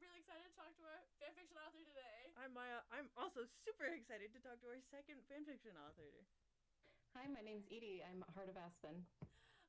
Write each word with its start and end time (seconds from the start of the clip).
really 0.00 0.24
excited 0.24 0.48
to 0.48 0.56
talk 0.56 0.72
to 0.80 0.84
our 0.88 1.04
fanfiction 1.20 1.60
author 1.60 1.84
today. 1.84 2.32
I'm 2.40 2.56
Maya. 2.56 2.80
I'm 2.88 3.12
also 3.20 3.44
super 3.44 3.84
excited 3.84 4.32
to 4.32 4.40
talk 4.40 4.56
to 4.64 4.72
our 4.72 4.80
second 4.88 5.20
fanfiction 5.28 5.76
author. 5.76 6.24
Hi, 7.12 7.28
my 7.28 7.44
name's 7.44 7.68
Edie. 7.68 8.00
I'm 8.00 8.24
Heart 8.32 8.48
of 8.48 8.56
Aspen. 8.56 9.04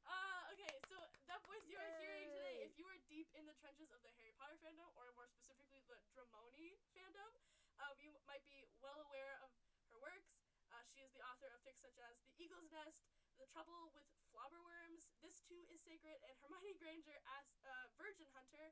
Uh, 0.08 0.54
okay, 0.56 0.72
so 0.88 0.96
that 1.28 1.44
voice 1.44 1.68
you 1.68 1.76
are 1.76 1.94
hearing 2.00 2.32
today, 2.32 2.64
if 2.64 2.72
you 2.80 2.88
are 2.88 2.96
deep 3.12 3.28
in 3.36 3.44
the 3.44 3.52
trenches 3.60 3.92
of 3.92 4.00
the 4.08 4.12
Harry 4.16 4.32
Potter 4.40 4.56
fandom, 4.64 4.88
or 4.96 5.12
more 5.20 5.28
specifically 5.28 5.84
the 5.92 6.00
Dramoni 6.16 6.80
fandom, 6.96 7.36
um, 7.84 7.92
you 8.00 8.16
might 8.24 8.48
be 8.48 8.64
well 8.80 9.04
aware 9.12 9.36
of 9.44 9.52
her 9.92 10.00
works. 10.00 10.32
Uh, 10.72 10.80
she 10.88 11.04
is 11.04 11.12
the 11.12 11.20
author 11.28 11.52
of 11.52 11.60
fics 11.68 11.84
such 11.84 12.00
as 12.08 12.16
The 12.24 12.32
Eagle's 12.40 12.72
Nest, 12.72 13.04
The 13.36 13.52
Trouble 13.52 13.92
with 13.92 14.08
Flobberworms, 14.32 15.12
This 15.20 15.44
Too 15.44 15.60
is 15.68 15.84
Sacred, 15.84 16.24
and 16.24 16.32
Hermione 16.40 16.80
Granger 16.80 17.20
as 17.36 17.52
uh, 17.68 17.92
Virgin 18.00 18.32
Hunter. 18.32 18.72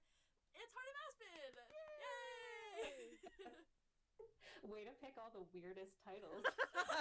It's 0.55 0.71
Heart 0.73 0.89
of 0.89 0.97
Aspen! 1.05 1.53
Yay! 1.69 3.17
Way 4.69 4.85
to 4.85 4.93
pick 5.01 5.17
all 5.17 5.33
the 5.33 5.45
weirdest 5.49 5.97
titles. 6.05 6.45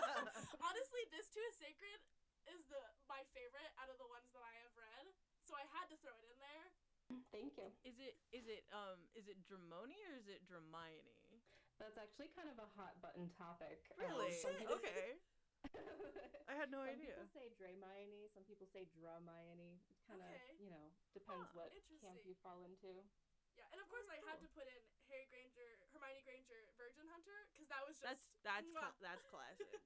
Honestly, 0.68 1.02
This 1.12 1.28
Too 1.28 1.42
is 1.52 1.56
Sacred 1.60 2.00
is 2.48 2.64
the 2.72 2.80
my 3.12 3.20
favorite 3.36 3.68
out 3.76 3.92
of 3.92 4.00
the 4.00 4.08
ones 4.08 4.32
that 4.32 4.40
I 4.40 4.54
have 4.64 4.72
read, 4.72 5.04
so 5.44 5.52
I 5.52 5.68
had 5.76 5.84
to 5.92 5.96
throw 6.00 6.16
it 6.16 6.24
in 6.32 6.38
there. 6.40 6.66
Thank 7.28 7.60
you. 7.60 7.68
Is 7.84 8.00
it 8.00 8.16
is 8.32 8.48
it 8.48 8.64
um 8.72 9.04
is 9.12 9.28
it 9.28 9.36
Dramoni 9.44 10.00
or 10.08 10.16
is 10.16 10.28
it 10.32 10.48
Dramione? 10.48 11.44
That's 11.76 12.00
actually 12.00 12.32
kind 12.32 12.48
of 12.48 12.56
a 12.56 12.68
hot 12.72 12.96
button 13.04 13.28
topic. 13.36 13.84
Really? 14.00 14.32
Um, 14.32 14.42
some 14.42 14.54
people- 14.56 14.80
okay. 14.80 15.20
I 16.48 16.56
had 16.56 16.72
no 16.72 16.80
some 16.80 16.88
idea. 16.88 17.12
Some 17.20 17.28
people 17.28 17.36
say 17.36 17.52
Dramione, 17.52 18.32
some 18.32 18.44
people 18.48 18.64
say 18.72 18.88
Dramione. 18.96 19.76
It 19.92 19.98
kind 20.08 20.24
of, 20.24 20.26
Okay. 20.32 20.56
you 20.56 20.72
know, 20.72 20.88
depends 21.12 21.52
Huh, 21.52 21.68
what 21.68 21.70
camp 22.00 22.24
you 22.24 22.32
fall 22.40 22.64
into. 22.64 23.04
Yeah, 23.58 23.66
and 23.74 23.78
of 23.82 23.88
course 23.90 24.06
I 24.06 24.18
had 24.24 24.38
to 24.40 24.48
put 24.54 24.66
in 24.70 24.80
Harry 25.10 25.26
Granger, 25.28 25.66
Hermione 25.90 26.22
Granger, 26.22 26.60
Virgin 26.78 27.06
Hunter, 27.10 27.50
because 27.50 27.66
that 27.68 27.82
was 27.82 27.98
just 27.98 28.30
that's 28.46 28.70
mwah. 28.70 28.94
cla- 28.94 29.02
that's 29.02 29.26
classic. 29.28 29.66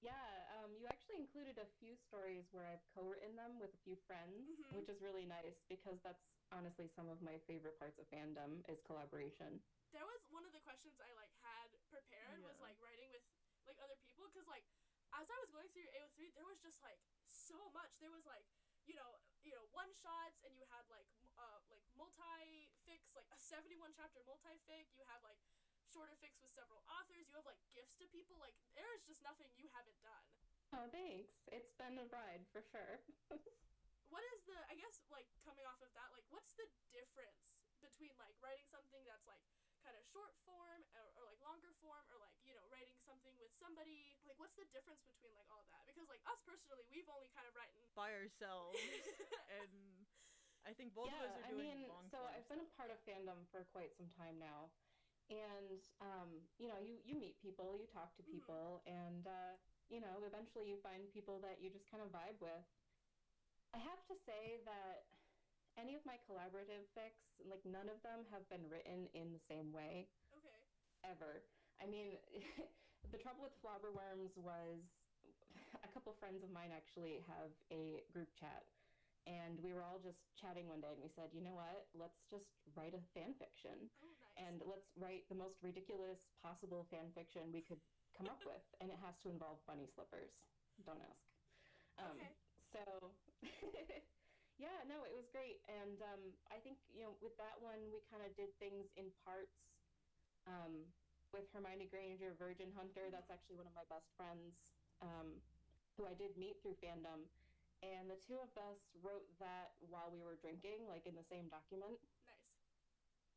Yeah, 0.00 0.16
um, 0.56 0.72
you 0.80 0.88
actually 0.88 1.20
included 1.20 1.60
a 1.60 1.68
few 1.76 1.92
stories 1.92 2.48
where 2.56 2.64
I've 2.64 2.80
co-written 2.96 3.36
them 3.36 3.60
with 3.60 3.68
a 3.76 3.80
few 3.84 4.00
friends, 4.08 4.48
Mhm. 4.48 4.72
which 4.72 4.88
is 4.88 4.96
really 5.04 5.28
nice 5.28 5.60
because 5.68 6.00
that's 6.00 6.24
honestly 6.48 6.88
some 6.88 7.04
of 7.12 7.20
my 7.20 7.36
favorite 7.44 7.76
parts 7.76 8.00
of 8.00 8.08
fandom 8.08 8.64
is 8.64 8.80
collaboration. 8.88 9.60
that 9.92 10.06
was 10.08 10.24
one 10.32 10.46
of 10.48 10.52
the 10.56 10.62
questions 10.64 10.96
I 11.04 11.12
like 11.18 11.34
had 11.44 11.68
prepared 11.92 12.40
was 12.40 12.56
like 12.64 12.80
writing 12.80 13.10
with 13.12 13.20
like 13.68 13.76
other 13.82 13.98
people 14.00 14.24
because 14.32 14.46
like 14.48 14.64
as 15.12 15.28
I 15.28 15.36
was 15.42 15.50
going 15.50 15.68
through 15.74 15.84
AO3 15.92 16.30
there 16.32 16.46
was 16.48 16.62
just 16.64 16.80
like 16.80 17.02
so 17.26 17.58
much 17.76 17.90
there 18.00 18.08
was 18.14 18.24
like 18.24 18.46
you 18.86 18.94
know 18.94 19.18
you 19.46 19.52
know 19.56 19.64
one 19.72 19.90
shots 19.96 20.44
and 20.44 20.52
you 20.56 20.64
had 20.68 20.84
like 20.92 21.08
uh 21.40 21.58
like 21.72 21.82
multi 21.96 22.68
fics 22.84 23.12
like 23.16 23.28
a 23.32 23.38
71 23.40 23.92
chapter 23.96 24.20
multi 24.28 24.56
fic 24.68 24.86
you 24.96 25.04
have 25.08 25.20
like 25.24 25.40
shorter 25.88 26.14
fics 26.20 26.38
with 26.44 26.52
several 26.52 26.84
authors 26.86 27.26
you 27.26 27.34
have 27.34 27.46
like 27.48 27.60
gifts 27.74 27.96
to 27.98 28.06
people 28.12 28.36
like 28.38 28.54
there 28.76 28.88
is 28.94 29.02
just 29.08 29.24
nothing 29.24 29.48
you 29.56 29.68
haven't 29.72 29.98
done 30.04 30.26
Oh, 30.70 30.86
thanks. 30.94 31.42
It's 31.50 31.74
been 31.74 31.98
a 31.98 32.06
ride 32.14 32.46
for 32.54 32.62
sure. 32.62 33.02
what 34.10 34.22
is 34.34 34.42
the 34.46 34.58
i 34.70 34.74
guess 34.74 34.98
like 35.10 35.26
coming 35.46 35.62
off 35.66 35.78
of 35.82 35.90
that 35.94 36.10
like 36.10 36.26
what's 36.34 36.50
the 36.58 36.66
difference 36.90 37.46
between 37.78 38.10
like 38.18 38.34
writing 38.42 38.66
something 38.70 39.02
that's 39.06 39.26
like 39.30 39.42
kind 39.86 39.94
of 39.94 40.02
short 40.10 40.34
form 40.42 40.82
or, 40.98 41.06
or 41.14 41.22
like 41.24 41.38
longer 41.46 41.70
form 41.78 42.02
or 42.10 42.18
like 42.18 42.34
you 42.42 42.52
know 42.58 42.59
something 43.10 43.34
with 43.42 43.50
somebody 43.58 44.22
like 44.22 44.38
what's 44.38 44.54
the 44.54 44.66
difference 44.70 45.02
between 45.02 45.34
like 45.34 45.50
all 45.50 45.66
that 45.74 45.82
because 45.90 46.06
like 46.06 46.22
us 46.30 46.38
personally 46.46 46.86
we've 46.86 47.10
only 47.10 47.26
kind 47.34 47.42
of 47.50 47.52
written 47.58 47.82
By 47.98 48.14
ourselves, 48.14 48.78
and 49.58 50.06
I 50.62 50.72
think 50.72 50.94
both 50.94 51.10
of 51.10 51.18
us 51.26 51.34
are 51.34 51.42
I 51.42 51.50
doing 51.50 51.66
mean, 51.66 51.90
long 51.90 52.06
so 52.12 52.22
I've 52.30 52.46
been 52.46 52.62
a 52.62 52.70
part 52.78 52.94
of 52.94 53.02
fandom 53.02 53.42
for 53.50 53.66
quite 53.74 53.90
some 53.98 54.06
time 54.14 54.38
now, 54.38 54.70
and 55.32 55.82
um, 56.00 56.46
you 56.62 56.70
know, 56.70 56.78
you 56.78 57.02
you 57.02 57.18
meet 57.18 57.34
people, 57.42 57.74
you 57.80 57.86
talk 57.90 58.14
to 58.16 58.22
Mhm. 58.22 58.30
people, 58.38 58.80
and 58.86 59.26
uh, 59.26 59.54
you 59.90 59.98
know, 60.00 60.22
eventually 60.22 60.68
you 60.70 60.78
find 60.78 61.10
people 61.10 61.40
that 61.42 61.58
you 61.60 61.70
just 61.70 61.90
kind 61.90 62.02
of 62.02 62.12
vibe 62.14 62.38
with. 62.40 62.62
I 63.74 63.78
have 63.78 64.02
to 64.06 64.14
say 64.26 64.58
that 64.66 65.06
any 65.78 65.94
of 65.94 66.04
my 66.04 66.18
collaborative 66.28 66.86
fics, 66.96 67.38
like 67.46 67.64
none 67.64 67.88
of 67.88 68.02
them 68.02 68.26
have 68.30 68.48
been 68.48 68.68
written 68.68 69.06
in 69.14 69.32
the 69.32 69.40
same 69.48 69.72
way 69.72 70.08
okay 70.34 70.60
ever. 71.04 71.42
I 71.80 71.86
mean, 71.86 72.18
the 73.08 73.18
trouble 73.18 73.42
with 73.42 73.56
flobberworms 73.64 74.36
was 74.36 75.00
a 75.82 75.88
couple 75.88 76.12
friends 76.12 76.42
of 76.44 76.50
mine 76.52 76.70
actually 76.74 77.24
have 77.26 77.50
a 77.72 78.04
group 78.12 78.28
chat, 78.36 78.64
and 79.26 79.58
we 79.60 79.72
were 79.72 79.82
all 79.82 79.98
just 79.98 80.20
chatting 80.36 80.68
one 80.68 80.80
day, 80.80 80.92
and 80.92 81.02
we 81.02 81.08
said, 81.08 81.32
you 81.32 81.40
know 81.40 81.56
what? 81.56 81.88
Let's 81.96 82.24
just 82.28 82.60
write 82.76 82.94
a 82.94 83.02
fan 83.16 83.34
fiction, 83.34 83.88
oh 84.04 84.12
nice 84.20 84.36
and 84.36 84.62
let's 84.68 84.92
write 84.96 85.28
the 85.28 85.34
most 85.34 85.62
ridiculous 85.62 86.20
possible 86.42 86.84
fan 86.90 87.10
fiction 87.14 87.52
we 87.52 87.60
could 87.60 87.80
come 88.16 88.28
up 88.28 88.40
with, 88.44 88.62
and 88.80 88.90
it 88.90 88.98
has 89.00 89.16
to 89.24 89.28
involve 89.30 89.64
bunny 89.66 89.86
slippers. 89.86 90.44
Don't 90.84 91.00
ask. 91.10 91.24
Um, 91.98 92.16
Okay. 92.20 92.32
So. 92.56 92.82
Yeah, 94.60 94.84
no, 94.84 95.08
it 95.08 95.16
was 95.16 95.24
great, 95.32 95.56
and 95.72 95.96
um, 96.04 96.20
I 96.52 96.60
think 96.60 96.76
you 96.92 97.00
know 97.00 97.16
with 97.24 97.32
that 97.40 97.56
one 97.64 97.88
we 97.88 98.04
kind 98.12 98.20
of 98.20 98.36
did 98.36 98.52
things 98.60 98.92
in 98.92 99.08
parts. 99.24 99.72
Um, 100.44 100.92
with 101.32 101.46
Hermione 101.54 101.86
Granger, 101.86 102.34
Virgin 102.38 102.70
Hunter, 102.74 103.06
that's 103.10 103.30
actually 103.30 103.56
one 103.58 103.66
of 103.66 103.74
my 103.74 103.86
best 103.86 104.10
friends, 104.18 104.74
um, 105.02 105.38
who 105.96 106.06
I 106.06 106.14
did 106.14 106.34
meet 106.38 106.58
through 106.62 106.74
fandom, 106.82 107.26
and 107.82 108.10
the 108.10 108.18
two 108.18 108.36
of 108.38 108.50
us 108.58 108.90
wrote 109.00 109.26
that 109.38 109.72
while 109.88 110.10
we 110.10 110.20
were 110.20 110.36
drinking, 110.36 110.84
like 110.90 111.06
in 111.06 111.14
the 111.14 111.24
same 111.24 111.48
document. 111.48 111.96
nice. 112.26 112.44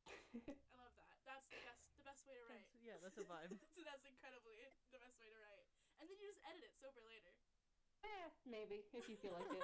I 0.04 0.74
love 0.76 0.92
that. 0.98 1.14
That's 1.24 1.48
the 1.48 1.62
best 1.64 1.82
the 1.96 2.04
best 2.04 2.26
way 2.28 2.36
to 2.36 2.44
write. 2.50 2.66
That's- 2.68 2.84
yeah, 2.84 2.98
that's 3.00 3.16
a 3.16 3.24
vibe. 3.24 3.54
so 3.76 3.82
that's 3.86 4.04
incredibly 4.04 4.60
the 4.92 5.00
best 5.00 5.16
way 5.22 5.30
to 5.32 5.38
write. 5.40 5.66
And 6.02 6.10
then 6.10 6.18
you 6.20 6.28
just 6.28 6.42
edit 6.44 6.66
it 6.66 6.76
sober 6.76 7.00
later. 7.08 7.32
Eh, 8.04 8.28
maybe 8.44 8.84
if 8.92 9.08
you 9.08 9.16
feel 9.16 9.32
like 9.32 9.48
it. 9.48 9.64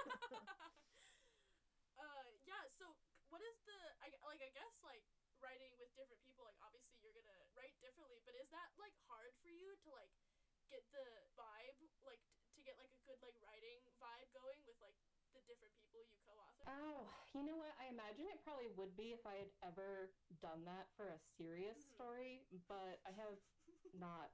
uh 2.00 2.24
yeah 2.48 2.64
so 2.72 2.96
what 3.28 3.44
is 3.44 3.60
the 3.68 3.76
I, 4.00 4.08
like 4.24 4.40
i 4.40 4.48
guess 4.56 4.80
like 4.80 5.04
writing 5.44 5.76
with 5.76 5.92
different 5.92 6.16
people 6.24 6.44
like 6.48 6.56
obviously 6.64 6.88
you're 6.88 6.96
gonna 6.96 6.99
write 7.60 7.76
differently 7.84 8.24
but 8.24 8.32
is 8.40 8.48
that 8.48 8.72
like 8.80 8.96
hard 9.04 9.36
for 9.44 9.52
you 9.52 9.76
to 9.84 9.92
like 9.92 10.08
get 10.72 10.80
the 10.96 11.04
vibe 11.36 11.76
like 12.08 12.22
t- 12.32 12.48
to 12.56 12.60
get 12.64 12.72
like 12.80 12.88
a 12.96 13.00
good 13.04 13.20
like 13.20 13.36
writing 13.44 13.84
vibe 14.00 14.28
going 14.32 14.56
with 14.64 14.80
like 14.80 14.96
the 15.36 15.42
different 15.44 15.70
people 15.76 16.00
you 16.08 16.16
co-author 16.24 16.64
Oh, 16.66 17.06
you 17.36 17.42
know 17.46 17.56
what? 17.56 17.72
I 17.78 17.86
imagine 17.90 18.26
it 18.30 18.42
probably 18.42 18.68
would 18.78 18.94
be 18.98 19.10
if 19.14 19.22
I 19.26 19.38
had 19.42 19.52
ever 19.62 20.10
done 20.42 20.62
that 20.66 20.90
for 20.98 21.08
a 21.14 21.18
serious 21.38 21.78
Mhm. 21.78 21.94
story, 21.94 22.32
but 22.68 22.98
I 23.06 23.12
have 23.16 23.38
not 23.96 24.30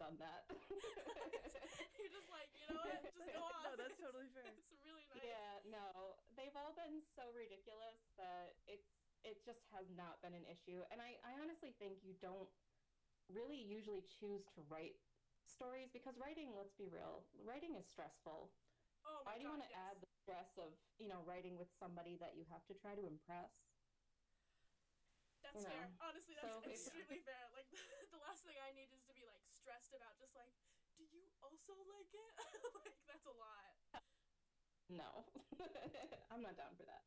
done 0.00 0.16
that. 0.18 0.46
you're 1.98 2.12
just 2.12 2.28
like 2.30 2.48
you 2.54 2.66
know 2.70 2.80
what 2.82 3.02
just 3.02 3.18
go 3.32 3.42
on 3.52 3.62
no, 3.64 3.72
that's 3.76 3.94
It's- 3.94 4.02
totally 4.04 4.28
fair. 4.32 4.46
it's 4.56 4.72
really 4.84 5.04
nice 5.10 5.22
Yeah, 5.24 5.52
no, 5.68 6.16
they've 6.36 6.54
all 6.56 6.72
been 6.76 7.00
so 7.16 7.30
ridiculous 7.34 7.98
that 8.16 8.56
it's 8.66 8.88
it 9.26 9.42
just 9.44 9.66
has 9.74 9.90
not 9.98 10.22
been 10.22 10.32
an 10.32 10.46
issue. 10.46 10.86
And 10.94 11.02
I, 11.02 11.18
I 11.26 11.34
honestly 11.42 11.74
think 11.82 11.98
you 12.06 12.14
don't 12.22 12.46
really 13.28 13.60
usually 13.60 14.04
choose 14.08 14.48
to 14.56 14.60
write 14.68 14.96
stories 15.44 15.88
because 15.92 16.16
writing, 16.20 16.52
let's 16.56 16.76
be 16.76 16.88
real, 16.88 17.24
writing 17.40 17.76
is 17.76 17.88
stressful. 17.88 18.52
oh 19.04 19.20
my 19.24 19.32
Why 19.32 19.34
do 19.36 19.48
you 19.48 19.52
want 19.52 19.64
to 19.64 19.72
yes. 19.72 19.84
add 19.88 19.96
the 20.00 20.10
stress 20.12 20.50
of, 20.60 20.72
you 21.00 21.08
know, 21.08 21.24
writing 21.24 21.56
with 21.56 21.68
somebody 21.76 22.16
that 22.20 22.36
you 22.36 22.44
have 22.52 22.64
to 22.68 22.74
try 22.76 22.96
to 22.96 23.04
impress? 23.04 23.52
That's 25.40 25.64
you 25.64 25.70
fair. 25.70 25.88
Honestly, 26.02 26.34
that's 26.36 26.60
so 26.60 26.60
extremely 26.68 27.24
fair. 27.24 27.44
Like 27.56 27.68
the, 28.12 28.20
last 28.20 28.44
thing 28.44 28.58
I 28.60 28.74
need 28.76 28.92
is 28.92 29.00
to 29.08 29.14
be 29.16 29.24
like 29.24 29.40
stressed 29.48 29.96
about 29.96 30.18
just 30.20 30.36
like, 30.36 30.52
do 31.00 31.06
you 31.08 31.24
also 31.40 31.72
like 31.88 32.10
it? 32.12 32.32
like 32.84 32.96
that's 33.08 33.24
a 33.24 33.36
lot. 33.38 33.72
No. 34.88 35.24
I'm 36.32 36.44
not 36.44 36.56
down 36.56 36.72
for 36.76 36.84
that. 36.84 37.04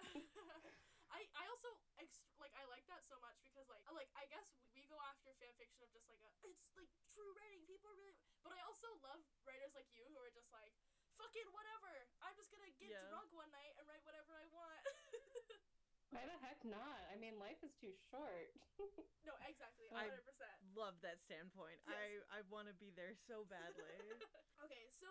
I 1.12 1.28
I 1.36 1.44
also 1.52 1.70
ext- 2.00 2.24
like 2.40 2.56
I 2.56 2.64
like 2.72 2.88
that 2.88 3.04
so 3.04 3.20
much 3.20 3.38
because 3.44 3.68
like 3.68 3.84
like 3.92 4.10
I 4.16 4.26
guess 4.32 4.48
we, 4.56 4.64
we 4.74 4.84
go 4.88 4.98
after 5.12 5.36
fan 5.44 5.52
fiction 5.60 5.84
of 5.84 5.92
just 5.92 6.08
like 6.08 6.24
a 6.24 6.32
it's 6.48 6.72
like 6.76 6.90
true 7.12 7.32
writing. 7.36 7.64
People 7.68 7.92
are 7.92 8.00
really, 8.00 8.16
but 8.44 8.56
I 8.56 8.62
also 8.64 8.88
love 9.04 9.20
writers 9.44 9.76
like 9.76 9.92
you 9.92 10.08
who 10.08 10.18
are 10.24 10.32
just 10.32 10.48
like 10.56 10.72
fucking 11.20 11.48
whatever. 11.52 11.92
I'm 12.24 12.34
just 12.40 12.50
gonna 12.50 12.72
get 12.80 12.90
Yeah. 12.96 13.12
drunk 13.12 13.30
one 13.36 13.52
night 13.52 13.76
and 13.78 13.84
write 13.86 14.02
whatever 14.08 14.34
I 14.40 14.48
want. 14.56 14.82
Why 16.12 16.28
the 16.28 16.36
heck 16.44 16.60
not? 16.68 17.00
I 17.08 17.16
mean, 17.16 17.40
life 17.40 17.64
is 17.64 17.72
too 17.80 17.96
short. 18.12 18.52
no, 19.28 19.32
exactly, 19.48 19.88
I- 19.96 20.12
hundred 20.12 20.24
percent. 20.28 20.56
Love 20.76 20.96
that 21.08 21.20
standpoint. 21.24 21.80
Yes. 21.88 22.24
I 22.32 22.40
I 22.40 22.40
want 22.52 22.68
to 22.68 22.76
be 22.76 22.92
there 22.96 23.16
so 23.28 23.48
badly. 23.48 23.96
okay, 24.68 24.88
so 24.92 25.08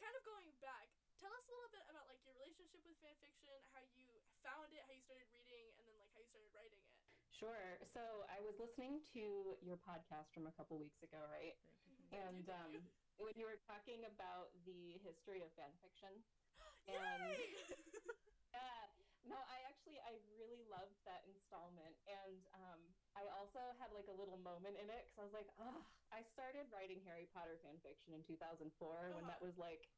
kind 0.00 0.16
of 0.16 0.22
going 0.24 0.48
back, 0.64 0.88
tell 1.20 1.28
us 1.36 1.44
a 1.44 1.52
little 1.52 1.68
bit 1.72 1.84
about 1.92 2.08
like 2.08 2.24
your 2.24 2.32
relationship 2.40 2.80
with 2.88 2.96
fan 3.04 3.16
fiction, 3.20 3.52
how 3.76 3.84
you 3.92 4.19
found 4.42 4.72
it, 4.72 4.82
how 4.86 4.92
you 4.92 5.02
started 5.04 5.28
reading, 5.30 5.70
and 5.78 5.84
then 5.86 5.96
like 6.00 6.10
how 6.12 6.20
you 6.20 6.28
started 6.28 6.50
writing 6.56 6.80
it. 6.80 6.96
Sure. 7.30 7.78
So 7.84 8.26
I 8.28 8.40
was 8.40 8.58
listening 8.58 9.00
to 9.14 9.56
your 9.60 9.76
podcast 9.78 10.32
from 10.34 10.46
a 10.46 10.52
couple 10.52 10.76
weeks 10.76 11.00
ago, 11.04 11.20
right? 11.30 11.56
Thank 11.64 12.10
you. 12.12 12.18
And 12.18 12.46
um, 12.48 12.72
when 13.16 13.32
you 13.36 13.46
were 13.46 13.60
talking 13.68 14.04
about 14.08 14.52
the 14.64 14.98
history 15.04 15.40
of 15.44 15.52
fan 15.54 15.72
fiction, 15.80 16.10
and 16.88 17.38
yeah, 18.56 18.88
no, 19.24 19.36
I 19.46 19.62
actually 19.68 20.00
I 20.02 20.16
really 20.36 20.64
loved 20.66 20.96
that 21.06 21.22
installment, 21.28 21.94
and 22.08 22.40
um, 22.56 22.80
I 23.14 23.28
also 23.30 23.50
also 23.50 23.74
had 23.82 23.90
like 23.90 24.06
a 24.06 24.14
little 24.14 24.38
moment 24.38 24.78
in 24.78 24.86
it 24.86 25.10
because 25.10 25.18
I 25.18 25.24
was 25.26 25.34
like, 25.34 25.50
ugh, 25.58 25.82
I 26.14 26.22
started 26.22 26.70
writing 26.70 27.02
Harry 27.02 27.26
Potter 27.34 27.58
fan 27.66 27.82
fiction 27.82 28.14
in 28.14 28.22
2004 28.22 29.18
when 29.18 29.26
that 29.26 29.42
Uh-huh. 29.42 29.46
was 29.50 29.58
like 29.58 29.90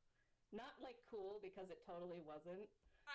not 0.53 0.73
like 0.81 0.97
cool 1.05 1.37
because 1.45 1.69
it 1.69 1.85
totally 1.85 2.21
wasn't, 2.25 2.69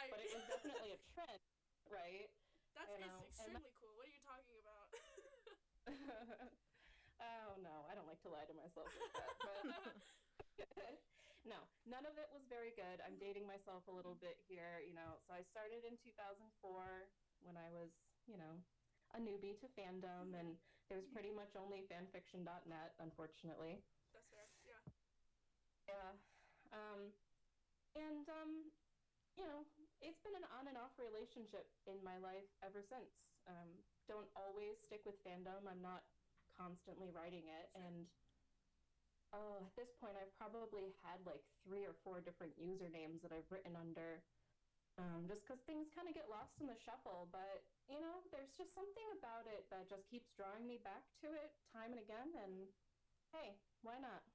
But 0.09 0.21
it 0.21 0.29
was 0.31 0.45
definitely 0.45 0.91
a 0.93 0.99
trend, 1.13 1.41
right? 1.89 2.29
that's 2.77 2.89
you 2.93 3.01
know, 3.01 3.25
and 3.41 3.57
extremely 3.57 3.73
cool. 3.81 3.93
What 3.97 4.05
are 4.05 4.13
you 4.13 4.21
talking 4.21 4.57
about? 4.61 4.87
oh 7.21 7.49
no, 7.63 7.75
I 7.89 7.97
don't 7.97 8.05
like 8.05 8.21
to 8.27 8.31
lie 8.31 8.45
to 8.45 8.55
myself 8.55 8.87
like 8.93 9.13
that. 9.17 9.33
But 10.57 10.97
no, 11.45 11.63
none 11.87 12.03
of 12.03 12.17
it 12.19 12.27
was 12.33 12.43
very 12.51 12.75
good. 12.75 12.99
I'm 13.05 13.15
dating 13.21 13.47
myself 13.47 13.85
a 13.87 13.93
little 13.93 14.17
bit 14.19 14.35
here, 14.49 14.83
you 14.83 14.91
know. 14.91 15.15
So 15.25 15.31
I 15.31 15.41
started 15.47 15.85
in 15.87 15.95
2004 16.01 17.07
when 17.45 17.55
I 17.55 17.69
was, 17.71 17.93
you 18.27 18.35
know, 18.35 18.57
a 19.15 19.19
newbie 19.21 19.55
to 19.63 19.67
fandom, 19.77 20.35
and 20.35 20.59
there 20.91 20.99
was 20.99 21.07
pretty 21.07 21.31
much 21.31 21.55
only 21.55 21.87
fanfiction.net, 21.87 22.89
unfortunately. 22.99 23.79
that's 24.11 24.27
fair. 24.27 24.47
Yeah. 24.67 24.83
Yeah. 25.87 26.11
Um, 26.75 27.15
and 27.95 28.25
um, 28.27 28.51
you 29.39 29.45
know, 29.45 29.63
it's 30.01 30.21
been 30.21 30.37
an 30.37 30.47
on 30.53 30.69
and 30.69 30.77
off 30.77 30.93
relationship 31.01 31.67
in 31.89 31.97
my 32.05 32.17
life 32.21 32.47
ever 32.61 32.85
since. 32.85 33.11
Um, 33.49 33.69
don't 34.05 34.29
always 34.37 34.77
stick 34.83 35.03
with 35.03 35.17
fandom. 35.23 35.65
I'm 35.65 35.81
not 35.81 36.05
constantly 36.55 37.09
writing 37.13 37.47
it, 37.47 37.67
and 37.77 38.07
oh, 39.35 39.63
at 39.63 39.75
this 39.75 39.91
point, 39.97 40.15
I've 40.15 40.33
probably 40.37 40.95
had 41.03 41.19
like 41.27 41.43
three 41.65 41.83
or 41.83 41.95
four 42.03 42.23
different 42.23 42.55
usernames 42.55 43.21
that 43.23 43.33
I've 43.33 43.49
written 43.51 43.75
under. 43.75 44.23
Um, 44.97 45.29
just 45.29 45.45
because 45.45 45.61
things 45.69 45.93
kind 45.93 46.09
of 46.09 46.17
get 46.17 46.25
lost 46.25 46.57
in 46.57 46.65
the 46.65 46.73
shuffle, 46.81 47.29
but 47.29 47.61
you 47.85 48.01
know, 48.01 48.25
there's 48.33 48.49
just 48.57 48.73
something 48.73 49.07
about 49.21 49.45
it 49.45 49.69
that 49.69 49.85
just 49.85 50.09
keeps 50.09 50.33
drawing 50.33 50.65
me 50.65 50.81
back 50.81 51.05
to 51.21 51.29
it 51.37 51.53
time 51.69 51.93
and 51.93 52.01
again. 52.01 52.33
And 52.33 52.65
hey, 53.29 53.61
why 53.85 54.01
not? 54.01 54.25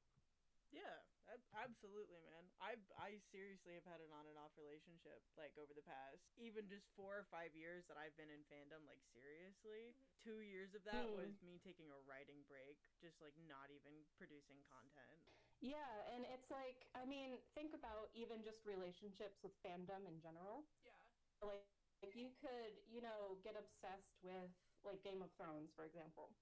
Yeah, 0.70 1.02
absolutely, 1.52 2.20
man. 2.20 2.50
I 2.60 2.76
I 2.96 3.18
seriously 3.18 3.74
have 3.74 3.84
had 3.84 4.00
an 4.00 4.12
on 4.12 4.26
and 4.26 4.38
off 4.38 4.56
relationship 4.56 5.22
like 5.36 5.56
over 5.56 5.72
the 5.74 5.82
past 5.82 6.22
even 6.36 6.68
just 6.68 6.88
4 6.94 7.18
or 7.18 7.24
5 7.24 7.54
years 7.54 7.86
that 7.86 7.96
I've 7.96 8.16
been 8.16 8.30
in 8.30 8.44
fandom 8.44 8.86
like 8.86 9.02
seriously. 9.12 9.94
2 10.22 10.40
years 10.40 10.74
of 10.74 10.84
that 10.84 11.10
Hmm. 11.10 11.12
was 11.12 11.40
me 11.42 11.58
taking 11.58 11.90
a 11.90 11.98
writing 11.98 12.44
break, 12.44 12.78
just 13.00 13.20
like 13.20 13.36
not 13.36 13.70
even 13.70 14.06
producing 14.16 14.62
content. 14.62 15.20
Yeah, 15.60 16.02
and 16.10 16.24
it's 16.26 16.50
like, 16.50 16.88
I 16.94 17.04
mean, 17.04 17.38
think 17.54 17.72
about 17.72 18.10
even 18.14 18.42
just 18.42 18.64
relationships 18.66 19.42
with 19.42 19.52
fandom 19.62 20.06
in 20.08 20.18
general. 20.18 20.66
Yeah. 20.84 20.92
Like, 21.40 21.66
like 22.02 22.16
you 22.16 22.30
could, 22.30 22.82
you 22.90 23.00
know, 23.00 23.38
get 23.42 23.56
obsessed 23.56 24.18
with 24.22 24.50
like 24.82 25.02
Game 25.02 25.22
of 25.22 25.30
Thrones, 25.32 25.72
for 25.72 25.84
example, 25.84 26.34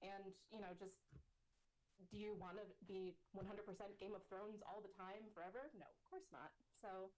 and 0.00 0.34
you 0.50 0.60
know, 0.60 0.74
just 0.74 1.05
do 2.10 2.16
you 2.16 2.34
want 2.34 2.56
to 2.60 2.64
be 2.86 3.14
100% 3.32 3.98
Game 3.98 4.14
of 4.14 4.22
Thrones 4.28 4.60
all 4.62 4.80
the 4.80 4.92
time 4.92 5.30
forever? 5.32 5.70
No, 5.74 5.86
of 5.86 6.04
course 6.04 6.26
not. 6.30 6.52
So, 6.80 7.10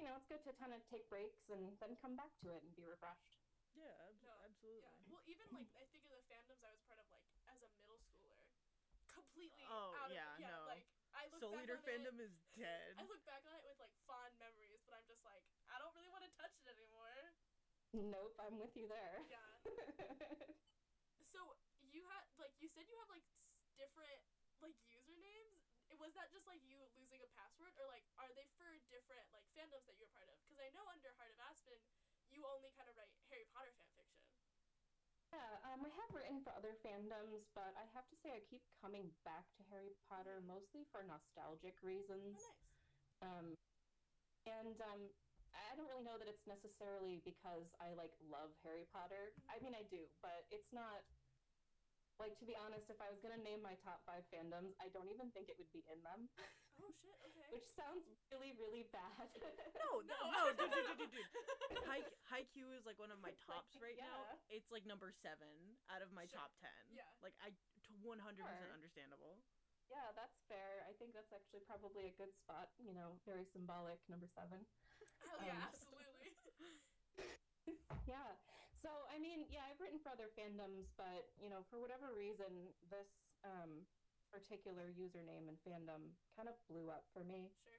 you 0.00 0.04
know, 0.08 0.16
it's 0.16 0.26
good 0.26 0.42
to 0.44 0.52
kind 0.56 0.72
of 0.72 0.80
take 0.88 1.08
breaks 1.08 1.48
and 1.52 1.76
then 1.80 1.94
come 2.00 2.16
back 2.16 2.32
to 2.42 2.50
it 2.50 2.62
and 2.64 2.74
be 2.74 2.84
refreshed. 2.84 3.36
Yeah, 3.74 3.92
ab- 4.08 4.20
No, 4.20 4.32
absolutely. 4.44 4.80
Yeah. 4.84 5.08
Well, 5.08 5.22
even 5.24 5.48
like 5.52 5.68
I 5.76 5.84
think 5.92 6.04
of 6.04 6.10
the 6.12 6.20
fandoms 6.28 6.60
I 6.64 6.70
was 6.70 6.80
part 6.84 6.98
of, 7.00 7.08
like 7.08 7.24
as 7.48 7.60
a 7.62 7.68
middle 7.80 7.96
schooler, 7.96 8.44
completely 9.08 9.64
Oh, 9.68 9.92
out 9.96 10.10
of 10.10 10.16
yeah, 10.16 10.36
yeah. 10.38 10.48
no. 10.52 10.64
Like 10.68 10.84
I 11.12 11.24
look 11.26 11.40
Soul 11.40 11.52
back 11.52 11.64
Eater 11.64 11.76
on 11.76 11.84
fandom 11.84 12.20
It, 12.20 12.24
is 12.24 12.32
dead. 12.56 12.94
I 12.98 13.02
look 13.04 13.24
back 13.24 13.44
on 13.48 13.54
it 13.56 13.64
with 13.64 13.78
like 13.78 13.92
fond 14.06 14.36
memories, 14.38 14.80
but 14.84 14.92
I'm 14.94 15.06
just 15.06 15.24
like 15.24 15.44
I 15.68 15.78
don't 15.78 15.92
really 15.94 16.08
want 16.12 16.24
to 16.24 16.30
touch 16.36 16.52
it 16.60 16.66
anymore. 16.68 17.32
Nope, 17.92 18.36
I'm 18.40 18.58
with 18.58 18.74
you 18.76 18.88
there. 18.88 19.20
Yeah. 19.28 19.38
So 21.32 21.56
you 21.80 22.04
had 22.04 22.24
like 22.36 22.52
you 22.58 22.68
said 22.68 22.84
you 22.88 22.96
have 23.00 23.08
like 23.08 23.24
s- 23.24 23.41
different 23.76 24.20
like 24.60 24.76
usernames. 24.86 25.60
Was 26.00 26.14
that 26.16 26.32
just 26.32 26.48
like 26.48 26.62
you 26.64 26.80
losing 26.96 27.20
a 27.22 27.30
password, 27.36 27.76
or 27.76 27.86
like 27.86 28.02
are 28.16 28.32
they 28.34 28.48
for 28.56 28.80
different 28.88 29.28
like 29.30 29.44
fandoms 29.52 29.84
that 29.86 29.94
you're 30.00 30.08
a 30.08 30.16
part 30.16 30.26
of? 30.32 30.40
Because 30.42 30.58
I 30.58 30.72
know 30.72 30.82
under 30.88 31.12
Heart 31.20 31.36
of 31.36 31.40
Aspen, 31.46 31.78
you 32.32 32.42
only 32.48 32.72
kind 32.74 32.88
of 32.88 32.96
write 32.96 33.12
Harry 33.28 33.44
Potter 33.52 33.70
fan 33.76 33.86
fiction. 33.94 34.24
Yeah, 35.32 35.72
um, 35.72 35.80
I 35.84 35.92
have 35.96 36.10
written 36.12 36.44
for 36.44 36.52
other 36.52 36.76
fandoms, 36.84 37.48
but 37.56 37.72
I 37.76 37.88
have 37.96 38.04
to 38.12 38.16
say 38.20 38.36
I 38.36 38.44
keep 38.52 38.60
coming 38.80 39.08
back 39.24 39.48
to 39.56 39.62
Harry 39.72 39.96
Potter 40.08 40.44
mostly 40.44 40.84
for 40.92 41.00
nostalgic 41.04 41.80
reasons. 41.80 42.36
Oh, 42.36 42.52
nice. 42.52 43.24
Um, 43.24 43.46
and 44.44 44.76
um, 44.84 45.08
I 45.56 45.72
don't 45.76 45.88
really 45.88 46.04
know 46.04 46.20
that 46.20 46.28
it's 46.28 46.44
necessarily 46.44 47.20
because 47.24 47.68
I 47.80 47.96
like 47.96 48.12
love 48.28 48.52
Harry 48.64 48.84
Potter. 48.92 49.32
I 49.48 49.56
mean, 49.64 49.72
I 49.72 49.84
do, 49.88 50.04
but 50.20 50.44
it's 50.52 50.72
not. 50.72 51.00
Like 52.22 52.38
to 52.38 52.46
be 52.46 52.54
honest, 52.54 52.86
if 52.86 53.02
I 53.02 53.10
was 53.10 53.18
gonna 53.18 53.42
name 53.42 53.58
my 53.66 53.74
top 53.82 53.98
five 54.06 54.22
fandoms, 54.30 54.78
I 54.78 54.86
don't 54.94 55.10
even 55.10 55.34
think 55.34 55.50
it 55.50 55.58
would 55.58 55.70
be 55.74 55.82
in 55.90 55.98
them, 56.06 56.30
Oh 56.78 56.86
shit. 57.02 57.18
Okay. 57.26 57.50
which 57.50 57.66
sounds 57.74 58.06
really, 58.30 58.54
really 58.54 58.86
bad. 58.94 59.26
No, 59.74 59.98
no, 60.06 60.18
no, 60.30 60.42
dude, 60.54 60.70
dude, 60.70 60.86
dude, 60.86 61.10
dude, 61.10 61.14
dude. 61.18 62.06
Haikyuu 62.30 62.70
is 62.78 62.86
like 62.86 62.94
one 63.02 63.10
of 63.10 63.18
my 63.18 63.34
Like, 63.34 63.42
tops 63.42 63.74
right 63.82 63.98
now. 63.98 64.38
It's 64.54 64.70
like 64.70 64.86
number 64.86 65.10
seven 65.10 65.50
out 65.90 65.98
of 65.98 66.14
my 66.14 66.22
Sure. 66.30 66.38
top 66.38 66.54
ten. 66.62 66.70
Yeah. 66.94 67.10
Like 67.26 67.34
I, 67.42 67.50
one 68.06 68.22
hundred 68.22 68.46
percent 68.46 68.70
understandable. 68.70 69.42
Yeah, 69.90 70.14
that's 70.14 70.38
fair. 70.46 70.86
I 70.86 70.94
think 71.02 71.18
that's 71.18 71.34
actually 71.34 71.66
probably 71.66 72.06
a 72.06 72.14
good 72.14 72.30
spot. 72.38 72.70
You 72.78 72.94
know, 72.94 73.18
very 73.26 73.44
symbolic. 73.50 73.98
Number 74.06 74.30
seven. 74.30 74.62
Hell 75.26 75.42
yeah, 75.42 75.58
um, 75.58 75.66
absolutely. 75.74 76.30
Yeah. 78.06 78.30
So 78.82 78.90
I 79.14 79.16
mean, 79.22 79.46
yeah, 79.46 79.62
I've 79.70 79.78
written 79.78 80.02
for 80.02 80.10
other 80.10 80.26
fandoms, 80.34 80.90
but 80.98 81.30
you 81.38 81.46
know, 81.46 81.62
for 81.70 81.78
whatever 81.78 82.10
reason, 82.18 82.74
this 82.90 83.30
um, 83.46 83.86
particular 84.34 84.90
username 84.90 85.46
and 85.46 85.54
fandom 85.62 86.18
kind 86.34 86.50
of 86.50 86.58
blew 86.66 86.90
up 86.90 87.06
for 87.14 87.22
me. 87.22 87.54
sure. 87.62 87.78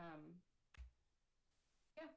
Um, 0.00 0.40
yeah. 2.00 2.08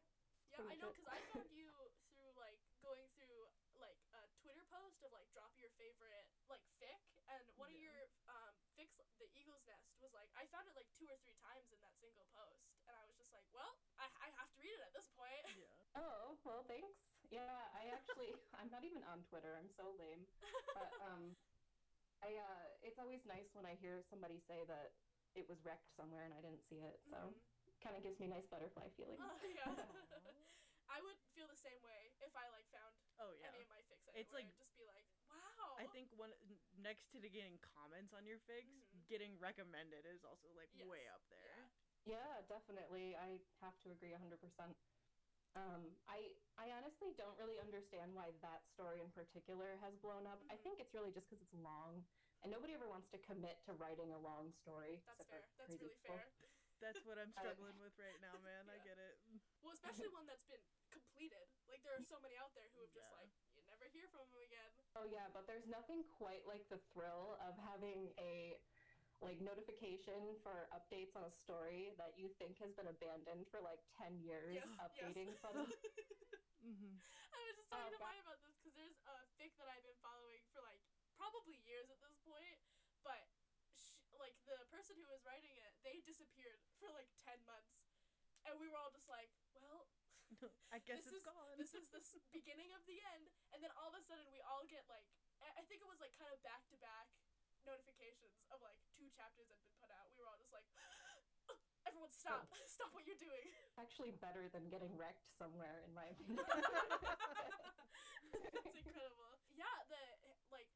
Yeah, 0.47 0.63
I 0.63 0.75
know 0.79 0.91
because 0.95 1.07
I 1.11 1.19
found 1.31 1.47
you 1.51 1.67
through 2.11 2.31
like 2.39 2.59
going 2.79 3.03
through 3.19 3.47
like 3.79 3.99
a 4.15 4.27
Twitter 4.39 4.63
post 4.71 5.03
of 5.03 5.11
like 5.11 5.27
drop 5.31 5.51
your 5.59 5.71
favorite 5.75 6.27
like 6.47 6.63
fic, 6.79 6.99
and 7.27 7.43
one 7.59 7.71
of 7.71 7.79
your 7.79 8.07
um 8.31 8.55
fics, 8.79 8.95
the 9.19 9.27
Eagle's 9.35 9.63
Nest, 9.67 9.91
was 9.99 10.11
like 10.15 10.31
I 10.39 10.47
found 10.51 10.67
it 10.71 10.75
like 10.75 10.87
two 10.95 11.07
or 11.07 11.15
three 11.23 11.35
times 11.43 11.67
in 11.71 11.79
that 11.83 11.95
single 11.99 12.27
post, 12.31 12.63
and 12.87 12.95
I 12.95 13.03
was 13.07 13.15
just 13.19 13.31
like, 13.35 13.47
well, 13.51 13.75
I 13.99 14.07
I 14.23 14.27
have 14.39 14.47
to 14.55 14.59
read 14.59 14.71
it 14.71 14.83
at 14.87 14.91
this 14.95 15.07
point. 15.19 15.43
Yeah. 15.59 15.99
Oh 15.99 16.39
well, 16.47 16.63
thanks. 16.67 17.10
Yeah, 17.31 17.47
I 17.71 17.87
actually 17.95 18.35
I'm 18.59 18.69
not 18.69 18.83
even 18.83 19.01
on 19.07 19.23
Twitter. 19.31 19.55
I'm 19.55 19.71
so 19.71 19.95
lame. 19.95 20.27
But 20.75 20.91
um, 21.07 21.31
I 22.21 22.35
uh, 22.37 22.63
it's 22.83 22.99
always 22.99 23.23
nice 23.25 23.47
when 23.55 23.63
I 23.65 23.79
hear 23.79 24.03
somebody 24.11 24.37
say 24.43 24.67
that 24.67 24.91
it 25.33 25.47
was 25.47 25.63
rec'd 25.63 25.87
somewhere 25.95 26.27
and 26.27 26.35
I 26.35 26.43
didn't 26.43 26.61
see 26.67 26.83
it. 26.83 26.99
So 27.07 27.31
Mhm. 27.31 27.39
kind 27.81 27.95
of 27.97 28.03
gives 28.03 28.19
me 28.19 28.27
nice 28.27 28.45
butterfly 28.51 28.91
feelings. 28.99 29.23
Oh, 29.23 29.39
yeah. 29.57 29.73
I 30.91 30.99
would 30.99 31.15
feel 31.33 31.47
the 31.47 31.55
same 31.57 31.79
way 31.87 32.11
if 32.19 32.35
I 32.35 32.51
like 32.51 32.67
found 32.69 32.91
Oh 33.17 33.31
yeah. 33.39 33.47
any 33.55 33.63
of 33.63 33.69
my 33.71 33.79
fics 33.87 34.03
anywhere. 34.11 34.21
It's 34.21 34.33
like- 34.35 34.51
just 34.59 34.75
be 34.75 34.83
like, 34.91 35.07
wow. 35.31 35.79
I 35.79 35.87
think 35.95 36.11
one 36.19 36.35
next 36.83 37.07
to 37.15 37.23
the 37.23 37.31
getting 37.31 37.55
comments 37.63 38.11
on 38.11 38.27
your 38.27 38.43
fics, 38.43 38.67
Mhm. 38.91 39.07
getting 39.07 39.39
recommended 39.39 40.03
is 40.05 40.21
also 40.27 40.51
like 40.51 40.67
Yes. 40.75 40.85
way 40.85 41.07
up 41.07 41.23
there. 41.31 41.47
Yeah. 41.47 42.19
Yeah, 42.19 42.41
definitely. 42.49 43.15
I 43.15 43.39
have 43.61 43.77
to 43.87 43.91
agree 43.95 44.11
100%. 44.11 44.75
Um, 45.55 45.99
I 46.07 46.31
I 46.57 46.71
honestly 46.71 47.11
don't 47.13 47.37
really 47.37 47.59
understand 47.59 48.15
why 48.15 48.31
that 48.41 48.61
story 48.73 49.01
in 49.01 49.11
particular 49.11 49.75
has 49.77 49.97
blown 49.97 50.25
up. 50.25 50.39
I 50.49 50.55
Mhm. 50.55 50.63
think 50.63 50.79
it's 50.79 50.93
really 50.93 51.11
just 51.11 51.27
because 51.29 51.43
it's 51.43 51.53
long, 51.53 52.07
and 52.41 52.51
nobody 52.51 52.73
ever 52.73 52.87
wants 52.87 53.09
to 53.11 53.19
commit 53.19 53.59
to 53.67 53.73
writing 53.73 54.13
a 54.13 54.19
long 54.19 54.53
story. 54.63 55.03
That's 55.05 55.25
fair. 55.25 55.43
That's 55.57 55.75
really 55.75 55.95
people. 55.95 56.15
fair. 56.15 56.31
That's 56.79 57.03
what 57.05 57.17
I'm 57.19 57.31
struggling 57.37 57.79
with 57.79 57.97
right 57.99 58.19
now, 58.21 58.39
man. 58.47 58.69
I 58.69 58.77
get 58.79 58.97
it. 58.97 59.17
Well, 59.61 59.73
especially 59.73 60.07
one 60.07 60.25
that's 60.25 60.45
been 60.45 60.63
completed. 60.89 61.45
Like 61.67 61.83
there 61.83 61.93
are 61.95 62.03
so 62.03 62.17
many 62.19 62.37
out 62.37 62.53
there 62.55 62.69
who 62.69 62.79
have 62.81 62.91
just 62.93 63.11
Yeah. 63.11 63.17
like 63.17 63.31
you 63.53 63.63
never 63.67 63.87
hear 63.87 64.07
from 64.07 64.31
them 64.31 64.41
again. 64.41 64.71
Oh 64.95 65.03
yeah, 65.03 65.27
but 65.29 65.47
there's 65.47 65.67
nothing 65.67 66.03
quite 66.17 66.45
like 66.45 66.67
the 66.69 66.77
thrill 66.77 67.35
of 67.39 67.57
having 67.57 68.13
a 68.17 68.55
like 69.21 69.37
notification 69.39 70.33
for 70.41 70.65
updates 70.73 71.13
on 71.13 71.21
a 71.25 71.33
story 71.33 71.93
that 72.01 72.17
you 72.17 72.25
think 72.41 72.57
has 72.57 72.73
been 72.73 72.89
abandoned 72.89 73.45
for 73.53 73.61
like 73.61 73.81
10 74.01 74.17
years 74.17 74.57
Yes, 74.57 74.65
updating 74.81 75.29
yes. 75.33 75.39
suddenly. 75.41 75.77
Mm-hmm. 76.65 76.93
I 77.33 77.39
was 77.45 77.53
just 77.57 77.69
talking 77.69 77.89
Oh, 77.89 77.93
to 77.93 78.01
God. 78.01 78.05
Maya 78.17 78.21
about 78.25 78.41
this 78.41 78.57
because 78.57 78.73
there's 78.77 78.97
a 79.05 79.15
fic 79.37 79.53
that 79.61 79.69
I've 79.69 79.85
been 79.85 79.97
following 80.01 80.41
for 80.53 80.61
like 80.65 80.81
probably 81.17 81.57
years 81.65 81.89
at 81.93 82.01
this 82.01 82.17
point, 82.25 82.57
but 83.05 83.21
sh- 83.77 83.97
like 84.17 84.33
the 84.49 84.57
person 84.73 84.97
who 84.97 85.05
was 85.09 85.21
writing 85.25 85.53
it, 85.53 85.73
they 85.85 86.01
disappeared 86.05 86.57
for 86.81 86.89
like 86.93 87.09
ten 87.21 87.37
months, 87.45 87.77
and 88.49 88.57
we 88.57 88.65
were 88.69 88.77
all 88.77 88.89
just 88.93 89.05
like, 89.09 89.29
well, 89.57 89.85
I 90.73 90.81
guess 90.81 91.05
This 91.05 91.13
it's 91.13 91.21
is- 91.21 91.29
gone. 91.29 91.57
this 91.61 91.73
is 91.77 91.85
the 91.93 92.01
beginning 92.33 92.73
of 92.73 92.81
the 92.89 92.97
end, 93.13 93.29
and 93.53 93.61
then 93.61 93.69
all 93.77 93.89
of 93.93 93.97
a 93.97 94.01
sudden 94.05 94.25
we 94.33 94.41
all 94.45 94.65
get 94.69 94.85
like, 94.89 95.05
I 95.45 95.61
I 95.61 95.63
think 95.69 95.81
it 95.81 95.89
was 95.89 96.01
like 96.01 96.13
kind 96.17 96.29
of 96.33 96.41
back 96.45 96.65
to 96.73 96.77
back 96.81 97.09
notifications 97.65 98.41
of 98.49 98.61
like 98.65 98.77
two 98.97 99.07
chapters 99.13 99.49
had 99.49 99.59
been 99.61 99.75
put 99.81 99.91
out, 99.93 100.09
we 100.13 100.17
were 100.19 100.27
all 100.29 100.39
just 100.39 100.53
like, 100.53 100.65
everyone 101.87 102.11
stop, 102.13 102.47
oh. 102.49 102.57
stop 102.77 102.91
what 102.93 103.05
you're 103.05 103.19
doing. 103.19 103.47
Actually, 103.79 104.13
better 104.17 104.49
than 104.51 104.69
getting 104.69 104.93
rec'd 104.97 105.25
somewhere, 105.25 105.81
in 105.85 105.91
my 105.95 106.09
opinion. 106.11 106.41
That's 108.31 108.77
incredible. 108.77 109.33
Yeah, 109.53 109.77
the 109.91 110.01
like 110.51 110.67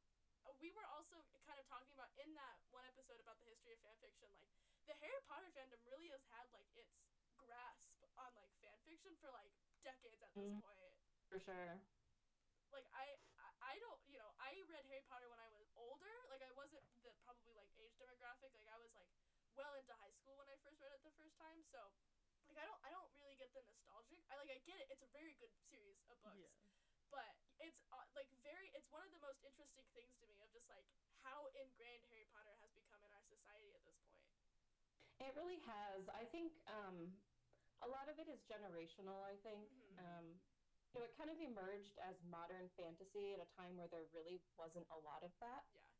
we 0.65 0.72
were 0.74 0.88
also 0.89 1.22
kind 1.46 1.60
of 1.62 1.65
talking 1.70 1.94
about 1.94 2.10
in 2.18 2.32
that 2.34 2.58
one 2.74 2.82
episode 2.89 3.22
about 3.22 3.38
the 3.38 3.48
history 3.48 3.75
of 3.75 3.80
fan 3.86 3.94
fiction 4.01 4.25
like 4.34 4.50
the 4.89 4.96
harry 4.98 5.22
potter 5.30 5.50
fandom 5.54 5.77
really 5.86 6.10
has 6.10 6.24
had 6.34 6.48
like 6.56 6.65
its 6.74 6.89
grasp 7.38 7.94
on 8.18 8.32
like 8.34 8.50
fan 8.63 8.74
fiction 8.88 9.13
for 9.20 9.30
like 9.36 9.51
decades 9.84 10.22
at 10.24 10.32
this 10.34 10.42
mm-hmm. 10.42 10.63
point 10.63 10.94
for 11.30 11.38
sure 11.38 11.77
like 12.74 12.88
I, 12.98 13.13
I 13.62 13.77
don't 13.77 14.01
you 14.10 14.18
know 14.18 14.32
i 14.42 14.58
read 14.65 14.84
harry 14.89 15.06
potter 15.06 15.30
when 15.30 15.38
i 15.38 15.48
was 15.54 15.55
wasn't 16.75 17.00
the 17.08 17.15
probably 17.24 17.55
like 17.55 17.72
age 17.79 17.96
demographic. 17.98 18.51
Like 18.53 18.67
I 18.67 18.77
was 18.77 18.91
like 18.94 19.08
well 19.55 19.74
into 19.79 19.96
high 20.03 20.12
school 20.20 20.36
when 20.38 20.51
I 20.51 20.60
first 20.62 20.84
read 20.84 20.91
it 20.91 21.00
the 21.08 21.15
first 21.15 21.39
time. 21.39 21.63
So 21.72 21.79
like 22.51 22.60
I 22.60 22.65
don't 22.67 22.79
I 22.84 22.91
don't 22.91 23.10
really 23.17 23.39
get 23.39 23.50
the 23.55 23.63
nostalgic. 23.63 24.20
I 24.27 24.36
like 24.36 24.51
I 24.51 24.60
get 24.67 24.77
it. 24.84 24.91
It's 24.91 25.01
a 25.01 25.10
very 25.15 25.34
good 25.39 25.55
series 25.72 26.03
of 26.12 26.20
books 26.22 26.38
Yeah. 26.44 26.51
but 27.10 27.32
it's 27.63 27.79
uh, 27.96 28.03
like 28.20 28.27
very 28.44 28.67
it's 28.75 28.91
one 28.91 29.01
of 29.08 29.12
the 29.15 29.24
most 29.24 29.39
interesting 29.48 29.88
things 29.96 30.12
to 30.20 30.27
me 30.27 30.36
of 30.44 30.51
just 30.51 30.67
like 30.67 30.84
how 31.24 31.48
ingrained 31.55 32.03
harry 32.12 32.27
potter 32.36 32.53
has 32.60 32.70
become 32.75 33.00
in 33.01 33.10
our 33.15 33.24
society 33.25 33.72
at 33.74 33.82
this 33.88 33.96
point 34.12 34.20
It 35.24 35.32
really 35.39 35.63
has. 35.63 36.12
I 36.12 36.27
think 36.27 36.60
um, 36.67 37.15
a 37.79 37.88
lot 37.88 38.12
of 38.12 38.20
it 38.20 38.27
is 38.27 38.44
generational, 38.44 39.24
I 39.24 39.39
think. 39.48 39.72
Mhm. 39.72 39.96
Um, 40.03 40.25
you 40.91 41.00
know, 41.00 41.08
it 41.08 41.15
kind 41.15 41.32
of 41.32 41.39
emerged 41.39 41.96
as 42.03 42.20
modern 42.27 42.67
fantasy 42.75 43.32
at 43.36 43.39
a 43.39 43.48
time 43.55 43.75
where 43.79 43.88
there 43.88 44.08
really 44.12 44.44
wasn't 44.60 44.88
a 44.91 45.00
lot 45.00 45.24
of 45.24 45.32
that. 45.39 45.63
yeah 45.72 45.95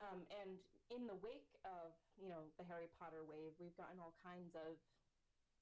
Um, 0.00 0.24
and 0.32 0.56
in 0.88 1.06
the 1.06 1.16
wake 1.20 1.52
of, 1.64 1.92
you 2.16 2.32
know, 2.32 2.48
the 2.56 2.64
Harry 2.64 2.88
Potter 2.96 3.20
wave, 3.24 3.52
we've 3.60 3.76
gotten 3.76 4.00
all 4.00 4.16
kinds 4.24 4.56
of 4.56 4.80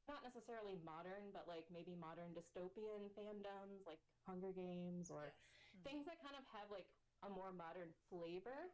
not 0.06 0.24
necessarily 0.24 0.78
modern, 0.86 1.34
but 1.34 1.44
like 1.44 1.68
maybe 1.68 1.92
modern 1.98 2.32
dystopian 2.32 3.12
fandoms 3.12 3.84
like 3.84 4.00
Hunger 4.24 4.54
Games 4.54 5.10
or 5.10 5.34
yes 5.34 5.58
things 5.86 6.06
that 6.10 6.18
kind 6.18 6.34
of 6.34 6.42
have 6.50 6.70
like 6.72 6.88
a 7.22 7.30
more 7.30 7.52
modern 7.54 7.92
flavor. 8.10 8.72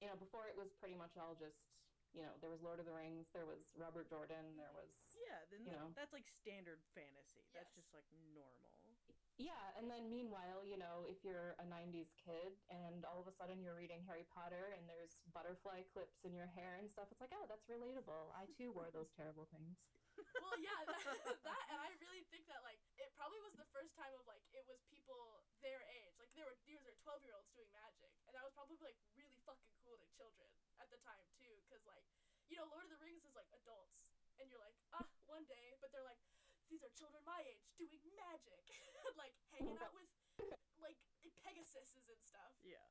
You 0.00 0.08
know, 0.08 0.16
before 0.16 0.48
it 0.48 0.56
was 0.56 0.72
pretty 0.72 0.96
much 0.96 1.20
all 1.20 1.36
just, 1.36 1.76
you 2.16 2.24
know, 2.24 2.32
there 2.40 2.48
was 2.48 2.64
Lord 2.64 2.80
of 2.80 2.88
the 2.88 2.96
Rings, 2.96 3.28
there 3.36 3.44
was 3.44 3.76
Robert 3.76 4.08
Jordan, 4.08 4.56
there 4.56 4.72
was 4.72 5.12
Yeah, 5.12 5.44
then 5.52 5.60
You 5.68 5.76
know? 5.76 5.92
that's 5.92 6.16
like 6.16 6.24
standard 6.26 6.80
fantasy. 6.96 7.44
That's 7.52 7.76
just 7.76 7.92
like 7.92 8.08
normal. 8.32 8.72
Yeah, 9.40 9.72
and 9.80 9.88
then 9.88 10.12
meanwhile, 10.12 10.60
you 10.68 10.76
know, 10.76 11.08
if 11.08 11.24
you're 11.24 11.56
a 11.56 11.64
90s 11.64 12.12
kid 12.20 12.52
and 12.68 13.08
all 13.08 13.24
of 13.24 13.26
a 13.26 13.32
sudden 13.32 13.64
you're 13.64 13.76
reading 13.78 14.04
Harry 14.04 14.28
Potter 14.28 14.76
and 14.76 14.84
there's 14.84 15.16
butterfly 15.32 15.80
clips 15.88 16.20
in 16.28 16.36
your 16.36 16.44
hair 16.52 16.76
and 16.76 16.84
stuff, 16.84 17.08
it's 17.08 17.24
like, 17.24 17.32
oh, 17.32 17.48
that's 17.48 17.64
relatable. 17.64 18.36
I 18.36 18.44
too 18.52 18.68
wore 18.68 18.92
those 18.92 19.08
terrible 19.16 19.48
things. 19.48 19.80
well 20.36 20.58
yeah 20.60 20.76
that, 20.84 21.00
that 21.48 21.62
and 21.72 21.78
i 21.80 21.88
really 22.02 22.20
think 22.28 22.44
that 22.50 22.60
like 22.66 22.76
it 23.00 23.08
probably 23.16 23.40
was 23.40 23.54
the 23.56 23.64
first 23.72 23.94
time 23.96 24.10
of 24.18 24.20
like 24.28 24.42
it 24.52 24.60
was 24.68 24.76
people 24.92 25.40
their 25.64 25.80
age 25.88 26.12
like 26.20 26.28
there 26.36 26.44
were 26.44 26.58
these 26.68 26.82
are 26.84 26.92
12 27.06 27.24
year 27.24 27.32
olds 27.32 27.48
doing 27.54 27.70
magic 27.72 28.10
and 28.28 28.34
that 28.36 28.44
was 28.44 28.52
probably 28.52 28.76
like 28.84 28.98
really 29.16 29.38
fucking 29.48 29.70
cool 29.80 29.96
to 29.96 30.04
children 30.12 30.50
at 30.82 30.90
the 30.92 30.98
time 31.06 31.24
too 31.40 31.48
because 31.64 31.80
like 31.88 32.04
you 32.52 32.58
know 32.58 32.66
lord 32.68 32.84
of 32.84 32.90
the 32.92 33.00
rings 33.00 33.22
is 33.24 33.32
like 33.32 33.48
adults 33.54 34.12
and 34.42 34.50
you're 34.50 34.60
like 34.60 34.76
ah 34.92 35.06
one 35.30 35.46
day 35.48 35.78
but 35.80 35.88
they're 35.94 36.04
like 36.04 36.20
these 36.70 36.82
are 36.86 36.92
children 36.94 37.20
my 37.26 37.42
age 37.50 37.60
doing 37.76 37.98
magic 38.14 38.62
like 39.20 39.34
hanging 39.52 39.76
out 39.82 39.92
with 39.92 40.06
like 40.78 40.96
pegasuses 41.42 42.06
and 42.08 42.20
stuff 42.22 42.54
Yeah. 42.62 42.86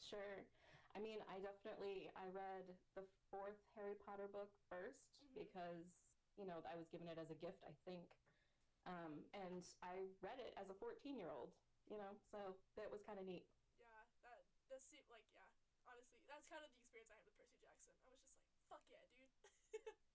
Sure. 0.00 0.46
I 0.94 1.02
mean, 1.02 1.20
I 1.28 1.42
definitely 1.42 2.08
I 2.16 2.30
read 2.32 2.72
the 2.94 3.04
fourth 3.28 3.58
Harry 3.76 3.96
Potter 4.00 4.28
book 4.32 4.48
1st 4.72 5.02
Mhm. 5.20 5.34
because, 5.34 5.84
you 6.38 6.46
know, 6.46 6.62
I 6.64 6.76
was 6.78 6.88
given 6.88 7.08
it 7.10 7.18
as 7.18 7.28
a 7.28 7.34
gift, 7.36 7.60
I 7.66 7.74
think. 7.84 8.08
Um, 8.86 9.26
and 9.34 9.66
I 9.82 10.08
read 10.22 10.38
it 10.38 10.54
as 10.56 10.70
a 10.70 10.76
14-year-old, 10.78 11.50
you 11.90 11.98
know, 11.98 12.14
so 12.30 12.54
that 12.78 12.88
was 12.88 13.02
kind 13.02 13.18
of 13.18 13.26
neat. 13.26 13.44
Yeah, 13.82 13.90
that 14.22 14.46
does 14.70 14.84
seem 14.86 15.02
like 15.10 15.26
yeah. 15.34 15.42
Honestly, 15.90 16.22
that's 16.30 16.46
kind 16.46 16.62
of 16.64 16.70
the 16.70 16.78
experience 16.78 17.10
I 17.10 17.18
had 17.18 17.26
with 17.26 17.34
Percy 17.36 17.58
Jackson. 17.60 17.92
I 18.06 18.14
was 18.14 18.22
just 18.22 18.38
like, 18.38 18.54
fuck 18.70 18.84
yeah, 18.88 19.02
dude. 19.10 19.34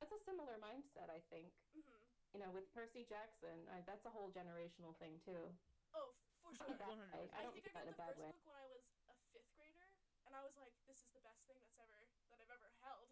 That's 0.00 0.12
a 0.12 0.18
similar 0.24 0.56
mindset, 0.58 1.10
I 1.10 1.20
think. 1.30 1.52
hmm 1.72 1.98
You 2.34 2.40
know, 2.40 2.50
with 2.50 2.72
Percy 2.74 3.04
Jackson, 3.08 3.66
I, 3.72 3.80
that's 3.86 4.04
a 4.04 4.10
whole 4.10 4.30
generational 4.30 4.94
thing 4.98 5.18
too. 5.24 5.48
Oh, 5.92 6.12
for 6.42 6.52
sure. 6.52 6.58
Not 6.60 6.68
in 6.68 6.74
a 6.74 6.78
bad 6.78 6.98
way. 7.12 7.28
100%. 7.28 7.30
I 7.34 7.42
I 7.42 7.42
don't 7.42 7.52
think 7.52 7.64
think 7.64 7.66
I 7.66 7.70
that 7.74 7.84
got 7.84 7.86
in 7.86 7.94
the 7.96 7.96
first 8.04 8.18
way. 8.18 8.30
book 8.30 8.44
when 8.44 8.54
I 8.54 8.64
was 8.64 8.82
a 9.08 9.14
fifth 9.32 9.52
grader, 9.54 9.90
and 10.24 10.34
I 10.34 10.40
was 10.40 10.54
like, 10.54 10.72
"This 10.86 11.02
is 11.02 11.10
the 11.12 11.20
best 11.20 11.40
thing 11.46 11.58
that's 11.60 11.76
ever 11.78 12.06
that 12.28 12.38
I've 12.40 12.50
ever 12.50 12.68
held." 12.80 13.08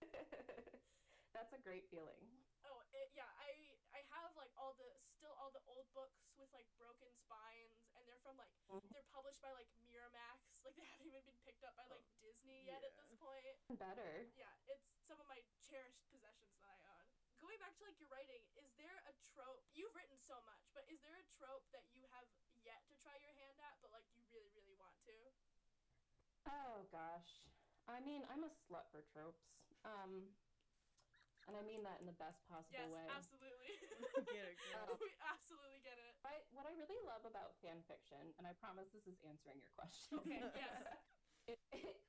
that's 1.32 1.52
a 1.52 1.58
great 1.58 1.84
feeling. 1.90 2.26
Oh, 2.62 2.82
it, 2.92 3.08
yeah. 3.12 3.30
I 3.36 3.76
I 3.92 4.00
have 4.00 4.34
like 4.34 4.50
all 4.56 4.72
the 4.72 4.98
still 5.16 5.32
all 5.32 5.50
the 5.50 5.60
old 5.64 5.92
books 5.92 6.18
with 6.36 6.50
like 6.52 6.66
broken 6.76 7.14
spines, 7.14 7.78
and 7.94 8.06
they're 8.06 8.18
from 8.18 8.36
like 8.36 8.50
Mhm. 8.68 8.92
they're 8.92 9.02
published 9.02 9.40
by 9.40 9.50
like 9.52 9.68
Miramax. 9.78 10.37
Like 10.68 10.76
they 10.76 10.84
haven't 10.84 11.08
even 11.08 11.24
been 11.24 11.40
picked 11.48 11.64
up 11.64 11.72
by 11.80 11.88
like 11.88 12.04
Disney 12.20 12.68
yet 12.68 12.84
at 12.84 12.92
this 12.92 13.08
point. 13.16 13.56
Better. 13.80 14.28
Yeah, 14.36 14.52
it's 14.68 14.84
some 15.08 15.16
of 15.16 15.24
my 15.24 15.40
cherished 15.64 16.04
possessions 16.12 16.52
that 16.60 16.68
I 16.68 16.76
own. 16.92 17.08
Going 17.40 17.56
back 17.56 17.72
to 17.80 17.88
like 17.88 17.96
your 17.96 18.12
writing, 18.12 18.44
is 18.52 18.68
there 18.76 19.00
a 19.08 19.16
trope 19.32 19.64
you've 19.72 19.96
written 19.96 20.20
so 20.20 20.36
much, 20.44 20.68
but 20.76 20.84
is 20.92 21.00
there 21.00 21.16
a 21.16 21.24
trope 21.40 21.64
that 21.72 21.88
you 21.96 22.04
have 22.12 22.28
yet 22.60 22.84
to 22.92 22.94
try 23.00 23.16
your 23.16 23.32
hand 23.40 23.56
at, 23.64 23.80
but 23.80 23.96
like 23.96 24.04
you 24.12 24.20
really 24.28 24.52
really 24.52 24.76
want 24.76 24.92
to? 25.08 25.16
Oh 26.44 26.84
gosh. 26.92 27.48
I 27.88 28.04
mean, 28.04 28.28
I'm 28.28 28.44
a 28.44 28.52
slut 28.52 28.92
for 28.92 29.00
tropes. 29.08 29.48
Um, 29.88 30.36
and 31.48 31.56
I 31.56 31.64
mean 31.64 31.80
that 31.88 31.98
in 31.98 32.06
the 32.06 32.14
best 32.20 32.44
possible 32.44 32.76
Yes, 32.76 32.92
way. 32.92 33.06
absolutely. 33.08 33.72
Get 34.36 34.44
it, 34.52 34.60
girl. 34.68 35.00
we 35.00 35.08
absolutely 35.24 35.80
get 35.80 35.96
it. 35.96 36.12
I, 36.22 36.44
what 36.52 36.68
I 36.68 36.76
really 36.76 37.00
love 37.08 37.24
about 37.24 37.56
fan 37.64 37.80
fiction, 37.88 38.20
and 38.36 38.44
I 38.44 38.52
promise 38.52 38.92
this 38.92 39.08
is 39.08 39.16
answering 39.24 39.56
your 39.64 39.72
question. 39.72 40.20
Okay, 40.20 40.44
yes. 40.60 40.84
it, 41.48 41.56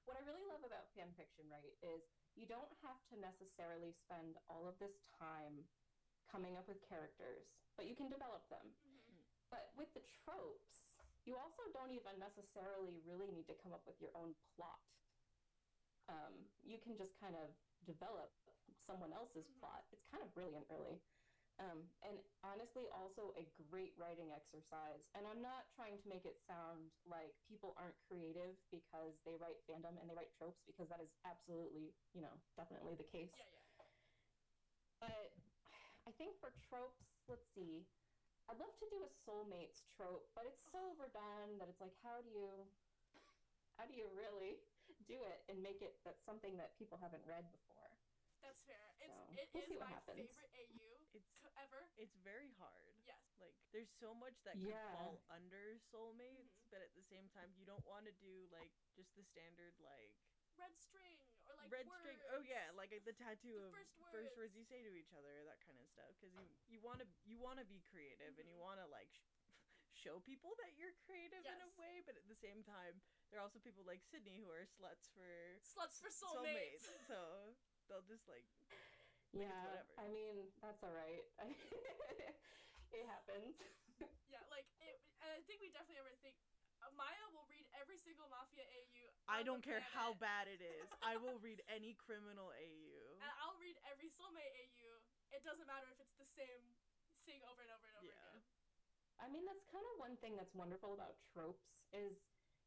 what 0.03 0.19
I 0.19 0.21
really 0.27 0.43
love 0.51 0.67
about 0.67 0.91
fan 0.91 1.15
fiction, 1.15 1.47
right, 1.47 1.71
is 1.79 2.03
you 2.35 2.43
don't 2.43 2.69
have 2.83 2.99
to 3.09 3.15
necessarily 3.15 3.95
spend 3.95 4.35
all 4.51 4.67
of 4.67 4.75
this 4.83 5.07
time 5.15 5.63
coming 6.27 6.59
up 6.59 6.67
with 6.67 6.83
characters, 6.83 7.55
but 7.79 7.87
you 7.87 7.95
can 7.95 8.11
develop 8.11 8.43
them. 8.51 8.75
Mhm. 8.83 9.23
But 9.49 9.71
with 9.79 9.89
the 9.95 10.03
tropes, 10.03 10.99
you 11.23 11.39
also 11.39 11.63
don't 11.71 11.89
even 11.95 12.19
necessarily 12.19 12.99
really 13.07 13.31
need 13.31 13.47
to 13.47 13.55
come 13.55 13.71
up 13.73 13.87
with 13.87 13.97
your 14.03 14.11
own 14.13 14.35
plot. 14.55 14.83
Um, 16.09 16.49
you 16.65 16.77
can 16.81 16.97
just 16.97 17.15
kind 17.21 17.37
of 17.37 17.53
develop 17.85 18.33
someone 18.77 19.13
else's 19.13 19.45
Mhm. 19.47 19.59
plot. 19.59 19.85
It's 19.91 20.03
kind 20.03 20.23
of 20.23 20.33
brilliant, 20.33 20.69
really. 20.69 21.01
Um, 21.57 21.91
and 22.01 22.21
honestly, 22.43 22.87
also 22.89 23.31
a 23.35 23.45
great 23.45 23.97
writing 23.97 24.31
exercise. 24.31 25.01
And 25.13 25.27
I'm 25.27 25.41
not 25.41 25.69
trying 25.75 25.97
to 25.99 26.07
make 26.07 26.25
it 26.25 26.39
sound 26.39 26.91
like 27.05 27.33
people 27.43 27.73
aren't 27.75 27.99
creative 27.99 28.55
because 28.71 29.13
they 29.25 29.35
write 29.35 29.57
fandom 29.67 29.99
and 29.99 30.09
they 30.09 30.13
write 30.15 30.31
tropes, 30.31 30.63
because 30.65 30.87
that 30.89 30.99
is 31.01 31.09
absolutely, 31.23 31.93
you 32.13 32.21
know, 32.21 32.35
definitely 32.55 32.95
the 32.95 33.03
case. 33.03 33.31
Yeah, 33.35 33.45
yeah. 33.45 33.85
But 34.99 35.31
I 36.05 36.11
think 36.11 36.35
for 36.39 36.51
tropes, 36.51 37.03
let's 37.27 37.47
see. 37.53 37.85
I'd 38.47 38.57
love 38.57 38.75
to 38.79 38.87
do 38.89 39.03
a 39.03 39.09
soulmates 39.09 39.85
trope, 39.85 40.23
but 40.33 40.45
it's 40.45 40.61
so 40.71 40.89
overdone 40.89 41.57
that 41.59 41.69
it's 41.69 41.79
like, 41.81 41.93
how 41.93 42.21
do 42.21 42.29
you, 42.29 42.67
how 43.77 43.85
do 43.85 43.93
you 43.93 44.07
really 44.09 44.57
do 45.05 45.23
it 45.23 45.39
and 45.47 45.61
make 45.61 45.81
it 45.81 45.93
that's 46.03 46.23
something 46.25 46.57
that 46.57 46.75
people 46.77 46.97
haven't 46.97 47.23
read 47.25 47.45
before? 47.51 47.78
That's 48.69 48.93
fair. 49.01 49.09
It's 49.09 49.09
So, 49.09 49.33
it 49.33 49.49
we'll 49.53 49.65
is 49.65 49.79
my 49.81 49.89
happens. 49.89 50.29
favorite 50.29 50.53
AU 50.53 50.89
It's 51.17 51.29
ever. 51.57 51.81
it's 51.97 52.15
very 52.21 52.53
hard. 52.61 52.93
Yes. 53.03 53.19
Like 53.41 53.55
there's 53.73 53.89
so 53.99 54.13
much 54.13 54.37
that 54.45 54.55
could 54.61 54.75
fall 54.93 55.21
under 55.33 55.77
soulmates, 55.89 56.53
Mhm. 56.61 56.69
but 56.71 56.81
at 56.85 56.93
the 56.93 57.01
same 57.03 57.29
time 57.33 57.49
you 57.57 57.65
don't 57.65 57.85
want 57.85 58.05
to 58.05 58.13
do 58.21 58.47
like 58.53 58.71
just 58.95 59.13
the 59.15 59.23
standard 59.25 59.73
like 59.81 60.13
Red 60.59 60.75
string 60.75 61.15
or 61.47 61.55
like 61.55 61.71
red 61.71 61.87
string. 61.87 62.19
Oh 62.35 62.41
yeah, 62.43 62.67
like 62.75 62.91
the 62.91 63.13
tattoo 63.15 63.55
The 63.55 63.65
of 63.67 63.71
first 63.71 63.95
first 64.11 64.35
words 64.35 64.51
words. 64.51 64.55
you 64.59 64.63
say 64.67 64.83
to 64.83 64.91
each 64.93 65.13
other, 65.15 65.43
that 65.47 65.61
kind 65.63 65.79
of 65.79 65.87
stuff. 65.87 66.11
Because 66.19 66.35
you 66.35 66.51
you 66.67 66.79
want 66.83 66.99
to 66.99 67.07
you 67.23 67.39
want 67.39 67.59
to 67.59 67.65
be 67.65 67.79
creative 67.87 68.35
and 68.37 68.47
you 68.49 68.55
Mhm. 68.59 68.67
want 68.67 68.79
to 68.83 68.85
like 68.91 69.07
sh- 69.15 69.23
show 70.03 70.19
people 70.19 70.55
that 70.59 70.75
you're 70.75 70.91
creative 71.07 71.45
in 71.45 71.61
a 71.61 71.69
way, 71.79 72.01
but 72.05 72.17
at 72.17 72.27
the 72.27 72.35
same 72.35 72.61
time, 72.63 73.01
there 73.31 73.39
are 73.39 73.43
also 73.43 73.59
people 73.59 73.83
like 73.87 74.03
Sydney 74.03 74.37
who 74.39 74.49
are 74.51 74.65
sluts 74.67 75.07
for 75.15 75.59
sluts 75.63 75.99
for 76.01 76.09
soulmates. 76.11 76.83
so 77.07 77.55
they'll 77.89 78.05
just 78.07 78.23
like 78.29 78.45
Like, 79.33 79.45
yeah, 79.45 79.61
whatever. 79.65 79.93
I 79.99 80.05
mean 80.09 80.49
that's 80.61 80.81
all 80.85 80.93
right. 80.93 81.25
it 82.93 83.03
happens. 83.05 83.57
yeah, 84.33 84.41
like 84.53 84.65
it, 84.81 85.01
I 85.21 85.41
think 85.49 85.61
we 85.61 85.69
definitely 85.73 86.01
ever 86.01 86.13
think. 86.23 86.37
Uh, 86.79 86.87
Maya 86.95 87.27
will 87.35 87.43
read 87.51 87.67
every 87.75 87.99
single 87.99 88.31
Mafia 88.31 88.63
AU. 88.63 89.03
I 89.27 89.43
don't 89.43 89.59
the 89.59 89.67
care 89.67 89.83
how 89.91 90.15
bad 90.15 90.47
it 90.47 90.63
is. 90.63 90.87
I 91.03 91.19
will 91.19 91.35
read 91.43 91.59
any 91.67 91.91
criminal 91.99 92.55
AU. 92.55 93.03
And 93.19 93.29
I'll 93.43 93.59
read 93.59 93.75
every 93.91 94.07
soulmate 94.15 94.47
AU. 94.47 94.89
It 95.35 95.43
doesn't 95.43 95.67
matter 95.67 95.91
if 95.91 95.99
it's 95.99 96.15
the 96.15 96.29
same 96.39 96.63
thing 97.27 97.43
over 97.51 97.59
and 97.61 97.71
over 97.75 97.83
and 97.91 97.95
over 97.99 98.07
Yeah. 98.07 98.15
again. 98.15 98.47
I 99.19 99.27
mean, 99.27 99.43
that's 99.43 99.67
kind 99.67 99.83
of 99.83 99.93
one 99.99 100.15
thing 100.23 100.39
that's 100.39 100.55
wonderful 100.55 100.95
about 100.95 101.19
tropes 101.35 101.67
is, 101.91 102.15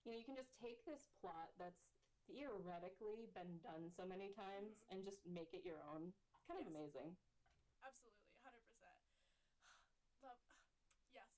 you 0.05 0.13
know, 0.13 0.17
you 0.21 0.27
can 0.29 0.37
just 0.37 0.53
take 0.61 0.85
this 0.85 1.09
plot 1.17 1.49
that's 1.57 1.81
theoretically 2.27 3.27
been 3.35 3.59
done 3.59 3.91
so 3.91 4.05
many 4.07 4.33
times 4.33 4.73
Mhm. 4.79 4.91
and 4.91 5.05
just 5.05 5.25
make 5.27 5.53
it 5.55 5.65
your 5.65 5.81
own. 5.83 6.13
It's 6.35 6.45
kind 6.47 6.61
of 6.61 6.67
amazing. 6.67 7.17
Absolutely, 7.83 8.31
hundred 8.43 8.63
percent. 8.67 8.99
Love, 10.23 10.39
yes. 11.15 11.29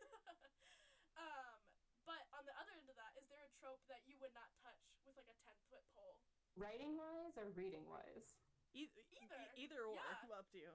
um, 1.16 1.58
but 2.04 2.22
on 2.32 2.44
the 2.44 2.54
other 2.58 2.72
end 2.74 2.90
of 2.90 2.96
that, 2.96 3.12
is 3.16 3.28
there 3.28 3.44
a 3.44 3.52
trope 3.60 3.86
that 3.86 4.02
you 4.06 4.18
would 4.18 4.32
not 4.34 4.50
touch 4.62 4.82
with 5.04 5.16
like 5.16 5.28
a 5.28 5.34
10 5.34 5.62
foot 5.70 5.84
pole? 5.94 6.18
Writing 6.56 6.96
wise 6.96 7.38
or 7.38 7.50
reading 7.50 7.86
wise? 7.88 8.26
E- 8.74 8.88
e- 8.96 9.18
Either. 9.22 9.52
either 9.56 9.84
or. 9.84 9.94
Yeah. 9.94 10.38
Up 10.38 10.48
to 10.50 10.58
you. 10.58 10.72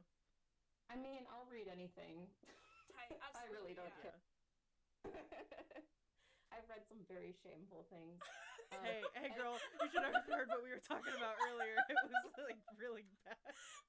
I 0.89 0.95
mean, 0.95 1.25
I'll 1.27 1.45
read 1.45 1.67
anything. 1.67 2.31
Tight. 2.93 3.11
I 3.35 3.45
really 3.51 3.73
don't 3.73 3.91
yeah. 3.97 4.01
care. 4.01 4.21
I've 6.51 6.69
read 6.69 6.85
some 6.87 7.03
very 7.03 7.33
shameful 7.33 7.83
things. 7.83 8.21
Um, 8.71 8.83
Hey, 8.83 8.99
hey, 9.15 9.29
girl! 9.39 9.55
You 9.79 9.87
should 9.87 10.03
have 10.03 10.27
heard 10.27 10.51
what 10.51 10.59
we 10.59 10.75
were 10.75 10.83
talking 10.83 11.15
about 11.15 11.39
earlier. 11.47 11.79
It 11.87 11.95
was 12.03 12.35
like 12.35 12.59
really 12.75 13.07
bad. 13.23 13.39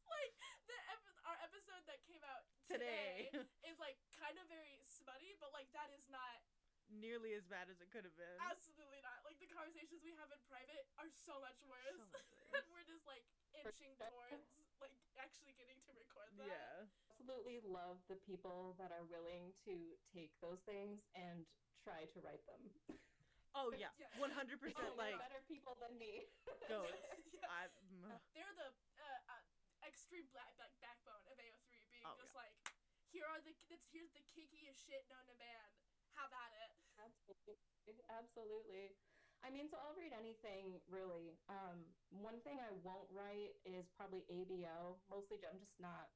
like 0.06 0.34
the 0.70 0.78
epi- 0.94 1.18
our 1.26 1.34
episode 1.42 1.82
that 1.90 1.98
came 2.06 2.22
out 2.22 2.46
Today. 2.70 3.26
today, 3.34 3.42
is 3.66 3.76
like 3.82 3.98
kind 4.14 4.38
of 4.38 4.46
very 4.46 4.78
smutty, 4.86 5.34
but 5.42 5.50
like 5.50 5.66
that 5.74 5.90
is 5.94 6.06
not 6.10 6.38
Nearly 6.88 7.36
as 7.36 7.44
bad 7.44 7.68
as 7.68 7.84
it 7.84 7.92
could 7.92 8.06
have 8.08 8.16
been. 8.16 8.38
absolutely 8.48 9.02
not. 9.04 9.20
Like 9.26 9.36
the 9.44 9.50
conversations 9.52 10.00
we 10.00 10.14
have 10.16 10.30
in 10.32 10.40
private 10.48 10.88
are 10.96 11.10
so 11.12 11.36
much 11.42 11.60
worse, 11.68 11.98
So 12.00 12.08
much 12.14 12.30
and 12.32 12.48
worse. 12.54 12.70
we're 12.72 12.86
just 12.88 13.04
like 13.04 13.26
inching 13.60 13.92
towards 14.00 14.48
like 14.80 14.94
actually 15.20 15.52
getting 15.58 15.76
to 15.84 15.92
record 15.92 16.32
that. 16.40 16.48
Yeah. 16.48 16.88
absolutely 17.12 17.60
love 17.66 18.00
the 18.08 18.16
people 18.24 18.72
that 18.80 18.88
are 18.94 19.04
willing 19.04 19.52
to 19.68 19.74
take 20.14 20.32
those 20.40 20.62
things 20.64 21.04
and 21.12 21.44
try 21.84 22.08
to 22.14 22.18
write 22.24 22.46
them. 22.48 22.62
Oh 23.56 23.72
yeah. 23.76 23.92
Yeah. 24.02 24.10
One 24.20 24.30
hundred 24.34 24.58
Oh, 24.60 24.64
percent. 24.68 24.92
Like 24.98 25.16
better 25.18 25.42
people 25.48 25.74
than 25.80 25.96
me. 25.98 26.26
goats. 26.70 26.92
Yeah. 27.32 27.48
I. 27.48 27.68
They're 28.34 28.54
the 28.58 28.70
uh, 28.70 29.32
uh, 29.32 29.42
extreme 29.86 30.26
black 30.34 30.52
like 30.60 30.72
backbone 30.82 31.22
of 31.28 31.36
AO3, 31.38 31.70
being 31.92 32.04
Oh, 32.06 32.14
just 32.20 32.34
like, 32.36 32.52
here 33.10 33.24
are 33.26 33.40
the 33.42 33.54
that's 33.72 33.86
here's 33.90 34.10
the 34.14 34.22
kinkiest 34.32 34.84
shit 34.84 35.02
known 35.10 35.24
to 35.28 35.36
man. 35.40 35.66
Have 36.18 36.32
at 36.34 36.52
it. 36.66 36.72
Absolutely. 36.98 37.56
Absolutely. 38.10 38.94
I 39.46 39.54
mean, 39.54 39.70
so 39.70 39.78
I'll 39.78 39.94
read 39.94 40.10
anything 40.10 40.82
really. 40.90 41.38
Um, 41.46 41.86
one 42.10 42.42
thing 42.42 42.58
I 42.58 42.74
won't 42.82 43.06
write 43.14 43.54
is 43.62 43.86
probably 43.94 44.26
ABO. 44.26 44.98
Mostly, 45.06 45.38
I'm 45.46 45.62
just 45.62 45.78
not. 45.78 46.10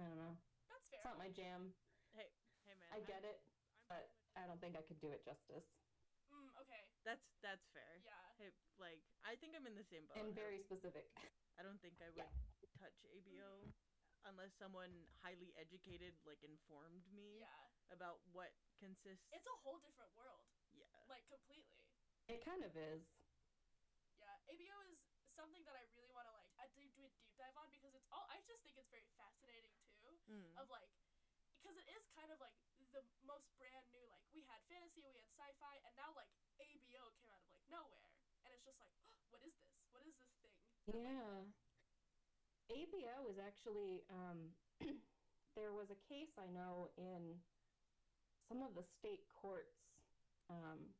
I 0.00 0.08
don't 0.08 0.16
know. 0.16 0.40
That's 0.72 0.88
fair. 0.88 1.04
It's 1.04 1.08
not 1.08 1.20
my 1.20 1.28
jam. 1.36 1.76
Hey, 2.16 2.32
hey, 2.64 2.72
man. 2.80 2.88
I 2.88 3.04
I'm- 3.04 3.08
get 3.08 3.22
it, 3.28 3.44
I'm 3.44 3.92
but 3.92 4.04
I 4.40 4.48
don't 4.48 4.56
think 4.56 4.72
I 4.80 4.80
could 4.88 4.96
do 5.04 5.12
it 5.12 5.20
justice. 5.20 5.68
Okay. 6.62 6.82
that's 7.02 7.26
that's 7.42 7.66
fair. 7.74 7.98
Yeah. 8.06 8.14
Hey, 8.38 8.50
like 8.78 9.02
I 9.26 9.34
think 9.38 9.54
I'm 9.58 9.66
in 9.66 9.74
the 9.74 9.86
same 9.86 10.06
boat. 10.06 10.18
and 10.22 10.30
I 10.32 10.38
very 10.38 10.58
don't- 10.62 10.68
specific. 10.70 11.06
I 11.58 11.62
don't 11.66 11.78
think 11.82 12.00
I 12.00 12.08
would 12.14 12.30
touch 12.80 12.96
ABO 13.12 13.68
unless 14.24 14.54
someone 14.56 14.90
highly 15.20 15.50
educated, 15.58 16.14
like 16.24 16.40
informed 16.46 17.02
me 17.10 17.42
Yeah. 17.42 17.50
about 17.90 18.22
what 18.30 18.54
consists. 18.78 19.26
It's 19.34 19.46
a 19.46 19.58
whole 19.66 19.82
different 19.82 20.14
world. 20.14 20.46
yeah. 20.72 20.86
Like 21.10 21.26
completely. 21.28 21.84
It 22.30 22.40
kind 22.46 22.62
of 22.62 22.72
is. 22.78 23.02
Yeah. 24.22 24.38
ABO 24.54 24.78
is 24.94 25.02
something 25.34 25.64
that 25.66 25.74
I 25.74 25.82
really 25.98 26.12
want 26.14 26.28
to 26.30 26.32
like 26.38 26.46
I 26.62 26.68
do 26.78 26.86
do 26.94 27.02
a 27.02 27.12
deep 27.18 27.34
dive 27.40 27.56
on 27.58 27.66
because 27.74 27.92
it's 27.98 28.06
all 28.14 28.24
I 28.30 28.38
just 28.46 28.62
think 28.62 28.78
it's 28.78 28.88
very 28.94 29.08
fascinating 29.18 29.74
too 29.98 30.14
Mm. 30.30 30.54
of 30.56 30.70
like 30.70 30.86
because 31.58 31.74
it 31.78 31.88
is 31.90 32.06
kind 32.14 32.30
of 32.30 32.38
like 32.38 32.54
the 32.92 33.02
most 33.24 33.48
brand 33.56 33.84
new 33.90 34.04
like 34.12 34.24
we 34.36 34.44
had 34.48 34.60
fantasy 34.68 35.00
we 35.00 35.08
had 35.12 35.24
sci-fi 35.32 35.74
and 35.88 35.94
now 35.96 36.12
like 36.14 36.28
ABO 36.60 37.02
came 37.18 37.32
out 37.32 37.40
of 37.40 37.48
like 37.48 37.64
nowhere 37.72 38.08
and 38.44 38.52
it's 38.52 38.64
just 38.64 38.78
like 38.80 38.92
what 39.32 39.40
is 39.44 39.54
this 39.58 39.72
what 39.96 40.04
is 40.04 40.16
this 40.20 40.32
thing 40.44 40.56
Yeah. 40.88 41.48
ABO 42.70 43.28
is 43.28 43.36
actually 43.36 44.00
um, 44.08 44.56
there 45.56 45.72
was 45.76 45.92
a 45.92 45.98
case 46.08 46.32
I 46.40 46.48
know 46.48 46.88
in 46.96 47.36
some 48.48 48.62
of 48.64 48.72
the 48.74 48.82
state 48.82 49.24
courts. 49.28 49.76
Um, 50.48 50.92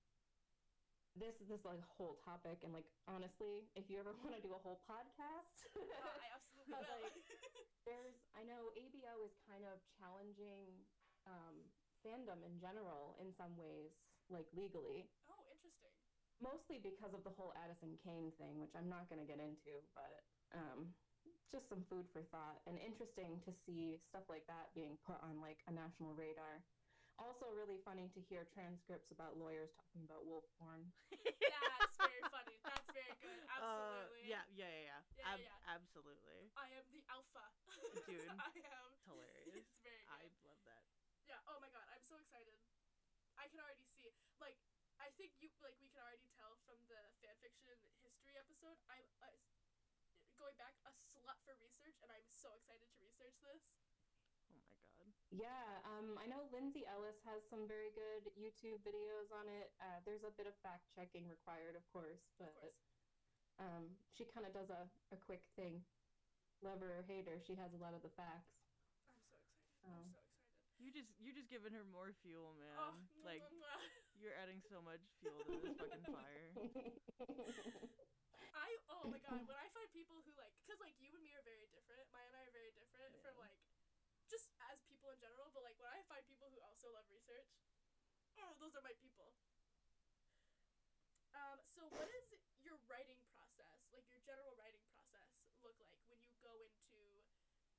this 1.16 1.36
this 1.44 1.60
is 1.60 1.64
like 1.68 1.80
a 1.80 1.90
whole 1.96 2.16
topic, 2.24 2.64
and 2.64 2.72
like 2.72 2.88
honestly, 3.08 3.68
if 3.76 3.88
you 3.92 4.00
ever 4.00 4.16
want 4.24 4.32
to 4.36 4.40
do 4.40 4.52
a 4.56 4.60
whole 4.60 4.80
podcast, 4.88 5.68
Uh, 5.76 6.16
I 6.18 6.28
absolutely 6.32 6.72
like, 6.72 7.16
there's 7.88 8.16
I 8.32 8.42
know 8.44 8.72
ABO 8.76 9.24
is 9.24 9.36
kind 9.44 9.64
of 9.64 9.80
challenging 10.00 10.84
um, 11.28 11.68
fandom 12.04 12.42
in 12.44 12.58
general 12.60 13.16
in 13.22 13.32
some 13.34 13.54
ways, 13.56 13.94
like 14.30 14.46
legally. 14.54 15.08
oh 15.30 15.42
interesting 15.50 15.94
mostly 16.42 16.82
because 16.82 17.14
of 17.14 17.22
the 17.22 17.30
whole 17.38 17.54
Addison 17.54 17.94
Cain 18.02 18.34
thing, 18.34 18.58
which 18.58 18.74
I'm 18.74 18.90
not 18.90 19.06
going 19.06 19.22
to 19.22 19.28
get 19.28 19.38
into, 19.38 19.78
but 19.94 20.26
um, 20.50 20.90
just 21.54 21.70
some 21.70 21.86
food 21.86 22.10
for 22.10 22.26
thought 22.34 22.58
and 22.66 22.74
interesting 22.82 23.38
to 23.46 23.54
see 23.54 23.94
stuff 24.02 24.26
like 24.26 24.42
that 24.50 24.74
being 24.74 24.98
put 25.06 25.22
on 25.22 25.38
like 25.38 25.62
a 25.70 25.72
national 25.72 26.18
radar. 26.18 26.66
Also, 27.20 27.46
really 27.54 27.78
funny 27.86 28.10
to 28.16 28.20
hear 28.26 28.42
transcripts 28.50 29.12
about 29.14 29.38
lawyers 29.38 29.70
talking 29.78 30.02
about 30.02 30.26
wolf 30.26 30.48
porn. 30.58 30.82
that's 31.12 31.94
very 32.00 32.24
funny 32.32 32.56
that's 32.64 32.88
very 32.90 33.14
good 33.22 33.38
Uh, 33.62 34.08
absolutely 34.10 34.26
yeah, 34.26 34.42
yeah, 34.58 34.66
yeah, 34.66 34.82
yeah. 34.90 35.00
Yeah, 35.14 35.30
Ab- 35.30 35.44
yeah. 35.44 35.74
Absolutely. 35.76 36.40
I 36.58 36.66
am 36.74 36.86
the 36.90 37.04
alpha 37.12 37.46
Dude. 38.10 38.26
I 38.26 38.50
am 38.58 38.90
It's 38.90 39.06
hilarious. 39.06 39.54
it's 39.54 39.76
very 39.86 40.02
I 40.10 40.26
good 40.26 40.42
love 40.42 40.58
that. 40.66 40.82
Yeah. 41.30 41.38
Oh 41.46 41.62
my 41.62 41.70
god, 41.70 41.86
I'm 41.94 42.02
so 42.02 42.18
excited. 42.18 42.58
I 43.42 43.50
can 43.50 43.58
already 43.58 43.82
see. 43.98 44.06
Like, 44.38 44.54
I 45.02 45.10
think 45.18 45.34
you 45.42 45.50
like 45.66 45.74
we 45.82 45.90
can 45.90 45.98
already 45.98 46.30
tell 46.38 46.54
from 46.62 46.78
the 46.86 47.02
fanfiction 47.18 47.74
history 48.06 48.38
episode. 48.38 48.78
I'm 48.86 49.02
uh, 49.18 49.34
going 50.38 50.54
back 50.62 50.78
a 50.86 50.94
slut 51.02 51.42
for 51.42 51.58
research, 51.58 51.98
and 52.06 52.10
I'm 52.14 52.22
so 52.30 52.54
excited 52.54 52.86
to 52.86 52.98
research 53.02 53.34
this. 53.42 53.74
Oh 54.46 54.54
my 54.62 54.78
god. 54.94 55.10
Yeah, 55.34 55.82
um, 55.90 56.14
I 56.22 56.30
know 56.30 56.46
Lindsay 56.54 56.86
Ellis 56.86 57.18
has 57.26 57.42
some 57.50 57.66
very 57.66 57.90
good 57.98 58.30
YouTube 58.38 58.78
videos 58.86 59.34
on 59.34 59.50
it. 59.50 59.74
Uh, 59.82 59.98
there's 60.06 60.22
a 60.22 60.30
bit 60.38 60.46
of 60.46 60.54
fact 60.62 60.86
checking 60.94 61.26
required, 61.26 61.74
of 61.74 61.82
course, 61.90 62.30
but 62.38 62.54
course. 62.62 62.78
um, 63.58 63.98
she 64.14 64.22
kind 64.22 64.46
of 64.46 64.54
does 64.54 64.70
a, 64.70 64.86
a 65.10 65.18
quick 65.18 65.42
thing. 65.58 65.82
Lover 66.62 66.94
or 66.94 67.02
hater, 67.10 67.42
she 67.42 67.58
has 67.58 67.74
a 67.74 67.80
lot 67.82 67.90
of 67.90 68.06
the 68.06 68.14
facts. 68.14 68.54
I'm 69.10 69.18
so 69.26 69.34
excited. 69.34 69.82
Oh. 69.82 69.98
I'm 69.98 70.14
so 70.14 70.21
excited. 70.21 70.21
You 70.82 70.90
just 70.90 71.14
you 71.22 71.30
just 71.30 71.46
giving 71.46 71.70
her 71.78 71.86
more 71.94 72.10
fuel, 72.26 72.58
man. 72.58 72.74
Oh, 72.74 72.98
like 73.22 73.38
mwah, 73.54 73.78
mwah. 73.78 74.18
you're 74.18 74.34
adding 74.34 74.58
so 74.66 74.82
much 74.82 74.98
fuel 75.22 75.38
to 75.46 75.54
this 75.62 75.78
fucking 75.78 76.02
fire. 76.10 76.50
I 78.50 78.68
oh 78.90 79.06
my 79.06 79.22
god, 79.22 79.46
when 79.46 79.54
I 79.54 79.70
find 79.70 79.86
people 79.94 80.18
who 80.26 80.34
like, 80.34 80.50
cause 80.66 80.82
like 80.82 80.98
you 80.98 81.14
and 81.14 81.22
me 81.22 81.38
are 81.38 81.46
very 81.46 81.70
different. 81.70 82.02
Maya 82.10 82.26
and 82.26 82.34
I 82.34 82.50
are 82.50 82.54
very 82.54 82.74
different 82.74 83.14
from 83.22 83.38
like, 83.38 83.54
just 84.26 84.50
as 84.74 84.82
people 84.90 85.14
in 85.14 85.22
general. 85.22 85.54
But 85.54 85.62
like 85.62 85.78
when 85.78 85.86
I 85.86 86.02
find 86.10 86.26
people 86.26 86.50
who 86.50 86.58
also 86.66 86.90
love 86.90 87.06
research, 87.06 87.46
oh, 88.42 88.58
those 88.58 88.74
are 88.74 88.82
my 88.82 88.98
people. 88.98 89.30
Um, 91.38 91.62
so 91.70 91.86
what 91.94 92.10
is 92.10 92.26
your 92.58 92.82
writing 92.90 93.22
process, 93.38 93.86
like 93.94 94.10
your 94.10 94.18
general 94.26 94.50
writing 94.58 94.82
process, 94.90 95.30
look 95.62 95.78
like 95.78 96.02
when 96.10 96.18
you 96.26 96.34
go 96.42 96.58
into, 96.58 96.98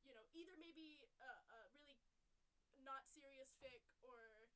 you 0.07 0.15
know, 0.15 0.23
either 0.31 0.55
maybe 0.55 1.03
a, 1.19 1.31
a 1.51 1.59
really 1.75 1.99
not 2.83 3.07
serious 3.07 3.55
fic 3.63 3.81
or 4.01 4.49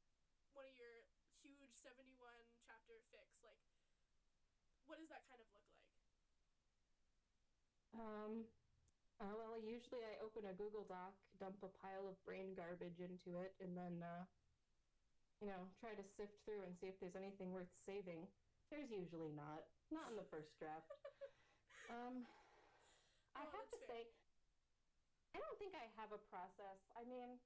one 0.53 0.65
of 0.67 0.75
your 0.75 1.03
huge 1.41 1.73
seventy-one 1.73 2.43
chapter 2.65 2.99
fics, 3.11 3.41
like 3.43 3.59
what 4.85 4.97
does 4.97 5.07
that 5.09 5.23
kind 5.27 5.41
of 5.41 5.47
look 5.51 5.63
like? 5.71 5.91
Um, 7.93 8.45
uh, 9.19 9.33
well, 9.35 9.57
usually 9.57 10.03
I 10.05 10.17
open 10.21 10.45
a 10.45 10.53
Google 10.53 10.83
Doc, 10.83 11.13
dump 11.39 11.63
a 11.63 11.69
pile 11.69 12.07
of 12.07 12.23
brain 12.23 12.53
garbage 12.53 12.99
into 12.99 13.39
it, 13.39 13.55
and 13.59 13.75
then, 13.75 14.03
uh, 14.03 14.25
you 15.41 15.47
know, 15.47 15.69
try 15.79 15.93
to 15.95 16.03
sift 16.03 16.33
through 16.45 16.61
and 16.63 16.75
see 16.75 16.87
if 16.87 16.99
there's 16.99 17.15
anything 17.15 17.51
worth 17.51 17.69
saving. 17.85 18.27
There's 18.69 18.91
usually 18.91 19.31
not. 19.31 19.63
Not 19.89 20.09
in 20.11 20.15
the 20.15 20.23
first 20.23 20.57
draft. 20.59 20.91
um, 21.89 22.27
I 23.35 23.43
Oh, 23.43 23.51
have 23.51 23.69
to 23.69 23.77
fair. 23.79 23.87
say, 23.87 24.07
I 25.35 25.39
don't 25.39 25.57
think 25.59 25.73
I 25.75 25.85
have 25.95 26.11
a 26.11 26.17
process. 26.17 26.79
I 26.95 27.03
mean, 27.03 27.39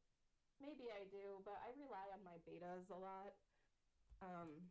maybe 0.61 0.87
I 0.93 1.03
do, 1.09 1.41
but 1.43 1.57
I 1.65 1.73
rely 1.75 2.07
on 2.13 2.21
my 2.23 2.37
betas 2.45 2.89
a 2.89 2.97
lot. 2.97 3.33
Um, 4.21 4.69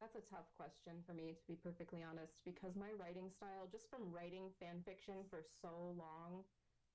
That's 0.00 0.16
a 0.16 0.20
tough 0.34 0.50
question 0.56 0.98
for 1.06 1.14
me, 1.14 1.34
to 1.38 1.46
be 1.46 1.54
perfectly 1.54 2.02
honest, 2.02 2.42
because 2.44 2.74
my 2.74 2.90
writing 2.98 3.30
style, 3.30 3.68
just 3.70 3.88
from 3.88 4.10
writing 4.10 4.50
fan 4.58 4.82
fiction 4.84 5.22
for 5.30 5.40
so 5.62 5.94
long, 5.96 6.42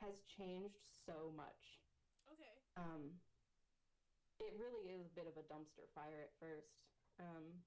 has 0.04 0.19
changed 0.28 0.84
so 0.84 1.32
much. 1.36 1.80
Okay. 2.28 2.56
Um, 2.76 3.15
it 4.39 4.54
really 4.60 4.91
is 4.91 5.08
a 5.08 5.15
bit 5.15 5.26
of 5.28 5.38
a 5.39 5.45
dumpster 5.47 5.88
fire 5.95 6.21
at 6.21 6.34
first, 6.39 6.84
um, 7.19 7.63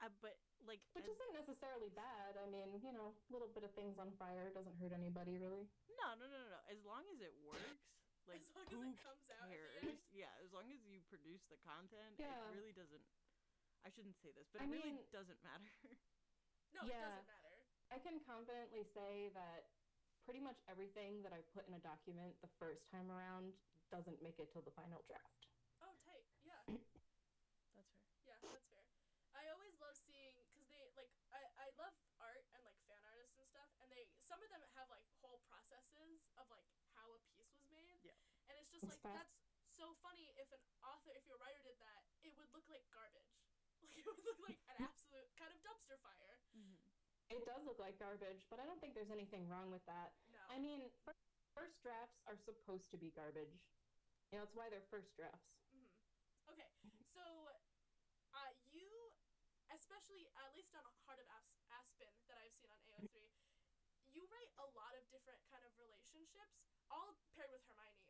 Uh, 0.00 0.08
but 0.22 0.38
like 0.66 0.80
which 0.96 1.06
as- 1.06 1.14
isn't 1.16 1.32
necessarily 1.36 1.90
bad. 1.94 2.36
I 2.40 2.46
mean, 2.50 2.80
you 2.82 2.92
know, 2.92 3.14
a 3.14 3.30
little 3.32 3.48
bit 3.52 3.62
of 3.64 3.72
things 3.78 3.98
on 3.98 4.10
fire 4.18 4.50
doesn't 4.52 4.74
hurt 4.82 4.92
anybody, 4.96 5.38
really. 5.38 5.68
no, 5.98 6.08
no, 6.18 6.24
no, 6.26 6.38
no, 6.42 6.48
no. 6.50 6.60
As 6.70 6.80
long 6.84 7.04
as 7.14 7.20
it 7.22 7.34
works, 7.44 7.84
like 8.30 8.42
as 8.42 8.50
long 8.56 8.66
who 8.72 8.80
as 8.84 8.94
it 8.94 9.00
comes 9.04 9.26
out 9.32 9.48
at 9.48 9.54
cares? 9.54 9.84
end. 9.84 9.98
Yeah, 10.12 10.32
as 10.44 10.50
long 10.52 10.68
as 10.72 10.80
you 10.84 11.00
produce 11.08 11.44
the 11.48 11.56
content, 11.64 12.16
Yeah. 12.18 12.32
it 12.32 12.56
really 12.58 12.74
doesn't. 12.76 13.04
I 13.86 13.88
shouldn't 13.94 14.18
say 14.18 14.34
this, 14.34 14.50
but 14.50 14.60
I 14.60 14.66
it 14.66 14.74
really 14.74 14.98
mean- 14.98 15.12
doesn't 15.14 15.40
matter. 15.46 15.68
No, 16.76 16.84
it 16.84 16.92
Yeah. 16.92 17.00
doesn't 17.00 17.32
matter. 17.32 17.60
I 17.88 17.96
can 18.04 18.20
confidently 18.28 18.84
say 18.92 19.32
that 19.32 19.72
pretty 20.28 20.44
much 20.44 20.60
everything 20.68 21.24
that 21.24 21.32
I 21.32 21.40
put 21.56 21.64
in 21.64 21.72
a 21.72 21.80
document 21.80 22.36
the 22.44 22.52
first 22.60 22.84
time 22.92 23.08
around 23.08 23.56
doesn't 23.88 24.20
make 24.20 24.36
it 24.36 24.52
till 24.52 24.60
the 24.60 24.74
final 24.76 25.00
draft. 25.08 25.48
Oh, 25.80 25.96
tight. 26.04 26.28
Yeah. 26.44 26.60
That's 27.72 27.88
fair. 27.96 28.04
Yeah, 28.28 28.36
that's 28.44 28.68
fair. 28.68 28.84
I 29.32 29.48
always 29.56 29.72
love 29.80 29.96
seeing 29.96 30.36
because 30.44 30.68
they 30.68 30.92
like 30.92 31.08
I, 31.32 31.40
I 31.56 31.66
love 31.80 31.96
art 32.20 32.44
and 32.52 32.60
like 32.68 32.76
fan 32.84 33.00
artists 33.08 33.40
and 33.40 33.48
stuff, 33.48 33.70
and 33.80 33.88
they 33.88 34.04
some 34.20 34.44
of 34.44 34.52
them 34.52 34.60
have 34.76 34.92
like 34.92 35.08
whole 35.24 35.40
processes 35.48 36.28
of 36.36 36.44
like 36.52 36.68
how 36.92 37.08
a 37.16 37.20
piece 37.32 37.48
was 37.56 37.64
made. 37.72 38.04
Yeah. 38.04 38.12
And 38.52 38.60
it's 38.60 38.67
just 38.78 38.94
It's 38.94 39.04
like 39.04 39.14
fast. 39.14 39.28
that's 39.28 39.74
so 39.74 39.86
funny. 40.02 40.30
If 40.38 40.48
an 40.54 40.62
author, 40.86 41.10
if 41.14 41.26
your 41.26 41.38
writer 41.42 41.60
did 41.66 41.78
that, 41.82 42.02
it 42.22 42.32
would 42.38 42.50
look 42.54 42.66
like 42.70 42.82
garbage. 42.90 43.26
Like 43.82 43.94
it 43.94 44.02
would 44.06 44.18
look 44.26 44.38
like 44.42 44.58
an 44.74 44.82
absolute 44.82 45.30
kind 45.38 45.54
of 45.54 45.58
dumpster 45.62 45.94
fire. 46.02 46.34
Mm-hmm. 46.54 46.90
It 47.30 47.46
does 47.46 47.62
look 47.62 47.78
like 47.78 47.94
garbage, 48.02 48.42
but 48.50 48.58
I 48.58 48.66
don't 48.66 48.78
think 48.82 48.94
there's 48.98 49.14
anything 49.14 49.46
wrong 49.46 49.70
with 49.70 49.84
that. 49.86 50.14
No. 50.34 50.38
I 50.50 50.58
mean, 50.58 50.90
fir- 51.06 51.18
first 51.54 51.78
drafts 51.82 52.18
are 52.26 52.34
supposed 52.34 52.90
to 52.90 52.98
be 52.98 53.14
garbage. 53.14 53.54
You 54.30 54.38
know, 54.38 54.44
that's 54.44 54.58
why 54.58 54.66
they're 54.66 54.86
first 54.90 55.14
drafts. 55.14 55.46
hmm 55.70 55.86
Okay, 56.50 56.66
so 57.14 57.22
uh, 58.34 58.50
you, 58.74 58.88
especially 59.70 60.26
at 60.42 60.50
least 60.58 60.74
on 60.74 60.82
Heart 61.06 61.22
of 61.22 61.28
As- 61.38 61.54
Aspen 61.78 62.10
that 62.26 62.38
I've 62.42 62.54
seen 62.58 62.72
on 62.74 62.80
AO3, 62.98 63.14
you 64.10 64.26
write 64.32 64.50
a 64.58 64.66
lot 64.74 64.92
of 64.98 65.06
different 65.14 65.38
kind 65.54 65.62
of 65.62 65.70
relationships, 65.78 66.58
all 66.90 67.14
paired 67.36 67.52
with 67.54 67.62
Hermione, 67.70 67.76
but 67.76 67.78
like 67.78 68.02
at, 68.02 68.07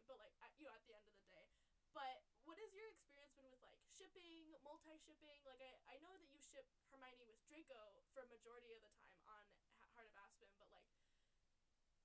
you 0.58 0.66
know 0.66 0.74
at 0.74 0.82
the 0.84 0.94
end 0.94 1.06
of 1.06 1.14
the 1.14 1.26
day. 1.30 1.46
But 1.94 2.20
what 2.44 2.58
has 2.58 2.74
your 2.74 2.90
experience 2.90 3.32
been 3.38 3.48
with 3.48 3.62
like 3.62 3.78
shipping, 3.96 4.52
multi-shipping? 4.66 5.40
Like 5.46 5.62
I, 5.62 5.94
I 5.94 5.96
know 6.02 6.12
that 6.18 6.28
you 6.28 6.38
ship 6.42 6.66
Hermione 6.90 7.24
with 7.24 7.38
Draco 7.46 7.94
for 8.12 8.26
a 8.26 8.28
majority 8.28 8.74
of 8.74 8.82
the 8.82 8.92
time 9.24 9.54
on 9.80 9.86
Heart 9.94 10.10
of 10.10 10.14
Aspen, 10.18 10.50
but 10.58 10.68
like, 10.74 10.90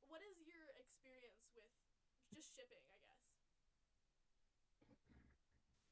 what 0.07 0.21
is 0.21 0.37
your 0.45 0.69
experience 0.77 1.49
with 1.57 1.67
just 2.33 2.53
shipping? 2.53 2.85
I 2.93 2.97
guess. 3.01 3.25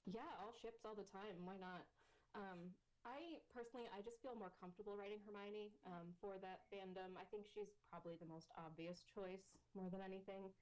Yeah, 0.09 0.27
all 0.41 0.53
ships 0.53 0.83
all 0.85 0.97
the 0.97 1.07
time. 1.07 1.45
Why 1.45 1.57
not? 1.57 1.85
Um, 2.33 2.73
I 3.05 3.41
personally, 3.49 3.89
I 3.89 4.01
just 4.05 4.21
feel 4.21 4.37
more 4.37 4.53
comfortable 4.61 4.93
writing 4.93 5.21
Hermione 5.25 5.73
um, 5.89 6.13
for 6.21 6.37
that 6.41 6.65
fandom. 6.69 7.17
I 7.17 7.25
think 7.33 7.49
she's 7.49 7.73
probably 7.89 8.17
the 8.21 8.29
most 8.29 8.49
obvious 8.57 9.01
choice 9.09 9.57
more 9.73 9.89
than 9.89 10.01
anything. 10.05 10.53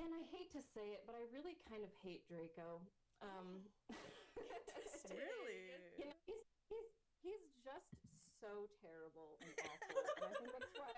And 0.00 0.16
I 0.16 0.24
hate 0.32 0.48
to 0.56 0.62
say 0.64 0.96
it, 0.96 1.04
but 1.04 1.12
I 1.12 1.28
really 1.28 1.60
kind 1.68 1.84
of 1.84 1.92
hate 2.00 2.24
Draco. 2.26 2.80
Um, 3.20 3.68
Really? 5.10 5.74
you 5.98 6.06
know, 6.06 6.16
he's, 6.22 6.46
he's 6.70 6.90
he's 7.18 7.44
just 7.66 7.90
so 8.38 8.70
terrible 8.78 9.36
and 9.42 9.50
awful, 9.58 9.98
and 10.22 10.22
I 10.22 10.32
think 10.38 10.54
that's 10.54 10.76
why 10.78 10.94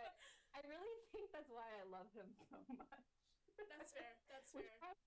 I 0.52 0.60
really 0.68 0.94
think 1.16 1.32
that's 1.32 1.48
why 1.48 1.64
I 1.80 1.82
love 1.88 2.12
him 2.12 2.28
so 2.52 2.60
much. 2.76 3.08
That's 3.56 3.90
fair. 3.96 4.12
That's 4.28 4.52
fair. 4.52 4.68
prob- 4.84 5.00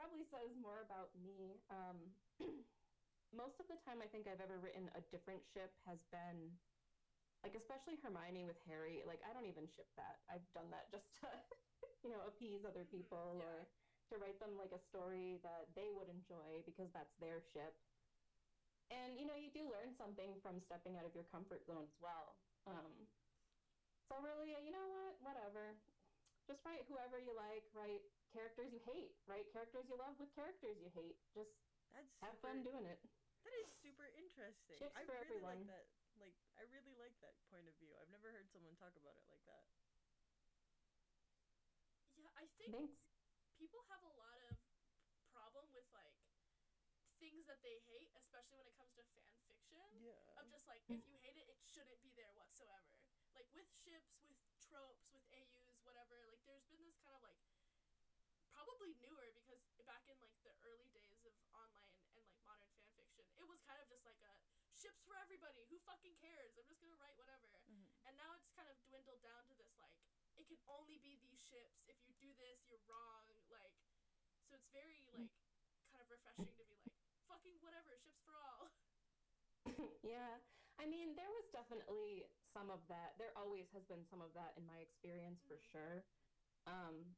probably 0.00 0.24
says 0.24 0.56
more 0.56 0.80
about 0.80 1.12
me. 1.20 1.60
Um, 1.68 1.98
most 3.36 3.60
of 3.60 3.68
the 3.68 3.76
time, 3.84 4.00
I 4.00 4.08
think 4.08 4.24
I've 4.26 4.40
ever 4.40 4.56
written 4.58 4.88
a 4.96 5.04
different 5.12 5.44
ship 5.44 5.76
has 5.84 6.00
been, 6.08 6.56
like, 7.42 7.54
especially 7.54 7.96
Hermione 7.96 8.44
with 8.44 8.60
Harry. 8.66 9.02
Like, 9.04 9.22
I 9.22 9.32
don't 9.32 9.46
even 9.46 9.68
ship 9.76 9.88
that. 9.96 10.24
I've 10.28 10.52
done 10.52 10.70
that 10.70 10.90
just 10.90 11.06
to, 11.22 11.28
you 12.02 12.10
know, 12.10 12.26
appease 12.26 12.64
other 12.64 12.84
Mhm, 12.84 13.00
people 13.00 13.38
yeah. 13.38 13.44
or 13.44 13.68
to 14.10 14.18
write 14.18 14.38
them 14.40 14.56
like 14.56 14.72
a 14.72 14.78
story 14.88 15.38
that 15.42 15.74
they 15.74 15.92
would 15.92 16.08
enjoy 16.08 16.62
because 16.64 16.90
that's 16.92 17.14
their 17.18 17.40
ship. 17.40 17.74
And 18.90 19.18
you 19.18 19.26
know, 19.26 19.34
you 19.34 19.50
do 19.50 19.68
learn 19.68 19.96
something 19.98 20.40
from 20.40 20.60
stepping 20.60 20.96
out 20.96 21.04
of 21.04 21.14
your 21.14 21.24
comfort 21.24 21.66
zone 21.66 21.84
as 21.90 21.98
well. 22.00 22.38
Um, 22.66 23.08
so 24.08 24.20
really, 24.20 24.50
you 24.64 24.70
know 24.70 24.86
what? 24.88 25.20
Whatever. 25.20 25.82
Just 26.46 26.64
write 26.64 26.86
whoever 26.86 27.18
you 27.18 27.32
like. 27.34 27.66
Write 27.74 28.02
characters 28.32 28.70
you 28.72 28.78
hate. 28.78 29.18
Write 29.26 29.50
characters 29.52 29.88
you 29.88 29.96
love 29.96 30.18
with 30.18 30.30
characters 30.34 30.78
you 30.80 30.90
hate. 30.90 31.18
Just 31.34 31.50
That's 31.92 32.06
have 32.22 32.34
super, 32.36 32.48
fun 32.48 32.62
doing 32.62 32.86
it. 32.86 33.00
That 33.42 33.54
is 33.54 33.66
super 33.82 34.06
interesting. 34.06 34.78
Ships 34.78 34.94
I 34.94 35.02
for 35.02 35.12
really 35.12 35.26
everyone. 35.26 35.58
like 35.58 35.66
that. 35.66 35.86
Like 36.16 36.36
I 36.56 36.64
really 36.72 36.96
like 36.96 37.16
that 37.20 37.36
point 37.52 37.68
of 37.68 37.76
view. 37.76 37.92
I've 38.00 38.10
never 38.12 38.32
heard 38.32 38.48
someone 38.48 38.74
talk 38.76 38.96
about 38.96 39.16
it 39.20 39.26
like 39.28 39.44
that. 39.44 39.64
Yeah, 42.16 42.32
I 42.40 42.48
think 42.56 42.72
Thanks. 42.72 42.96
people 43.60 43.84
have 43.92 44.00
a 44.00 44.14
lot 44.16 44.40
of 44.48 44.56
problem 45.28 45.68
with 45.76 45.84
like 45.92 46.16
things 47.20 47.44
that 47.48 47.60
they 47.60 47.80
hate, 47.84 48.08
especially 48.16 48.56
when 48.56 48.68
it 48.68 48.76
comes 48.76 48.96
to 48.96 49.04
fan 49.12 49.28
fiction. 49.44 49.84
Yeah. 50.00 50.16
Of 50.40 50.48
just 50.48 50.64
like 50.64 50.80
if 50.88 51.04
you 51.04 51.16
hate 51.20 51.36
it, 51.36 51.48
it 51.52 51.60
shouldn't 51.68 52.00
be 52.00 52.12
there 52.16 52.32
whatsoever. 52.32 52.96
Like 53.36 53.48
with 53.52 53.68
ships, 53.68 54.24
with 54.24 54.40
tropes, 54.64 55.12
with 55.12 55.24
AUs, 55.28 55.84
whatever. 55.84 56.16
Like 56.32 56.40
there's 56.48 56.64
been 56.72 56.80
this 56.88 56.96
kind 57.04 57.12
of 57.12 57.20
like 57.20 57.36
probably 58.48 58.96
newer 59.04 59.28
because 59.36 59.60
back 59.84 60.08
in 60.08 60.16
like 60.24 60.32
the 60.40 60.56
early 60.64 60.88
days 60.96 61.20
of 61.28 61.36
online 61.52 61.92
and 62.00 62.08
like 62.16 62.24
modern 62.40 62.72
fan 62.80 62.88
fiction, 62.96 63.28
it 63.36 63.44
was 63.44 63.60
kind 63.68 63.76
of 63.76 63.84
just 63.92 64.08
like 64.08 64.20
a 64.24 64.32
ships 64.86 65.02
for 65.02 65.18
everybody. 65.18 65.66
Who 65.66 65.82
fucking 65.82 66.14
cares? 66.22 66.54
I'm 66.54 66.62
just 66.70 66.78
gonna 66.78 66.94
write 67.02 67.18
whatever. 67.18 67.50
Mhm. 67.66 67.90
And 68.06 68.14
now 68.14 68.30
it's 68.38 68.46
kind 68.54 68.70
of 68.70 68.78
dwindled 68.86 69.18
down 69.18 69.42
to 69.50 69.54
this 69.58 69.74
like 69.82 69.98
it 70.38 70.46
can 70.46 70.62
only 70.70 70.98
be 71.02 71.18
these 71.18 71.42
ships. 71.42 71.82
If 71.90 71.98
you 72.06 72.14
do 72.22 72.30
this, 72.38 72.62
you're 72.70 72.78
wrong. 72.86 73.26
Like 73.50 73.74
so 74.46 74.54
it's 74.54 74.70
very 74.70 75.02
like 75.10 75.26
kind 75.90 75.98
of 75.98 76.06
refreshing 76.06 76.46
to 76.46 76.54
be 76.54 76.62
like 76.70 76.86
fucking 77.26 77.58
whatever, 77.66 77.98
ships 77.98 78.22
for 78.22 78.38
all. 78.38 78.70
yeah. 80.06 80.38
I 80.78 80.86
mean, 80.86 81.16
there 81.18 81.32
was 81.34 81.50
definitely 81.50 82.30
some 82.38 82.70
of 82.70 82.78
that. 82.86 83.18
There 83.18 83.34
always 83.34 83.66
has 83.74 83.82
been 83.90 84.06
some 84.06 84.22
of 84.22 84.30
that 84.38 84.54
in 84.54 84.62
my 84.70 84.78
experience 84.78 85.42
for 85.42 85.56
Mhm. 85.58 85.66
sure. 85.72 86.04
Um, 86.70 87.16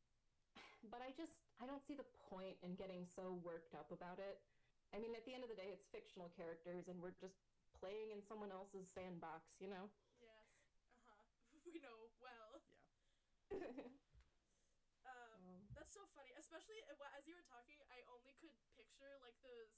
but 0.89 1.03
I 1.03 1.11
just, 1.13 1.43
I 1.61 1.67
don't 1.67 1.85
see 1.85 1.93
the 1.95 2.07
point 2.31 2.57
in 2.63 2.77
getting 2.77 3.05
so 3.05 3.35
worked 3.45 3.75
up 3.75 3.91
about 3.93 4.21
it. 4.21 4.41
I 4.95 4.99
mean, 4.99 5.15
at 5.17 5.25
the 5.27 5.35
end 5.35 5.43
of 5.43 5.51
the 5.51 5.57
day, 5.59 5.69
it's 5.69 5.85
fictional 5.93 6.31
characters 6.31 6.89
and 6.89 7.03
we're 7.03 7.11
just 7.19 7.48
playing 7.81 8.11
in 8.11 8.21
someone 8.23 8.51
else's 8.51 8.89
sandbox, 8.91 9.59
you 9.61 9.69
know? 9.71 9.91
Yes. 10.19 10.47
Uh 10.93 10.99
huh. 11.07 11.23
We 11.67 11.79
know 11.79 12.11
well. 12.21 12.61
Um, 15.07 15.41
Um, 15.49 15.65
that's 15.73 15.95
so 15.95 16.05
funny, 16.13 16.35
especially 16.37 16.83
uh, 16.85 17.17
as 17.17 17.25
you 17.27 17.35
were 17.35 17.47
talking. 17.49 17.79
I 17.89 18.03
only 18.13 18.35
could 18.43 18.53
picture 18.77 19.17
like 19.25 19.37
those. 19.41 19.73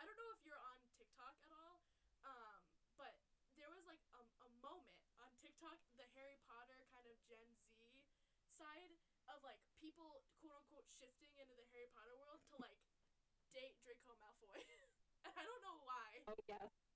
I 0.00 0.02
don't 0.04 0.16
know 0.18 0.30
if 0.34 0.42
you're 0.42 0.58
on 0.58 0.78
TikTok 0.98 1.36
at 1.44 1.52
all, 1.52 1.78
um, 2.26 2.60
but 2.98 3.14
there 3.54 3.68
was 3.70 3.84
like 3.86 4.00
a, 4.16 4.22
a 4.42 4.50
moment 4.64 4.98
on 5.22 5.30
TikTok, 5.38 5.78
the 6.00 6.08
Harry 6.18 6.40
Potter 6.48 6.82
kind 6.90 7.06
of 7.06 7.14
Gen 7.28 7.46
Z 7.78 7.78
side 8.50 8.90
of 9.30 9.38
like 9.46 9.60
people 9.78 10.24
quote 10.40 10.56
unquote 10.58 10.88
shifting 10.88 11.30
into 11.38 11.54
the 11.54 11.66
Harry 11.70 11.86
Potter 11.94 12.16
world 12.18 12.42
to 12.50 12.58
like 12.58 12.78
date 13.54 13.78
Draco 13.84 14.16
Malfoy. 14.18 14.58
and 14.66 15.32
I 15.36 15.42
don't 15.44 15.62
know 15.62 15.78
why. 15.86 16.24
oh, 16.26 16.38
yes. 16.48 16.91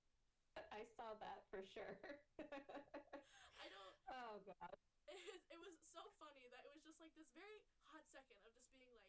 I 0.72 0.84
saw 0.96 1.14
that 1.20 1.44
for 1.50 1.62
sure. 1.62 1.96
I 3.58 3.66
don't. 3.68 3.94
oh, 4.08 4.40
God. 4.44 4.70
it, 5.08 5.16
was- 5.32 5.46
it 5.50 5.58
was 5.60 5.74
so 5.92 6.02
funny 6.18 6.46
that 6.50 6.64
it 6.66 6.72
was 6.72 6.82
just 6.82 6.98
like 7.00 7.14
this 7.14 7.28
very 7.32 7.60
hot 7.86 8.02
second 8.10 8.36
of 8.42 8.50
just 8.52 8.68
being 8.72 8.88
like 8.90 9.02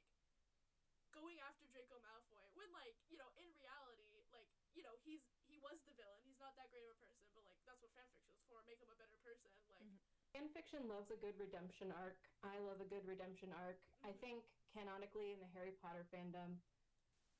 going 1.15 1.39
after 1.39 1.65
Draco 1.65 1.97
Malfoy 2.03 2.45
when 2.53 2.69
like 2.75 2.93
you 3.07 3.17
know 3.17 3.31
in 3.39 3.47
reality 3.55 4.21
like 4.29 4.45
you 4.75 4.83
know 4.83 4.93
he's 5.01 5.23
he 5.47 5.57
was 5.57 5.79
the 5.87 5.95
villain 5.95 6.19
he's 6.21 6.37
not 6.37 6.53
that 6.59 6.69
great 6.69 6.83
of 6.83 6.91
a 6.93 6.99
person 6.99 7.25
but 7.33 7.41
like 7.47 7.57
that's 7.65 7.79
what 7.81 7.89
fanfiction 7.95 8.35
is 8.35 8.43
for 8.45 8.61
make 8.67 8.77
him 8.77 8.91
a 8.91 8.97
better 8.99 9.15
person 9.23 9.49
like 9.71 9.81
Mhm. 9.81 9.97
Fan 10.33 10.49
fiction 10.49 10.87
loves 10.87 11.09
a 11.09 11.15
good 11.15 11.37
redemption 11.39 11.91
arc. 11.91 12.17
I 12.43 12.59
love 12.59 12.79
a 12.81 12.85
good 12.85 13.05
redemption 13.07 13.53
arc. 13.53 13.79
I 14.03 14.11
Mhm. 14.11 14.19
think 14.19 14.43
canonically 14.73 15.31
in 15.31 15.39
the 15.39 15.47
Harry 15.47 15.71
Potter 15.71 16.05
fandom, 16.13 16.59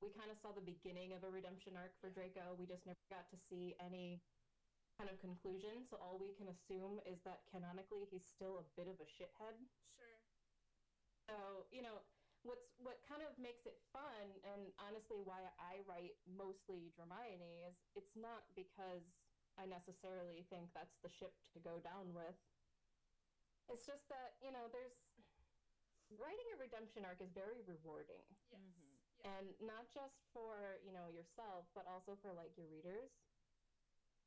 we 0.01 0.10
kind 0.13 0.29
of 0.29 0.38
saw 0.38 0.51
the 0.53 0.62
beginning 0.62 1.13
of 1.13 1.23
a 1.23 1.29
redemption 1.29 1.73
arc 1.75 1.93
for 1.99 2.10
Draco. 2.10 2.53
We 2.57 2.65
just 2.65 2.86
never 2.86 2.97
got 3.10 3.29
to 3.33 3.38
see 3.38 3.73
any 3.81 4.21
kind 4.97 5.10
of 5.10 5.17
conclusion. 5.19 5.86
So 5.89 5.97
all 5.97 6.17
we 6.19 6.33
can 6.38 6.47
assume 6.49 7.01
is 7.05 7.21
that 7.25 7.45
canonically 7.49 8.05
he's 8.10 8.25
still 8.25 8.62
a 8.62 8.65
bit 8.77 8.88
of 8.88 8.97
a 9.01 9.07
shithead. 9.07 9.57
sure 9.95 10.17
So, 11.27 11.65
you 11.71 11.81
know, 11.81 12.01
what's 12.43 12.71
what 12.77 13.01
kind 13.10 13.21
of 13.25 13.33
makes 13.41 13.65
it 13.65 13.75
fun 13.91 14.38
and 14.45 14.71
honestly 14.79 15.19
why 15.19 15.49
I 15.60 15.81
write 15.83 16.15
mostly 16.29 16.93
Hermione 16.95 17.65
is 17.67 17.75
it's 17.95 18.15
not 18.15 18.45
because 18.55 19.03
I 19.57 19.65
necessarily 19.65 20.45
think 20.49 20.69
that's 20.73 20.97
the 21.01 21.10
ship 21.10 21.33
to 21.53 21.60
go 21.60 21.81
down 21.81 22.13
with. 22.13 22.38
It's 23.67 23.86
just 23.86 24.07
that, 24.10 24.38
you 24.39 24.51
know, 24.51 24.69
there's 24.71 24.95
writing 26.10 26.47
a 26.55 26.57
redemption 26.60 27.03
arc 27.05 27.19
is 27.21 27.31
very 27.31 27.62
rewarding. 27.65 28.23
yes 28.51 28.62
Mhm. 28.62 28.96
Yeah 29.17 29.32
And 29.34 29.60
not 29.60 29.89
just 29.89 30.25
for, 30.34 30.80
you 30.84 30.91
know, 30.91 31.08
yourself, 31.08 31.65
but 31.73 31.86
also 31.88 32.15
for 32.15 32.34
like 32.34 32.58
your 32.58 32.67
readers. 32.67 33.12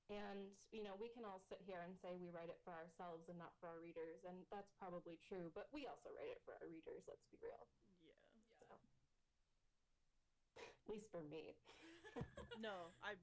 And, 0.08 0.56
you 0.72 0.82
know, 0.82 0.96
we 0.96 1.08
can 1.08 1.24
all 1.24 1.38
sit 1.38 1.60
here 1.62 1.82
and 1.82 1.96
say 1.96 2.16
we 2.16 2.30
write 2.30 2.50
it 2.50 2.60
for 2.64 2.72
ourselves 2.74 3.28
and 3.28 3.38
not 3.38 3.54
for 3.60 3.68
our 3.68 3.80
readers, 3.80 4.24
and 4.24 4.46
that's 4.50 4.72
probably 4.72 5.16
true, 5.16 5.50
but 5.54 5.72
we 5.72 5.86
also 5.86 6.10
write 6.10 6.28
it 6.30 6.42
for 6.44 6.54
our 6.60 6.66
readers, 6.68 7.06
let's 7.06 7.24
be 7.30 7.38
real. 7.40 7.68
Yeah. 8.00 8.12
yeah 8.60 8.76
At 10.56 10.88
least 10.88 11.10
for 11.10 11.22
me. 11.22 11.56
No, 12.54 12.94
I 13.02 13.16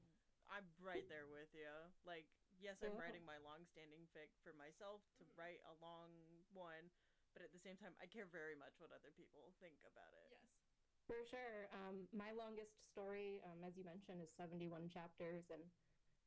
I'm 0.47 0.73
right 0.79 1.07
there 1.07 1.27
with 1.27 1.53
you. 1.53 1.67
Like, 2.03 2.25
yes, 2.57 2.81
I'm 2.81 2.95
Yeah. 2.95 2.99
writing 2.99 3.25
my 3.25 3.37
long-standing 3.37 4.07
fic 4.07 4.29
for 4.41 4.53
myself 4.53 5.01
to 5.19 5.25
Mhm. 5.25 5.35
write 5.35 5.59
a 5.65 5.73
long 5.73 6.45
one, 6.53 6.89
but 7.33 7.41
at 7.41 7.51
the 7.51 7.59
same 7.59 7.75
time, 7.77 7.95
I 7.99 8.07
care 8.07 8.25
very 8.25 8.55
much 8.55 8.79
what 8.79 8.91
other 8.91 9.11
people 9.11 9.51
think 9.59 9.83
about 9.83 10.13
it. 10.13 10.39
yes 10.41 10.66
For 11.07 11.23
sure. 11.23 11.71
Um, 11.71 12.03
my 12.11 12.35
longest 12.35 12.75
story, 12.91 13.39
um, 13.47 13.63
as 13.63 13.79
you 13.79 13.87
mentioned, 13.87 14.19
is 14.19 14.27
71 14.35 14.91
chapters, 14.91 15.47
and 15.47 15.63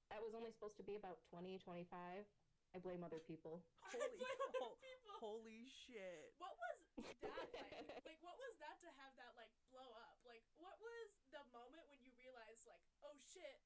that 0.09 0.25
was 0.25 0.33
only 0.33 0.49
supposed 0.51 0.81
to 0.81 0.87
be 0.87 0.97
about 0.97 1.21
20, 1.29 1.61
25. 1.61 2.25
I 2.73 2.79
blame 2.81 3.03
other 3.05 3.21
people. 3.21 3.61
Holy, 3.93 4.17
blame 4.17 4.41
other 4.47 4.63
ho- 4.63 4.79
people. 4.81 5.11
holy 5.21 5.67
shit. 5.69 6.33
What 6.41 6.55
was 6.57 6.79
that 7.21 7.51
like? 7.67 7.93
like, 8.09 8.21
what 8.25 8.39
was 8.41 8.55
that 8.63 8.79
to 8.87 8.89
have 9.05 9.13
that 9.21 9.35
like 9.37 9.51
blow 9.75 9.91
up? 10.01 10.17
Like, 10.25 10.47
what 10.57 10.79
was 10.81 11.09
the 11.35 11.43
moment 11.53 11.83
when 11.91 11.99
you 12.01 12.15
realized, 12.17 12.65
like, 12.71 12.81
oh 13.05 13.13
shit, 13.35 13.59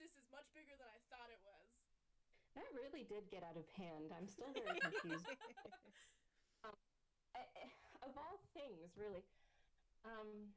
this 0.00 0.14
is 0.16 0.24
much 0.32 0.46
bigger 0.56 0.72
than 0.78 0.86
I 0.88 1.00
thought 1.12 1.28
it 1.28 1.42
was? 1.44 1.68
That 2.54 2.70
really 2.72 3.02
did 3.04 3.28
get 3.34 3.42
out 3.44 3.58
of 3.58 3.66
hand. 3.76 4.14
I'm 4.14 4.30
still 4.30 4.54
very 4.56 4.78
confused. 4.88 5.26
I, 6.64 7.42
I- 7.44 7.74
of 8.06 8.14
all 8.16 8.40
things, 8.56 8.94
really. 8.96 9.20
Um, 10.04 10.52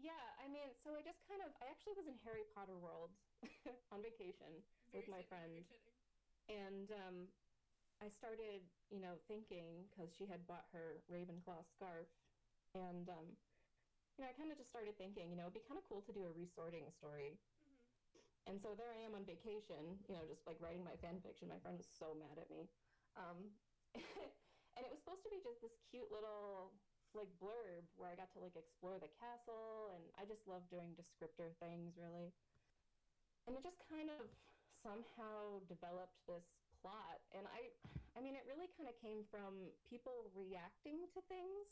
yeah, 0.00 0.32
I 0.40 0.48
mean, 0.48 0.72
so 0.80 0.96
I 0.96 1.04
just 1.04 1.20
kind 1.28 1.44
of, 1.44 1.52
I 1.60 1.68
actually 1.68 1.92
was 1.98 2.08
in 2.08 2.16
Harry 2.24 2.48
Potter 2.56 2.80
World 2.80 3.12
on 3.92 4.00
vacation, 4.00 4.64
With 4.96 5.06
my 5.08 5.20
friend. 5.28 5.62
And 6.48 6.90
um, 6.92 7.16
I 8.02 8.08
started, 8.10 8.64
you 8.90 9.00
know, 9.00 9.18
thinking 9.28 9.86
because 9.90 10.10
she 10.12 10.26
had 10.26 10.46
bought 10.46 10.66
her 10.72 11.00
Ravenclaw 11.10 11.64
scarf, 11.70 12.08
and 12.74 13.08
um, 13.08 13.28
you 14.16 14.24
know, 14.24 14.30
I 14.30 14.34
kind 14.36 14.50
of 14.52 14.58
just 14.58 14.70
started 14.70 14.96
thinking, 14.98 15.30
you 15.30 15.36
know, 15.38 15.48
it'd 15.48 15.56
be 15.58 15.64
kind 15.64 15.78
of 15.80 15.86
cool 15.88 16.02
to 16.06 16.12
do 16.14 16.26
a 16.28 16.32
resorting 16.34 16.88
story. 16.92 17.38
Mhm. 17.38 17.76
And 18.46 18.56
so 18.60 18.74
there 18.74 18.90
I 18.92 19.00
am 19.04 19.14
on 19.14 19.24
vacation, 19.24 20.00
you 20.08 20.14
know, 20.14 20.26
just 20.28 20.46
like 20.46 20.60
writing 20.60 20.84
my 20.84 20.96
fan 21.00 21.20
fiction. 21.22 21.48
My 21.48 21.58
friend 21.60 21.76
was 21.78 21.88
so 21.88 22.14
mad 22.16 22.38
at 22.40 22.50
me. 22.50 22.68
Um, 23.16 23.54
and 24.76 24.82
it 24.84 24.90
was 24.90 25.00
supposed 25.00 25.22
to 25.24 25.30
be 25.32 25.40
just 25.42 25.60
this 25.62 25.76
cute 25.90 26.10
little 26.10 26.72
like 27.14 27.28
blurb 27.40 27.84
where 27.96 28.08
I 28.08 28.14
got 28.14 28.30
to 28.34 28.40
like 28.40 28.56
explore 28.56 28.98
the 28.98 29.08
castle 29.08 29.90
and 29.94 30.02
I 30.18 30.24
just 30.24 30.46
love 30.46 30.68
doing 30.70 30.94
descriptor 30.94 31.52
things 31.58 31.96
really. 31.98 32.32
And 33.46 33.56
it 33.56 33.62
just 33.62 33.78
kind 33.88 34.10
of 34.10 34.30
somehow 34.82 35.60
developed 35.68 36.16
this 36.26 36.56
plot 36.80 37.20
and 37.32 37.46
I 37.46 37.70
I 38.16 38.20
mean 38.20 38.34
it 38.34 38.44
really 38.46 38.68
kind 38.76 38.88
of 38.88 38.96
came 39.00 39.24
from 39.30 39.70
people 39.88 40.30
reacting 40.34 41.06
to 41.14 41.20
things 41.28 41.66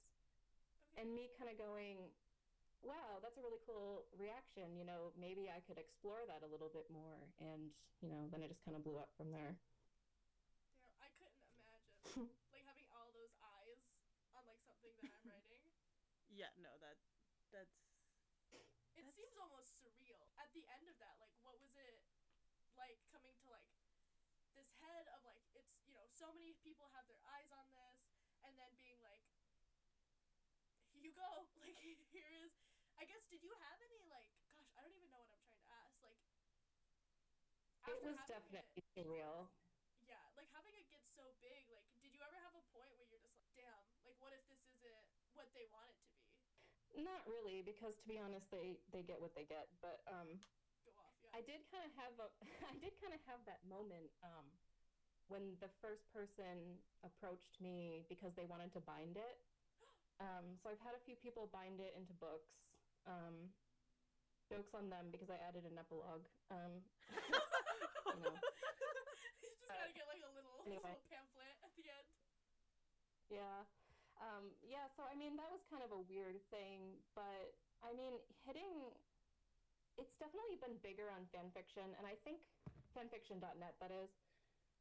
Okay. 0.82 0.98
and 0.98 1.14
me 1.14 1.30
kind 1.38 1.50
of 1.50 1.56
going, 1.58 2.10
wow, 2.82 3.18
that's 3.22 3.36
a 3.38 3.42
really 3.42 3.58
cool 3.66 4.06
reaction. 4.16 4.76
You 4.76 4.84
know, 4.84 5.12
maybe 5.18 5.50
I 5.50 5.60
could 5.60 5.78
explore 5.78 6.24
that 6.26 6.42
a 6.42 6.46
little 6.50 6.68
bit 6.68 6.86
more. 6.90 7.30
And, 7.38 7.70
you 8.00 8.08
know, 8.08 8.26
then 8.30 8.42
it 8.42 8.48
just 8.48 8.64
kind 8.64 8.76
of 8.76 8.84
blew 8.84 8.98
up 8.98 9.10
from 9.16 9.30
there. 9.30 9.56
I 10.98 11.08
couldn't 11.08 11.38
imagine 11.38 11.94
like 12.50 12.64
having 12.64 12.86
all 12.90 13.10
those 13.12 13.30
eyes 13.40 13.78
on 14.34 14.44
like 14.46 14.60
something 14.64 14.94
that 14.96 15.10
I'm 15.12 15.26
writing. 15.26 15.62
Yeah, 16.30 16.52
no, 16.60 16.70
that 16.78 16.96
that's 17.50 17.74
It 18.52 18.64
That's- 18.94 19.14
seems 19.14 19.36
almost 19.38 19.78
surreal. 19.78 20.26
At 20.38 20.50
the 20.52 20.66
end 20.74 20.88
of 20.88 20.98
that, 20.98 21.16
like, 21.22 21.34
what 21.42 21.54
was 21.60 21.70
it 21.76 22.02
like 22.74 22.98
coming 23.10 23.34
to 23.42 23.46
like 23.50 23.66
this 24.54 24.70
head 24.82 25.06
of 25.14 25.22
like 25.24 25.42
it's 25.54 25.78
you 25.86 25.94
know 25.94 26.06
so 26.10 26.30
many 26.34 26.54
people 26.62 26.86
have 26.94 27.06
their 27.06 27.22
eyes 27.26 27.50
on 27.54 27.66
this, 27.70 27.98
and 28.42 28.58
then 28.58 28.70
being 28.78 28.98
like, 29.02 29.22
here 30.94 31.02
you 31.02 31.12
go, 31.14 31.46
like 31.62 31.78
here 32.10 32.28
is. 32.42 32.52
I 32.98 33.06
guess 33.06 33.22
did 33.30 33.42
you 33.46 33.54
have 33.62 33.78
any 33.78 34.02
like 34.10 34.26
gosh 34.50 34.66
I 34.74 34.82
don't 34.82 34.90
even 34.98 35.06
know 35.14 35.22
what 35.22 35.30
I'm 35.30 35.38
trying 35.46 35.62
to 35.62 35.70
ask 35.70 35.94
like. 36.02 36.18
It 37.86 38.02
was 38.02 38.18
having 38.18 38.50
definitely 38.50 38.82
surreal. 38.98 39.46
yeah, 40.02 40.18
like 40.34 40.50
having 40.50 40.74
it 40.74 40.90
get 40.90 41.06
so 41.06 41.22
big, 41.38 41.70
like, 41.70 41.86
did 42.02 42.10
you 42.12 42.20
ever 42.26 42.36
have 42.42 42.52
a 42.58 42.64
point 42.74 42.90
where 42.98 43.06
you're 43.06 43.22
just 43.22 43.38
like, 43.38 43.54
damn, 43.54 43.86
like, 44.02 44.18
what 44.18 44.34
if 44.34 44.42
this 44.50 44.60
isn't 44.74 45.06
what 45.32 45.46
they 45.54 45.64
want 45.70 45.88
it 45.94 45.96
to 46.02 46.10
be? 46.10 46.26
Not 46.98 47.22
really, 47.30 47.62
because 47.62 47.94
to 48.02 48.08
be 48.10 48.18
honest, 48.18 48.50
they, 48.50 48.74
they 48.90 49.02
get 49.06 49.20
what 49.22 49.30
they 49.34 49.46
get. 49.46 49.70
But 49.80 50.02
um, 50.10 50.42
off, 50.98 51.14
yeah. 51.22 51.30
I 51.32 51.40
did 51.46 51.62
kind 51.70 51.86
of 51.86 51.92
have 51.94 52.14
a, 52.18 52.28
I 52.74 52.74
did 52.82 52.98
kind 53.00 53.14
of 53.14 53.22
have 53.22 53.44
that 53.46 53.62
moment 53.64 54.10
um, 54.26 54.50
when 55.28 55.54
the 55.62 55.70
first 55.80 56.02
person 56.10 56.82
approached 57.06 57.60
me 57.60 58.02
because 58.08 58.34
they 58.34 58.46
wanted 58.46 58.72
to 58.74 58.80
bind 58.80 59.16
it. 59.16 59.38
Um, 60.18 60.58
so 60.58 60.66
I've 60.70 60.80
had 60.82 60.98
a 60.98 61.02
few 61.06 61.14
people 61.14 61.46
bind 61.46 61.78
it 61.78 61.94
into 61.94 62.12
books. 62.18 62.50
Um, 63.06 63.54
jokes 64.50 64.74
on 64.74 64.90
them 64.90 65.12
because 65.14 65.30
I 65.30 65.36
added 65.36 65.64
an 65.64 65.78
epilogue. 65.78 66.26
Um, 66.50 66.82
you 68.14 68.20
know. 68.20 68.34
you 69.42 69.48
just 69.48 69.62
gotta 69.62 69.86
Uh, 69.86 69.92
get 69.94 70.06
like 70.10 70.22
a 70.26 70.32
little, 70.34 70.58
anyway. 70.66 70.82
little 70.82 71.06
pamphlet 71.06 71.54
at 71.62 71.70
the 71.76 71.86
end. 71.88 72.08
Yeah. 73.30 73.62
Um, 74.18 74.50
yeah, 74.66 74.90
so 74.98 75.06
I 75.06 75.14
mean, 75.14 75.36
that 75.38 75.50
was 75.50 75.62
kind 75.70 75.82
of 75.82 75.92
a 75.94 75.98
weird 75.98 76.42
thing, 76.50 76.98
but 77.14 77.54
I 77.82 77.94
mean, 77.94 78.18
hitting 78.44 78.98
it's 79.98 80.14
definitely 80.18 80.56
been 80.62 80.78
bigger 80.78 81.10
on 81.10 81.26
fanfiction, 81.34 81.94
and 81.98 82.06
I 82.06 82.14
think 82.22 82.38
fanfiction.net, 82.94 83.74
that 83.78 83.90
is. 83.90 84.10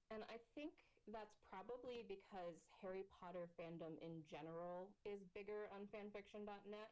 And 0.10 0.23
I 0.30 0.38
think 0.56 0.73
that's 1.10 1.36
probably 1.50 2.04
because 2.08 2.69
Harry 2.82 3.04
Potter 3.04 3.50
fandom 3.60 3.97
in 4.00 4.23
general 4.23 4.93
is 5.04 5.26
bigger 5.34 5.67
on 5.73 5.88
fanfiction.net. 5.88 6.89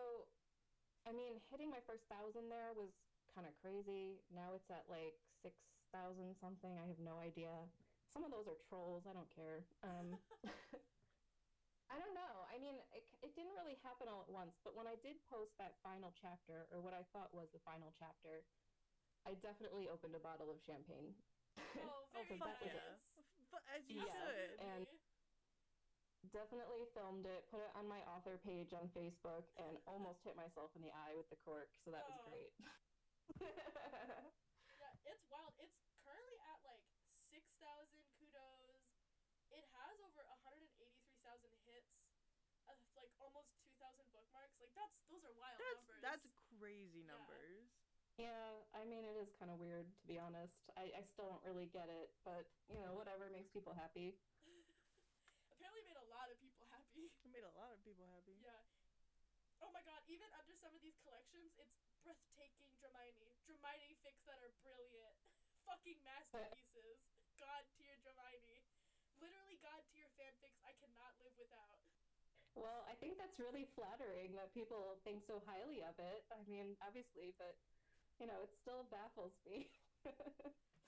I 1.07 1.13
mean, 1.13 1.41
hitting 1.51 1.71
my 1.71 1.81
first 1.81 2.09
thousand 2.09 2.49
there 2.49 2.73
was 2.75 2.91
kind 3.35 3.47
of 3.47 3.55
crazy. 3.63 4.21
Now 4.35 4.55
it's 4.55 4.71
at 4.71 4.89
like 4.89 5.15
6,000 5.43 6.35
something. 6.41 6.79
I 6.79 6.87
have 6.87 6.99
no 6.99 7.19
idea. 7.19 7.69
Some 8.13 8.25
of 8.25 8.31
those 8.31 8.47
are 8.49 8.57
trolls. 8.69 9.05
I 9.07 9.13
don't 9.13 9.31
care. 9.35 9.69
Um, 9.83 10.15
I 11.91 11.99
don't 11.99 12.15
know. 12.15 12.45
I 12.45 12.59
mean, 12.59 12.77
it, 12.93 13.05
it 13.23 13.35
didn't 13.35 13.55
really 13.55 13.77
happen 13.77 14.09
all 14.09 14.23
at 14.23 14.29
once, 14.29 14.53
but 14.63 14.75
when 14.75 14.87
I 14.87 14.97
did 14.97 15.25
post 15.25 15.53
that 15.59 15.81
final 15.83 16.13
chapter, 16.21 16.69
or 16.71 16.81
what 16.83 16.93
I 16.95 17.03
thought 17.13 17.33
was 17.33 17.49
the 17.53 17.61
final 17.61 17.93
chapter, 17.99 18.45
I 19.25 19.35
definitely 19.35 19.89
opened 19.89 20.15
a 20.15 20.21
bottle 20.21 20.51
of 20.51 20.61
champagne. 20.67 21.17
oh, 21.57 22.07
very 22.13 22.39
fuck 22.39 22.61
that 22.61 22.61
was 22.61 22.73
yeah. 22.75 22.99
But 23.51 23.63
as 23.69 23.83
you 23.89 24.05
Yeah, 24.05 24.13
should. 24.13 24.61
and- 24.61 24.87
definitely 26.33 26.85
filmed 26.93 27.25
it, 27.27 27.49
put 27.49 27.61
it 27.61 27.71
on 27.75 27.87
my 27.89 28.05
author 28.05 28.37
page 28.39 28.73
on 28.75 28.91
Facebook, 28.91 29.49
and 29.57 29.79
almost 29.87 30.21
hit 30.25 30.35
myself 30.37 30.75
in 30.77 30.83
the 30.83 30.91
eye 30.91 31.15
with 31.15 31.29
the 31.31 31.37
cork, 31.37 31.71
so 31.85 31.91
that 31.91 32.05
was 32.05 32.19
Oh. 32.21 32.29
great. 32.29 32.53
Yeah, 34.79 34.93
it's 35.05 35.25
wild. 35.31 35.55
It's 35.59 35.73
currently 36.05 36.39
at 36.39 36.65
like 36.65 36.85
6,000 37.31 38.05
kudos. 38.19 38.83
It 39.51 39.65
has 39.65 40.01
over 40.01 40.23
183,000 40.27 41.57
hits. 41.65 41.87
Like 43.19 43.27
almost 43.27 43.51
2,000 43.67 44.07
bookmarks. 44.15 44.55
Like 44.63 44.71
that's 44.79 44.95
those 45.11 45.25
are 45.27 45.33
wild 45.35 45.59
that's 45.59 45.75
numbers. 45.75 46.03
that's 46.07 46.27
crazy 46.59 47.03
Yeah. 47.03 47.19
numbers. 47.19 47.67
yeah, 48.17 48.63
I 48.75 48.85
mean, 48.87 49.03
it 49.03 49.17
is 49.19 49.31
kind 49.35 49.51
of 49.51 49.59
weird, 49.59 49.91
to 49.99 50.07
be 50.07 50.19
honest. 50.19 50.71
I, 50.79 50.91
I 50.95 51.03
still 51.03 51.27
don't 51.27 51.43
really 51.43 51.67
get 51.67 51.89
it, 51.91 52.11
but, 52.23 52.47
you 52.71 52.79
know, 52.79 52.95
whatever 52.95 53.27
makes 53.31 53.51
people 53.51 53.75
happy. 53.75 54.15
Apparently 55.51 55.83
made 55.83 55.97
a 55.99 56.03
lot 56.07 56.31
of 56.31 56.39
people 56.39 56.63
happy. 56.71 57.11
It 57.25 57.31
made 57.31 57.43
a 57.43 57.51
lot 57.51 57.73
of 57.73 57.83
people 57.83 58.07
happy. 58.07 58.39
Yeah. 58.39 58.63
Oh 59.61 59.71
my 59.71 59.83
god, 59.83 60.03
even 60.07 60.31
under 60.39 60.55
some 60.55 60.75
of 60.75 60.81
these 60.81 60.95
collections, 61.03 61.51
it's 61.59 61.75
breathtaking 62.03 62.71
Dramini. 62.79 63.35
Dramini 63.45 63.95
fics 64.03 64.23
that 64.25 64.39
are 64.39 64.53
brilliant. 64.63 65.19
Fucking 65.67 66.03
masterpieces. 66.03 66.99
God 67.37 67.65
tier 67.77 67.97
Dramini. 67.99 68.63
Literally 69.19 69.57
god 69.57 69.83
tier 69.91 70.09
fanfics 70.17 70.59
I 70.63 70.73
cannot 70.73 71.19
live 71.19 71.35
without. 71.37 71.81
Well, 72.55 72.85
I 72.89 72.95
think 72.95 73.19
that's 73.19 73.39
really 73.39 73.65
flattering 73.65 74.33
that 74.35 74.53
people 74.53 74.97
think 75.05 75.23
so 75.23 75.39
highly 75.41 75.83
of 75.83 75.99
it. 75.99 76.25
I 76.31 76.43
mean, 76.43 76.77
obviously, 76.81 77.31
but, 77.39 77.55
you 78.19 78.27
know, 78.27 78.43
it 78.43 78.53
still 78.55 78.85
baffles 78.85 79.33
me. 79.45 79.71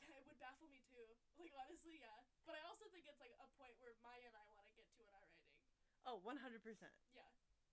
Yeah, 0.00 0.16
it 0.16 0.24
would 0.26 0.38
baffle 0.38 0.66
me 0.66 0.80
too. 0.88 1.14
Like 1.36 1.52
honestly, 1.54 1.98
yeah. 2.00 2.24
But 2.44 2.54
I 2.56 2.60
also 2.64 2.88
think 2.88 3.04
it's 3.06 3.20
like 3.20 3.36
a 3.38 3.46
point 3.60 3.76
where 3.78 3.92
Maya 4.00 4.26
and 4.26 4.34
I 4.34 4.42
want 4.56 4.66
to 4.66 4.72
get 4.72 4.88
to 4.96 5.02
in 5.04 5.12
our 5.12 5.20
writing. 5.20 5.60
Oh, 6.06 6.16
100%. 6.18 6.64
Yeah. 7.12 7.22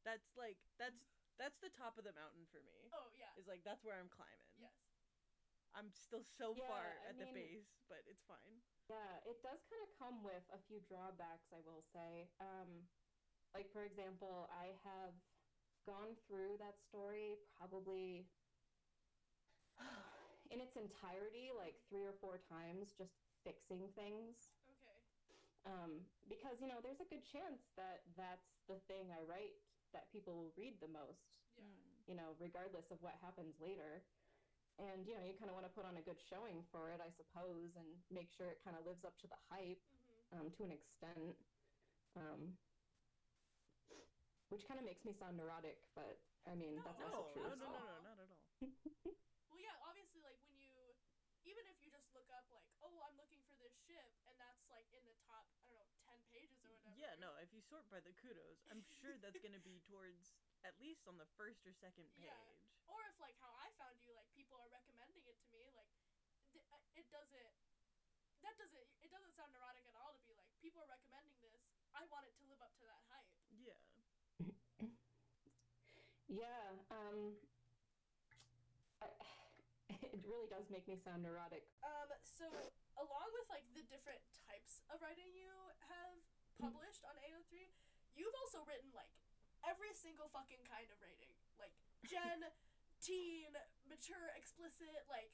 That's 0.03 0.35
like 0.35 0.57
that's 0.77 0.99
that's 1.37 1.57
the 1.59 1.69
top 1.69 1.97
of 1.97 2.03
the 2.03 2.11
mountain 2.11 2.45
for 2.51 2.61
me. 2.61 2.89
Oh 2.91 3.09
yeah. 3.15 3.31
Is 3.35 3.47
like 3.47 3.63
that's 3.63 3.83
where 3.83 3.95
I'm 3.97 4.09
climbing. 4.09 4.53
Yes. 4.59 4.71
I'm 5.73 5.89
still 5.91 6.23
so 6.23 6.53
Yeah, 6.55 6.67
far 6.67 6.83
I 6.83 7.09
at 7.09 7.17
the 7.17 7.25
base, 7.33 7.67
but 7.87 8.03
it's 8.07 8.23
fine. 8.23 8.61
Yeah, 8.87 9.19
it 9.25 9.41
does 9.43 9.59
kind 9.69 9.83
of 9.83 9.91
come 9.97 10.23
with 10.23 10.43
a 10.49 10.57
few 10.57 10.79
drawbacks, 10.79 11.51
I 11.51 11.59
will 11.59 11.81
say. 11.81 12.29
Um, 12.39 12.87
like, 13.53 13.71
for 13.71 13.83
example, 13.83 14.47
I 14.49 14.73
have 14.83 15.21
gone 15.85 16.15
through 16.15 16.57
that 16.57 16.79
story 16.79 17.37
probably 17.57 18.29
in 20.49 20.61
its 20.61 20.75
entirety, 20.75 21.51
like 21.51 21.81
three 21.89 22.05
or 22.05 22.13
four 22.13 22.37
times, 22.39 22.95
just 22.97 23.11
fixing 23.43 23.93
things. 23.93 24.35
Okay. 24.69 25.03
Um, 25.65 26.11
because, 26.27 26.61
you 26.61 26.67
know, 26.67 26.81
there's 26.81 26.99
a 27.01 27.05
good 27.05 27.23
chance 27.25 27.61
that 27.75 28.15
that's 28.15 28.61
the 28.67 28.79
thing 28.79 29.11
I 29.11 29.21
write 29.23 29.55
that 29.91 30.11
people 30.11 30.35
will 30.35 30.53
read 30.53 30.79
the 30.79 30.87
most 30.87 31.19
Yeah. 31.55 32.05
You 32.07 32.15
know, 32.15 32.33
regardless 32.33 32.91
of 32.91 33.01
what 33.01 33.15
happens 33.15 33.59
later. 33.59 34.05
And, 34.77 35.07
you 35.07 35.15
know, 35.15 35.23
you 35.23 35.33
kind 35.37 35.49
of 35.49 35.55
want 35.55 35.65
to 35.65 35.73
put 35.73 35.85
on 35.85 35.97
a 35.97 36.03
good 36.03 36.19
showing 36.19 36.63
for 36.71 36.91
it, 36.91 37.01
I 37.01 37.11
suppose, 37.11 37.75
and 37.75 38.03
make 38.09 38.29
sure 38.31 38.49
it 38.51 38.61
kind 38.63 38.77
of 38.77 38.85
lives 38.85 39.03
up 39.05 39.17
to 39.19 39.27
the 39.27 39.37
hype 39.37 39.83
Mhm. 39.91 40.27
um, 40.31 40.51
to 40.51 40.63
an 40.63 40.71
extent. 40.71 41.37
Um, 42.15 42.59
which 44.49 44.63
kind 44.67 44.79
of 44.79 44.85
makes 44.87 45.03
me 45.03 45.11
sound 45.11 45.35
neurotic, 45.35 45.77
but 45.95 46.19
I 46.47 46.55
mean 46.55 46.79
No, 46.79 46.83
that's 46.87 46.99
No, 47.03 47.07
also 47.11 47.31
true. 47.35 47.43
no, 47.43 47.49
That's 47.51 47.61
no, 47.61 47.67
all. 47.67 47.83
no, 47.83 47.95
not 48.03 48.17
at 48.19 48.29
all. 48.31 48.41
Well, 49.51 49.63
yeah, 49.63 49.73
obviously, 49.89 50.21
like 50.21 50.37
when 50.45 50.59
you, 50.61 50.75
even 51.47 51.63
if 51.71 51.79
you 51.81 51.89
just 51.89 52.05
look 52.13 52.27
up, 52.35 52.45
like, 52.53 52.67
oh, 52.83 52.93
I'm 53.07 53.15
looking 53.17 53.41
for 53.47 53.55
this 53.57 53.73
ship, 53.87 54.05
and 54.29 54.35
that's 54.37 54.61
like 54.69 54.85
in 54.93 55.01
the 55.07 55.15
top, 55.25 55.47
I 55.65 55.71
don't 55.71 55.79
know, 55.81 55.87
ten 56.05 56.19
pages 56.29 56.61
or 56.67 56.69
whatever. 56.77 56.93
Yeah, 56.99 57.15
no, 57.17 57.31
if 57.41 57.49
you 57.55 57.63
sort 57.65 57.87
by 57.89 58.03
the 58.03 58.13
kudos, 58.21 58.61
I'm 58.69 58.83
sure 59.01 59.15
that's 59.17 59.39
going 59.41 59.55
to 59.57 59.63
be 59.63 59.79
towards 59.87 60.35
at 60.67 60.75
least 60.83 61.07
on 61.09 61.15
the 61.17 61.25
first 61.39 61.63
or 61.65 61.73
second 61.73 62.05
page. 62.19 62.27
Yeah. 62.29 62.91
Or 62.91 63.01
if 63.09 63.17
like 63.23 63.33
how 63.41 63.49
I 63.57 63.71
found 63.81 63.97
you, 64.03 64.13
like 64.13 64.29
people 64.37 64.59
are 64.61 64.69
recommending 64.69 65.23
it 65.25 65.39
to 65.41 65.49
me, 65.49 65.65
like 65.73 65.89
th- 66.53 66.67
uh, 66.69 66.77
it 66.99 67.07
doesn't. 67.09 67.51
That 68.45 68.53
doesn't. 68.61 68.87
It 69.01 69.09
doesn't 69.09 69.33
sound 69.33 69.49
neurotic 69.57 69.87
at 69.89 69.95
all 69.97 70.13
to 70.13 70.21
be 70.27 70.37
like 70.37 70.51
people 70.61 70.83
are 70.85 70.91
recommending 70.91 71.33
this. 71.41 71.57
I 71.97 72.05
want 72.13 72.27
it 72.29 72.35
to 72.37 72.45
live 72.45 72.61
up 72.61 72.75
to 72.77 72.85
that 72.85 73.01
hype. 73.09 73.31
Yeah. 73.57 73.79
Yeah, 76.27 76.75
um, 76.91 77.39
I, 78.99 79.07
it 80.11 80.19
really 80.27 80.51
does 80.51 80.67
make 80.67 80.83
me 80.85 80.99
sound 80.99 81.23
neurotic. 81.23 81.63
Um. 81.81 82.11
So 82.27 82.45
along 82.99 83.29
with 83.33 83.47
like 83.47 83.65
the 83.73 83.81
different 83.87 84.21
types 84.45 84.83
of 84.91 84.99
writing 85.01 85.31
you 85.33 85.49
have 85.87 86.19
published 86.59 87.07
on 87.07 87.15
AO3, 87.17 87.71
you've 88.13 88.35
also 88.43 88.61
written 88.67 88.91
like 88.93 89.09
every 89.65 89.95
single 89.95 90.29
fucking 90.29 90.61
kind 90.67 90.85
of 90.91 90.99
rating, 90.99 91.31
like 91.57 91.73
Gen, 92.05 92.43
teen, 93.05 93.49
mature, 93.87 94.29
explicit, 94.35 95.07
like. 95.09 95.31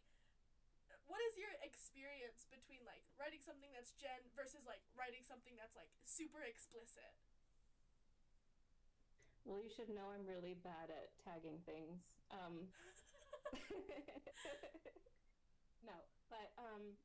What 1.03 1.19
is 1.27 1.35
your 1.35 1.51
experience 1.59 2.47
between 2.47 2.79
like 2.87 3.03
writing 3.19 3.43
something 3.43 3.67
that's 3.75 3.91
gen 3.99 4.23
versus 4.39 4.63
like 4.63 4.79
writing 4.95 5.19
something 5.19 5.51
that's 5.59 5.75
like 5.75 5.91
super 6.07 6.39
explicit? 6.39 7.11
Well, 9.45 9.59
you 9.59 9.69
should 9.69 9.89
know 9.89 10.07
I'm 10.09 10.25
really 10.25 10.55
bad 10.55 10.89
at 10.89 11.11
tagging 11.23 11.59
things. 11.67 11.99
Um, 12.31 12.67
no, 15.83 15.97
but 16.31 16.51
um, 16.57 16.95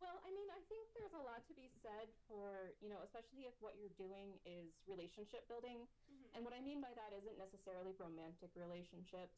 well, 0.00 0.22
I 0.24 0.30
mean, 0.30 0.48
I 0.50 0.60
think 0.70 0.88
there's 0.94 1.12
a 1.14 1.20
lot 1.22 1.46
to 1.48 1.54
be 1.54 1.68
said 1.82 2.08
for 2.28 2.72
you 2.80 2.88
know, 2.88 3.00
especially 3.04 3.44
if 3.46 3.54
what 3.60 3.76
you're 3.76 3.94
doing 3.98 4.38
is 4.44 4.72
relationship 4.86 5.46
building. 5.48 5.86
Mhm. 6.08 6.36
And 6.36 6.44
what 6.44 6.54
I 6.54 6.60
mean 6.60 6.80
by 6.80 6.94
that 6.94 7.12
isn't 7.12 7.38
necessarily 7.38 7.94
romantic 7.98 8.50
relationships. 8.56 9.36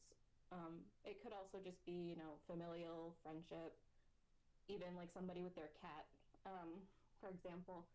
Um, 0.51 0.85
it 1.03 1.21
could 1.23 1.33
also 1.33 1.59
just 1.59 1.83
be, 1.85 2.11
you 2.11 2.15
know, 2.15 2.39
familial, 2.47 3.15
friendship, 3.23 3.75
even 4.67 4.95
like 4.95 5.09
somebody 5.13 5.43
with 5.43 5.55
their 5.55 5.71
cat, 5.81 6.05
um, 6.45 6.83
for 7.19 7.29
example. 7.29 7.85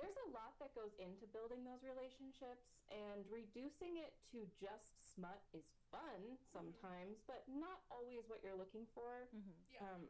There's 0.00 0.16
a 0.24 0.30
lot 0.32 0.56
that 0.64 0.72
goes 0.72 0.96
into 0.96 1.28
building 1.28 1.60
those 1.60 1.84
relationships, 1.84 2.72
and 2.88 3.20
reducing 3.28 4.00
it 4.00 4.16
to 4.32 4.48
just 4.56 4.96
smut 5.12 5.44
is 5.52 5.68
fun 5.92 6.40
sometimes, 6.48 7.20
but 7.28 7.44
not 7.46 7.84
always 7.92 8.24
what 8.26 8.40
you're 8.40 8.56
looking 8.56 8.88
for. 8.96 9.28
Mm-hmm. 9.36 9.52
Yeah. 9.76 9.84
Um, 9.84 10.02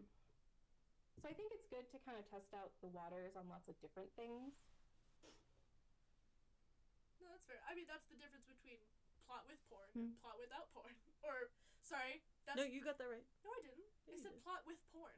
so 1.19 1.27
I 1.27 1.35
think 1.35 1.51
it's 1.53 1.67
good 1.67 1.85
to 1.91 1.99
kind 2.07 2.17
of 2.17 2.25
test 2.31 2.55
out 2.55 2.71
the 2.81 2.89
waters 2.95 3.35
on 3.35 3.51
lots 3.51 3.67
of 3.67 3.75
different 3.83 4.09
things. 4.15 4.55
No, 7.21 7.29
that's 7.35 7.45
fair. 7.45 7.61
I 7.69 7.75
mean, 7.77 7.85
that's 7.91 8.07
the 8.09 8.17
difference 8.17 8.47
between 8.49 8.81
plot 9.29 9.45
with 9.51 9.61
porn 9.69 9.91
Hmm. 9.93 10.15
and 10.15 10.21
plot 10.23 10.39
without 10.41 10.71
porn. 10.73 10.95
Or, 11.27 11.53
sorry, 11.85 12.25
that's 12.49 12.57
No, 12.57 12.65
you 12.65 12.81
got 12.81 12.97
that 12.97 13.11
right. 13.13 13.27
no, 13.45 13.53
I 13.53 13.61
didn't. 13.61 13.85
Yeah, 14.09 14.17
I 14.17 14.23
said 14.25 14.33
did. 14.39 14.47
plot 14.47 14.65
with 14.65 14.81
porn, 14.89 15.13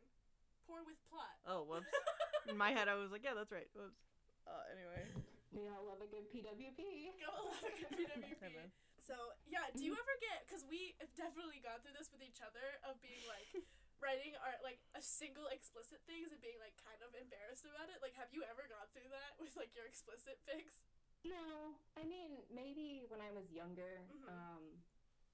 porn 0.67 0.83
with 0.89 0.99
plot. 1.07 1.39
Oh, 1.47 1.63
whoops. 1.63 1.87
In 2.51 2.59
my 2.59 2.75
head, 2.75 2.91
I 2.91 2.99
was 2.99 3.15
like, 3.15 3.23
yeah, 3.23 3.39
that's 3.39 3.55
right. 3.55 3.71
Whoops. 3.79 4.03
Uh, 4.47 4.65
anyway. 4.73 5.05
We 5.53 5.69
all 5.69 5.85
love 5.85 6.01
a 6.01 6.09
good 6.09 6.25
PWP. 6.33 6.81
Go 7.21 7.29
like 7.61 7.77
a 7.85 7.93
PWP. 7.93 8.73
So 9.05 9.35
yeah, 9.51 9.67
do 9.75 9.83
you 9.85 9.93
ever 9.93 10.15
get? 10.23 10.47
Because 10.49 10.63
we 10.65 10.95
have 11.03 11.11
definitely 11.13 11.59
gone 11.61 11.83
through 11.85 11.93
this 11.99 12.09
with 12.09 12.23
each 12.25 12.39
other 12.41 12.63
of 12.89 12.97
being 13.05 13.21
like 13.29 13.51
writing 14.01 14.33
our 14.41 14.55
like 14.65 14.79
a 14.97 15.03
single 15.05 15.51
explicit 15.53 16.01
things 16.09 16.31
and 16.33 16.39
being 16.41 16.57
like 16.63 16.73
kind 16.81 17.03
of 17.05 17.11
embarrassed 17.19 17.67
about 17.69 17.91
it. 17.93 17.99
Like, 18.01 18.15
have 18.17 18.31
you 18.33 18.47
ever 18.49 18.65
gone 18.71 18.87
through 18.97 19.11
that 19.13 19.37
with 19.43 19.53
like 19.59 19.75
your 19.77 19.85
explicit 19.91 20.39
fics? 20.49 20.87
No, 21.27 21.77
I 21.99 22.07
mean 22.09 22.41
maybe 22.49 23.05
when 23.13 23.21
I 23.21 23.29
was 23.35 23.51
younger. 23.53 24.07
Mhm. 24.09 24.31
Um, 24.31 24.63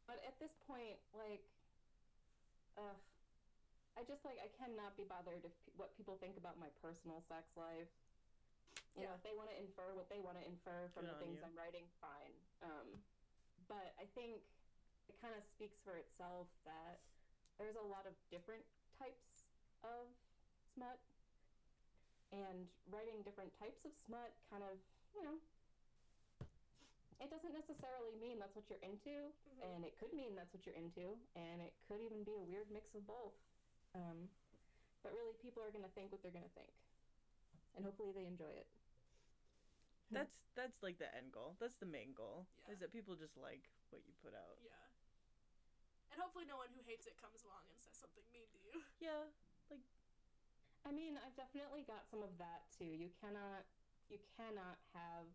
but 0.09 0.19
at 0.27 0.35
this 0.43 0.57
point, 0.67 0.99
like, 1.15 1.45
ugh, 2.81 2.99
I 3.95 4.03
just 4.03 4.25
like 4.25 4.41
I 4.43 4.49
cannot 4.57 4.97
be 4.99 5.05
bothered 5.07 5.45
if 5.45 5.53
pe- 5.63 5.77
what 5.79 5.93
people 5.95 6.17
think 6.19 6.41
about 6.41 6.59
my 6.59 6.73
personal 6.81 7.21
sex 7.29 7.53
life. 7.55 7.93
You 8.99 9.07
know, 9.07 9.15
if 9.15 9.23
they 9.23 9.35
want 9.39 9.47
to 9.47 9.57
infer 9.57 9.95
what 9.95 10.11
they 10.11 10.19
want 10.19 10.35
to 10.43 10.45
infer 10.45 10.91
from 10.91 11.07
Good 11.07 11.15
the 11.15 11.19
things 11.23 11.39
you. 11.39 11.47
I'm 11.47 11.55
writing, 11.55 11.87
fine. 12.03 12.35
Um, 12.67 12.99
but 13.71 13.95
I 13.95 14.11
think 14.19 14.43
it 15.07 15.15
kind 15.23 15.39
of 15.39 15.47
speaks 15.47 15.79
for 15.87 15.95
itself 15.95 16.51
that 16.67 16.99
there's 17.63 17.79
a 17.79 17.87
lot 17.87 18.11
of 18.11 18.19
different 18.27 18.67
types 18.99 19.47
of 19.87 20.11
smut, 20.75 20.99
and 22.35 22.67
writing 22.91 23.23
different 23.23 23.55
types 23.55 23.87
of 23.87 23.95
smut 23.95 24.35
kind 24.51 24.67
of, 24.67 24.77
you 25.15 25.23
know, 25.23 25.39
it 27.23 27.31
doesn't 27.31 27.55
necessarily 27.55 28.15
mean 28.19 28.39
that's 28.39 28.55
what 28.55 28.67
you're 28.71 28.83
into, 28.83 29.31
Mhm. 29.31 29.63
and 29.63 29.85
it 29.87 29.95
could 29.99 30.13
mean 30.13 30.35
that's 30.35 30.53
what 30.53 30.67
you're 30.67 30.75
into, 30.75 31.19
and 31.35 31.63
it 31.63 31.75
could 31.87 32.01
even 32.01 32.23
be 32.23 32.35
a 32.35 32.43
weird 32.43 32.71
mix 32.71 32.95
of 32.95 33.07
both. 33.07 33.35
Um, 33.95 34.31
but 35.03 35.15
really, 35.15 35.35
people 35.35 35.63
are 35.63 35.71
going 35.71 35.85
to 35.87 35.91
think 35.91 36.11
what 36.11 36.23
they're 36.23 36.35
going 36.35 36.47
to 36.47 36.55
think, 36.55 36.75
and 37.75 37.85
hopefully, 37.85 38.13
they 38.13 38.27
enjoy 38.27 38.51
it. 38.51 38.67
That's 40.17 40.41
that's 40.57 40.83
like 40.83 40.99
the 40.99 41.11
end 41.15 41.31
goal. 41.33 41.55
That's 41.61 41.77
the 41.77 41.87
main 41.87 42.17
goal. 42.17 42.49
Yeah. 42.65 42.73
Is 42.75 42.79
that 42.81 42.91
people 42.93 43.15
just 43.15 43.37
like 43.37 43.69
what 43.93 44.03
you 44.09 44.13
put 44.25 44.33
out. 44.35 44.57
Yeah. 44.65 44.73
And 46.11 46.17
hopefully, 46.19 46.49
no 46.49 46.57
one 46.57 46.73
who 46.73 46.81
hates 46.89 47.05
it 47.07 47.15
comes 47.21 47.45
along 47.45 47.69
and 47.69 47.77
says 47.77 47.95
something 48.01 48.25
mean 48.33 48.49
to 48.53 48.59
you. 48.65 48.73
Yeah. 49.05 49.29
Like 49.71 49.85
I 50.89 50.91
mean, 50.91 51.21
I've 51.21 51.37
definitely 51.37 51.85
got 51.85 52.09
some 52.09 52.25
of 52.25 52.33
that 52.41 52.65
too. 52.73 52.89
You 52.89 53.13
cannot, 53.21 53.69
you 54.09 54.17
cannot 54.41 54.81
have 54.97 55.29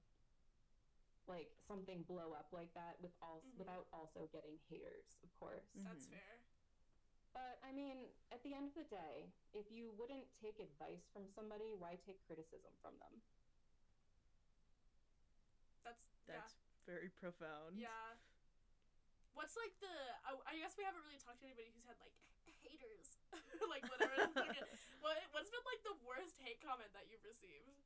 like 1.30 1.54
something 1.70 2.04
blow 2.10 2.34
up 2.36 2.50
like 2.52 2.74
that 2.74 2.98
with 3.00 3.14
all 3.22 3.46
Mhm. 3.46 3.62
without 3.62 3.88
also 3.94 4.28
getting 4.34 4.58
haters, 4.68 5.16
of 5.24 5.30
course. 5.40 5.70
That's 5.86 6.08
Mhm. 6.10 6.18
fair. 6.18 6.34
But 7.32 7.60
I 7.64 7.72
mean, 7.72 8.10
at 8.32 8.42
the 8.44 8.54
end 8.54 8.68
of 8.70 8.76
the 8.76 8.84
day, 8.90 9.32
if 9.54 9.72
you 9.72 9.92
wouldn't 9.94 10.28
take 10.42 10.60
advice 10.60 11.06
from 11.14 11.30
somebody, 11.30 11.74
why 11.74 11.96
take 11.96 12.20
criticism 12.26 12.74
from 12.82 12.98
them? 13.00 13.22
That's 16.28 16.54
That's 16.54 16.86
very 16.88 17.10
profound. 17.20 17.76
yeah. 17.80 17.90
Yeah. 17.90 18.20
What's 19.34 19.58
like 19.58 19.74
the? 19.82 19.90
I, 20.30 20.38
I 20.46 20.54
guess 20.62 20.78
we 20.78 20.86
haven't 20.86 21.02
really 21.10 21.18
talked 21.18 21.42
to 21.42 21.48
anybody 21.50 21.74
who's 21.74 21.88
had 21.90 21.98
like 21.98 22.14
haters, 22.62 23.18
like 23.74 23.82
whatever. 23.90 24.30
the 24.30 24.30
fuck 24.30 24.54
it- 24.54 24.70
what 25.02 25.18
what's 25.34 25.50
been 25.50 25.66
like 25.66 25.82
the 25.84 25.98
worst 26.06 26.38
hate 26.40 26.62
comment 26.62 26.94
that 26.94 27.10
you've 27.10 27.26
received? 27.26 27.82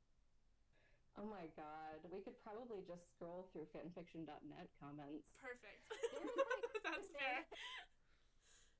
Oh 1.18 1.26
my 1.26 1.50
god, 1.58 1.98
we 2.14 2.20
could 2.22 2.36
probably 2.46 2.84
just 2.86 3.08
scroll 3.10 3.48
through 3.50 3.66
fanfiction.net 3.74 4.68
comments. 4.78 5.34
Perfect. 5.40 5.82
Like, 5.90 6.84
That's 6.86 7.08
there- 7.16 7.42
fair. 7.42 7.58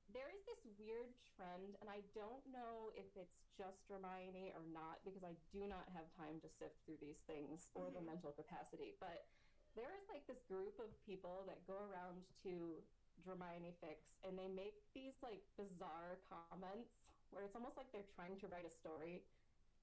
There 0.09 0.29
is 0.33 0.41
this 0.49 0.61
weird 0.81 1.13
trend, 1.37 1.77
and 1.81 1.89
I 1.89 2.01
don't 2.17 2.41
know 2.49 2.89
if 2.97 3.05
it's 3.13 3.45
just 3.53 3.85
Hermione 3.85 4.49
or 4.57 4.65
not, 4.73 5.05
because 5.05 5.21
I 5.21 5.37
do 5.53 5.69
not 5.69 5.85
have 5.93 6.09
time 6.17 6.41
to 6.41 6.49
sift 6.49 6.81
through 6.81 6.97
these 6.97 7.21
things 7.29 7.69
or 7.77 7.93
the 7.93 8.01
Mhm. 8.01 8.17
mental 8.17 8.33
capacity. 8.33 8.97
But 8.97 9.29
there 9.77 9.91
is 9.97 10.05
like 10.09 10.25
this 10.25 10.41
group 10.47 10.77
of 10.81 10.89
people 11.05 11.45
that 11.45 11.61
go 11.65 11.77
around 11.89 12.21
to 12.45 12.81
Hermione 13.25 13.75
fics, 13.83 14.15
and 14.23 14.37
they 14.39 14.47
make 14.49 14.79
these 14.95 15.17
like 15.21 15.43
bizarre 15.59 16.21
comments 16.25 16.95
where 17.29 17.45
it's 17.45 17.53
almost 17.53 17.77
like 17.77 17.89
they're 17.93 18.07
trying 18.17 18.39
to 18.41 18.47
write 18.49 18.65
a 18.65 18.73
story. 18.73 19.21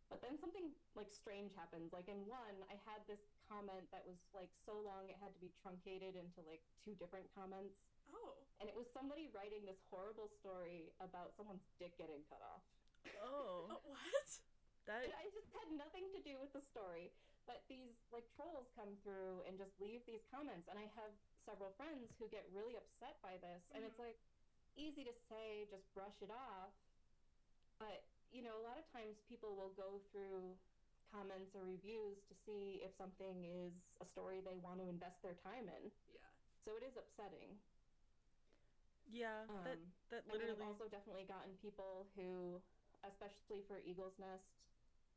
But 0.07 0.23
then 0.23 0.39
something 0.39 0.71
like 0.95 1.11
strange 1.11 1.51
happens. 1.59 1.91
Like 1.91 2.07
in 2.07 2.23
one, 2.31 2.63
I 2.71 2.79
had 2.87 3.03
this 3.11 3.23
comment 3.51 3.91
that 3.91 4.07
was 4.07 4.19
like 4.35 4.51
so 4.63 4.79
long 4.79 5.11
it 5.11 5.19
had 5.19 5.35
to 5.35 5.41
be 5.43 5.51
truncated 5.63 6.15
into 6.15 6.43
like 6.47 6.63
two 6.83 6.95
different 6.99 7.27
comments 7.35 7.87
Oh. 8.15 8.39
and 8.63 8.71
it 8.71 8.77
was 8.79 8.87
somebody 8.95 9.27
writing 9.35 9.67
this 9.67 9.83
horrible 9.91 10.31
story 10.31 10.95
about 11.03 11.35
someone's 11.35 11.67
dick 11.79 11.99
getting 11.99 12.23
cut 12.31 12.43
off. 12.43 12.63
Oh. 13.23 13.71
oh 13.71 13.83
what? 13.91 14.29
That 14.87 15.11
I 15.11 15.27
just 15.35 15.51
had 15.51 15.67
nothing 15.75 16.07
to 16.15 16.23
do 16.23 16.39
with 16.39 16.55
the 16.55 16.63
story, 16.63 17.11
but 17.47 17.63
these 17.71 17.95
like 18.11 18.27
trolls 18.35 18.69
come 18.75 18.99
through 19.03 19.43
and 19.47 19.57
just 19.59 19.73
leave 19.81 20.03
these 20.07 20.23
comments, 20.31 20.67
and 20.69 20.79
I 20.79 20.87
have 20.99 21.13
several 21.47 21.71
friends 21.79 22.11
who 22.19 22.27
get 22.29 22.45
really 22.53 22.75
upset 22.77 23.23
by 23.23 23.39
this, 23.39 23.63
and 23.75 23.85
it's 23.87 23.99
like 23.99 24.19
easy 24.77 25.05
to 25.05 25.15
say 25.31 25.65
just 25.71 25.87
brush 25.95 26.21
it 26.21 26.31
off, 26.31 26.75
but 27.79 28.05
you 28.35 28.43
know 28.43 28.59
a 28.59 28.65
lot 28.67 28.77
of 28.79 28.85
times 28.93 29.17
people 29.29 29.55
will 29.57 29.71
go 29.71 30.03
through 30.11 30.59
comments 31.15 31.55
or 31.55 31.63
reviews 31.65 32.19
to 32.27 32.35
see 32.35 32.83
if 32.83 32.91
something 32.99 33.47
is 33.47 33.73
a 34.03 34.05
story 34.05 34.43
they 34.43 34.59
want 34.59 34.81
to 34.83 34.89
invest 34.91 35.23
their 35.23 35.35
time 35.35 35.71
in. 35.71 35.91
Yeah. 36.11 36.27
So 36.67 36.75
it 36.77 36.83
is 36.83 36.97
upsetting. 36.99 37.59
yeah, 39.07 39.47
that 39.63 39.79
Um, 39.79 39.93
that 40.11 40.27
I 40.27 40.37
mean, 40.37 40.43
literally 40.43 40.63
I've 40.63 40.69
also 40.69 40.89
definitely 40.89 41.25
gotten 41.25 41.55
people 41.63 42.09
who, 42.17 42.61
especially 43.07 43.63
for 43.63 43.79
Eagle's 43.79 44.19
Nest, 44.19 44.51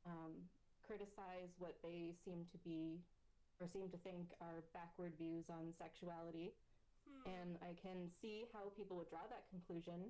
um, 0.05 0.45
criticize 0.89 1.53
what 1.61 1.77
they 1.85 2.17
seem 2.25 2.49
to 2.49 2.57
be 2.65 2.97
or 3.61 3.69
seem 3.69 3.85
to 3.93 3.99
think 4.01 4.33
are 4.41 4.65
backward 4.73 5.13
views 5.21 5.45
on 5.53 5.69
sexuality. 5.77 6.57
Hmm. 7.05 7.29
And 7.29 7.51
I 7.61 7.77
can 7.77 8.09
see 8.09 8.49
how 8.49 8.73
people 8.73 8.97
would 8.97 9.13
draw 9.13 9.29
that 9.29 9.45
conclusion. 9.53 10.09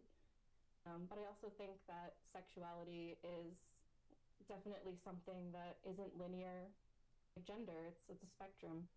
Um, 0.88 1.12
but 1.12 1.20
I 1.20 1.28
also 1.28 1.52
think 1.60 1.76
that 1.92 2.16
sexuality 2.32 3.20
is 3.28 3.60
definitely 4.48 4.96
something 5.04 5.52
that 5.52 5.84
isn't 5.84 6.16
linear 6.16 6.72
like 7.36 7.44
gender. 7.44 7.92
It's 7.92 8.08
it's 8.08 8.24
a 8.24 8.32
spectrum, 8.32 8.88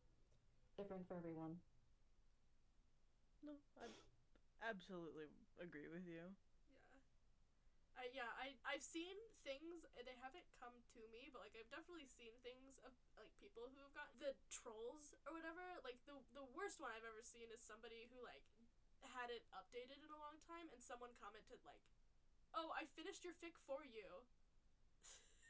different 0.79 1.03
for 1.11 1.19
everyone. 1.19 1.59
No, 3.43 3.59
I 3.83 3.91
absolutely 4.63 5.27
agree 5.59 5.91
with 5.91 6.07
you. 6.07 6.31
Yeah. 7.93 8.01
I 8.01 8.05
yeah, 8.13 8.31
I 8.41 8.47
I've 8.65 8.85
seen 8.85 9.17
things 9.45 9.85
they 9.93 10.17
haven't 10.25 10.49
come 10.57 10.73
to 10.97 11.01
me, 11.13 11.29
but 11.29 11.45
like 11.45 11.53
I've 11.53 11.69
definitely 11.69 12.09
seen 12.09 12.33
things 12.41 12.81
of 12.85 12.93
like 13.21 13.29
people 13.37 13.69
who 13.69 13.81
have 13.85 13.93
got 13.93 14.09
the 14.17 14.33
trolls 14.49 15.13
or 15.29 15.37
whatever. 15.37 15.61
Like 15.85 16.01
the 16.09 16.17
the 16.33 16.45
worst 16.57 16.81
one 16.81 16.89
I've 16.93 17.05
ever 17.05 17.21
seen 17.21 17.53
is 17.53 17.61
somebody 17.61 18.09
who 18.09 18.25
like 18.25 18.45
had 19.05 19.29
it 19.29 19.45
updated 19.53 20.01
in 20.01 20.09
a 20.09 20.21
long 20.21 20.41
time 20.49 20.73
and 20.73 20.81
someone 20.81 21.13
commented 21.21 21.61
like, 21.69 21.83
"Oh, 22.57 22.73
I 22.73 22.89
finished 22.97 23.29
your 23.29 23.37
fic 23.37 23.61
for 23.69 23.85
you. 23.85 24.25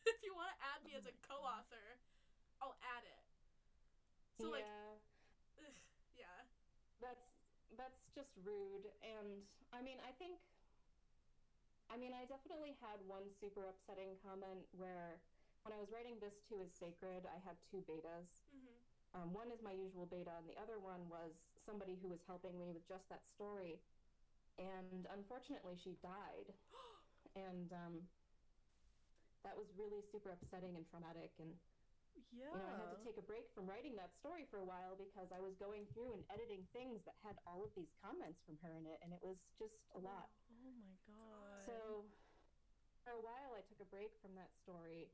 if 0.11 0.18
you 0.26 0.34
want 0.34 0.51
to 0.51 0.59
add 0.74 0.82
me 0.82 0.99
Oh 0.99 0.99
as 0.99 1.07
a 1.07 1.14
co-author, 1.22 2.03
I'll 2.59 2.78
add 2.82 3.07
it." 3.07 3.22
So 4.40 4.51
like 4.51 4.66
ugh, 5.62 5.78
yeah. 6.18 6.49
that's 6.99 7.28
that's 7.78 8.03
just 8.12 8.34
rude. 8.43 8.90
And 9.01 9.47
I 9.70 9.78
mean, 9.80 10.03
I 10.03 10.11
think. 10.18 10.43
I 11.93 11.97
mean, 12.01 12.14
I 12.14 12.24
definitely 12.24 12.72
had 12.80 13.05
one 13.05 13.28
super 13.38 13.68
upsetting 13.68 14.16
comment 14.24 14.64
where, 14.72 15.20
when 15.62 15.72
I 15.74 15.76
was 15.76 15.90
writing 15.90 16.18
this 16.18 16.32
too 16.49 16.62
is 16.64 16.72
sacred, 16.80 17.26
I 17.26 17.36
had 17.36 17.57
two 17.70 17.82
betas. 17.84 18.24
Mhm. 18.49 18.80
Um, 19.12 19.32
one 19.34 19.51
is 19.53 19.61
my 19.61 19.72
usual 19.72 20.07
beta, 20.07 20.32
and 20.40 20.49
the 20.49 20.57
other 20.57 20.78
one 20.78 21.07
was 21.11 21.32
somebody 21.59 21.97
who 22.01 22.09
was 22.09 22.22
helping 22.22 22.57
me 22.59 22.72
with 22.72 22.86
just 22.88 23.05
that 23.11 23.20
story. 23.28 23.76
And 24.57 25.07
unfortunately, 25.07 25.76
she 25.76 25.93
died. 26.01 26.55
And 27.34 27.72
um, 27.72 27.95
that 29.43 29.57
was 29.57 29.66
really 29.72 30.03
super 30.03 30.30
upsetting 30.30 30.76
and 30.76 30.84
traumatic. 30.84 31.30
And 31.38 31.57
Yeah. 32.30 32.53
you 32.53 32.57
know, 32.57 32.66
I 32.68 32.76
had 32.76 32.90
to 32.90 32.97
take 33.05 33.16
a 33.16 33.22
break 33.22 33.49
from 33.55 33.64
writing 33.66 33.95
that 33.97 34.11
story 34.14 34.45
for 34.45 34.59
a 34.59 34.64
while 34.64 34.95
because 34.97 35.28
I 35.32 35.40
was 35.40 35.55
going 35.57 35.86
through 35.86 36.12
and 36.12 36.22
editing 36.28 36.64
things 36.72 37.01
that 37.05 37.14
had 37.24 37.36
all 37.47 37.64
of 37.64 37.70
these 37.74 37.88
comments 38.05 38.38
from 38.45 38.57
her 38.59 38.72
in 38.76 38.84
it, 38.86 38.99
and 39.01 39.12
it 39.12 39.22
was 39.22 39.36
just 39.59 39.74
a 39.95 39.99
lot. 39.99 40.28
Oh 40.51 40.70
my 40.70 40.95
god. 41.07 41.41
So 41.67 42.05
for 43.05 43.13
a 43.13 43.21
while, 43.23 43.53
I 43.57 43.63
took 43.69 43.81
a 43.81 43.89
break 43.91 44.15
from 44.23 44.35
that 44.35 44.51
story, 44.63 45.09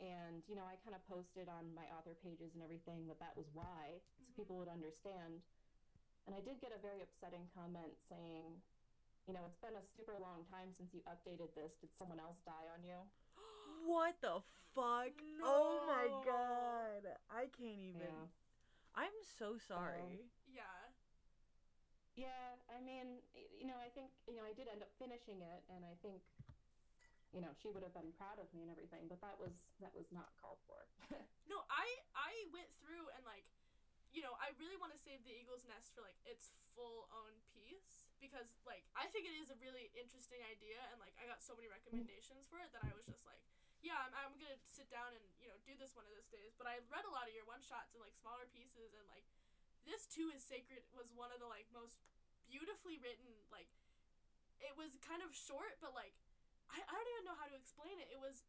and 0.00 0.42
you 0.48 0.54
know, 0.54 0.64
I 0.64 0.76
kind 0.84 0.94
of 0.94 1.02
posted 1.08 1.48
on 1.48 1.74
my 1.74 1.84
author 1.96 2.14
pages 2.22 2.54
and 2.54 2.62
everything 2.62 3.06
that 3.08 3.18
that 3.20 3.36
was 3.36 3.46
why, 3.52 4.00
so 4.16 4.22
Mhm. 4.22 4.36
people 4.36 4.56
would 4.56 4.68
understand. 4.68 5.42
And 6.26 6.34
I 6.36 6.40
did 6.40 6.60
get 6.60 6.72
a 6.72 6.78
very 6.78 7.00
upsetting 7.00 7.48
comment 7.54 7.96
saying, 8.08 8.62
you 9.26 9.32
know, 9.32 9.44
it's 9.46 9.56
been 9.58 9.76
a 9.76 9.82
super 9.96 10.18
long 10.18 10.44
time 10.46 10.74
since 10.74 10.92
you 10.92 11.00
updated 11.08 11.54
this. 11.54 11.72
Did 11.80 11.90
someone 11.96 12.20
else 12.20 12.38
die 12.44 12.68
on 12.68 12.84
you? 12.84 13.00
what 13.86 14.20
the 14.20 14.42
fuck? 14.74 15.12
Oh 15.42 15.86
my 15.86 16.08
god. 16.24 17.16
I 17.30 17.46
can't 17.46 17.80
even. 17.80 18.02
Yeah. 18.02 18.28
I'm 18.94 19.12
so 19.22 19.56
sorry. 19.56 20.28
Yeah. 22.18 22.58
I 22.66 22.82
mean, 22.82 23.22
you 23.54 23.70
know, 23.70 23.78
I 23.78 23.86
think, 23.94 24.10
you 24.26 24.34
know, 24.34 24.42
I 24.42 24.50
did 24.50 24.66
end 24.66 24.82
up 24.82 24.90
finishing 24.98 25.38
it, 25.38 25.62
and 25.70 25.86
I 25.86 25.94
think, 26.02 26.18
you 27.30 27.38
know, 27.38 27.54
she 27.54 27.70
would 27.70 27.86
have 27.86 27.94
been 27.94 28.10
proud 28.18 28.42
of 28.42 28.50
me 28.50 28.66
and 28.66 28.70
everything, 28.74 29.06
but 29.06 29.22
that 29.22 29.38
was 29.38 29.62
that 29.78 29.94
was 29.94 30.10
not 30.10 30.34
called 30.40 30.58
for. 30.66 30.82
No, 31.48 31.64
I 31.72 31.88
I 32.12 32.32
went 32.52 32.68
through 32.76 33.08
and 33.16 33.24
like, 33.24 33.48
you 34.12 34.20
know, 34.20 34.36
I 34.36 34.52
really 34.60 34.76
want 34.76 34.92
to 34.92 35.00
save 35.00 35.24
the 35.24 35.32
Eagle's 35.32 35.64
Nest 35.64 35.96
for 35.96 36.04
like 36.04 36.20
its 36.28 36.52
full 36.76 37.08
own 37.08 37.32
piece 37.56 38.04
because 38.20 38.52
like 38.68 38.84
I 38.92 39.08
think 39.08 39.24
it 39.24 39.32
is 39.32 39.48
a 39.48 39.56
really 39.56 39.88
interesting 39.96 40.44
idea 40.44 40.76
and 40.92 41.00
like 41.00 41.16
I 41.16 41.24
got 41.24 41.40
so 41.40 41.56
many 41.56 41.72
recommendations 41.72 42.44
for 42.52 42.60
it 42.60 42.68
that 42.76 42.84
I 42.84 42.92
was 42.92 43.08
just 43.08 43.24
like, 43.24 43.40
yeah, 43.80 43.96
I'm, 43.96 44.12
I'm 44.12 44.36
gonna 44.36 44.60
sit 44.60 44.92
down 44.92 45.16
and 45.16 45.24
you 45.40 45.48
know 45.48 45.56
do 45.64 45.72
this 45.80 45.96
one 45.96 46.04
of 46.04 46.12
those 46.12 46.28
days. 46.28 46.52
But 46.60 46.68
I 46.68 46.84
read 46.92 47.08
a 47.08 47.12
lot 47.16 47.24
of 47.24 47.32
your 47.32 47.48
one 47.48 47.64
shots 47.64 47.96
and 47.96 48.04
like 48.04 48.12
smaller 48.12 48.44
pieces 48.52 48.92
and 48.92 49.08
like 49.08 49.24
this 49.86 50.08
too 50.08 50.32
is 50.34 50.42
sacred 50.42 50.82
was 50.96 51.12
one 51.14 51.30
of 51.30 51.38
the 51.38 51.48
like 51.48 51.66
most 51.70 52.02
beautifully 52.48 52.96
written 52.98 53.28
like 53.52 53.68
it 54.58 54.74
was 54.74 54.98
kind 55.04 55.22
of 55.22 55.30
short 55.36 55.78
but 55.78 55.94
like 55.94 56.16
I, 56.72 56.78
I 56.84 56.92
don't 56.92 57.10
even 57.16 57.26
know 57.28 57.38
how 57.38 57.48
to 57.48 57.56
explain 57.56 57.96
it. 58.00 58.08
It 58.12 58.20
was 58.20 58.44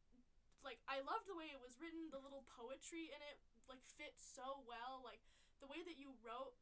like 0.64 0.80
I 0.92 1.00
loved 1.08 1.28
the 1.28 1.36
way 1.36 1.48
it 1.52 1.60
was 1.60 1.80
written, 1.80 2.12
the 2.12 2.20
little 2.20 2.44
poetry 2.52 3.12
in 3.12 3.22
it 3.32 3.38
like 3.72 3.82
fit 3.96 4.18
so 4.20 4.66
well, 4.68 5.00
like 5.06 5.24
the 5.64 5.70
way 5.70 5.80
that 5.88 5.96
you 5.96 6.12
wrote 6.26 6.56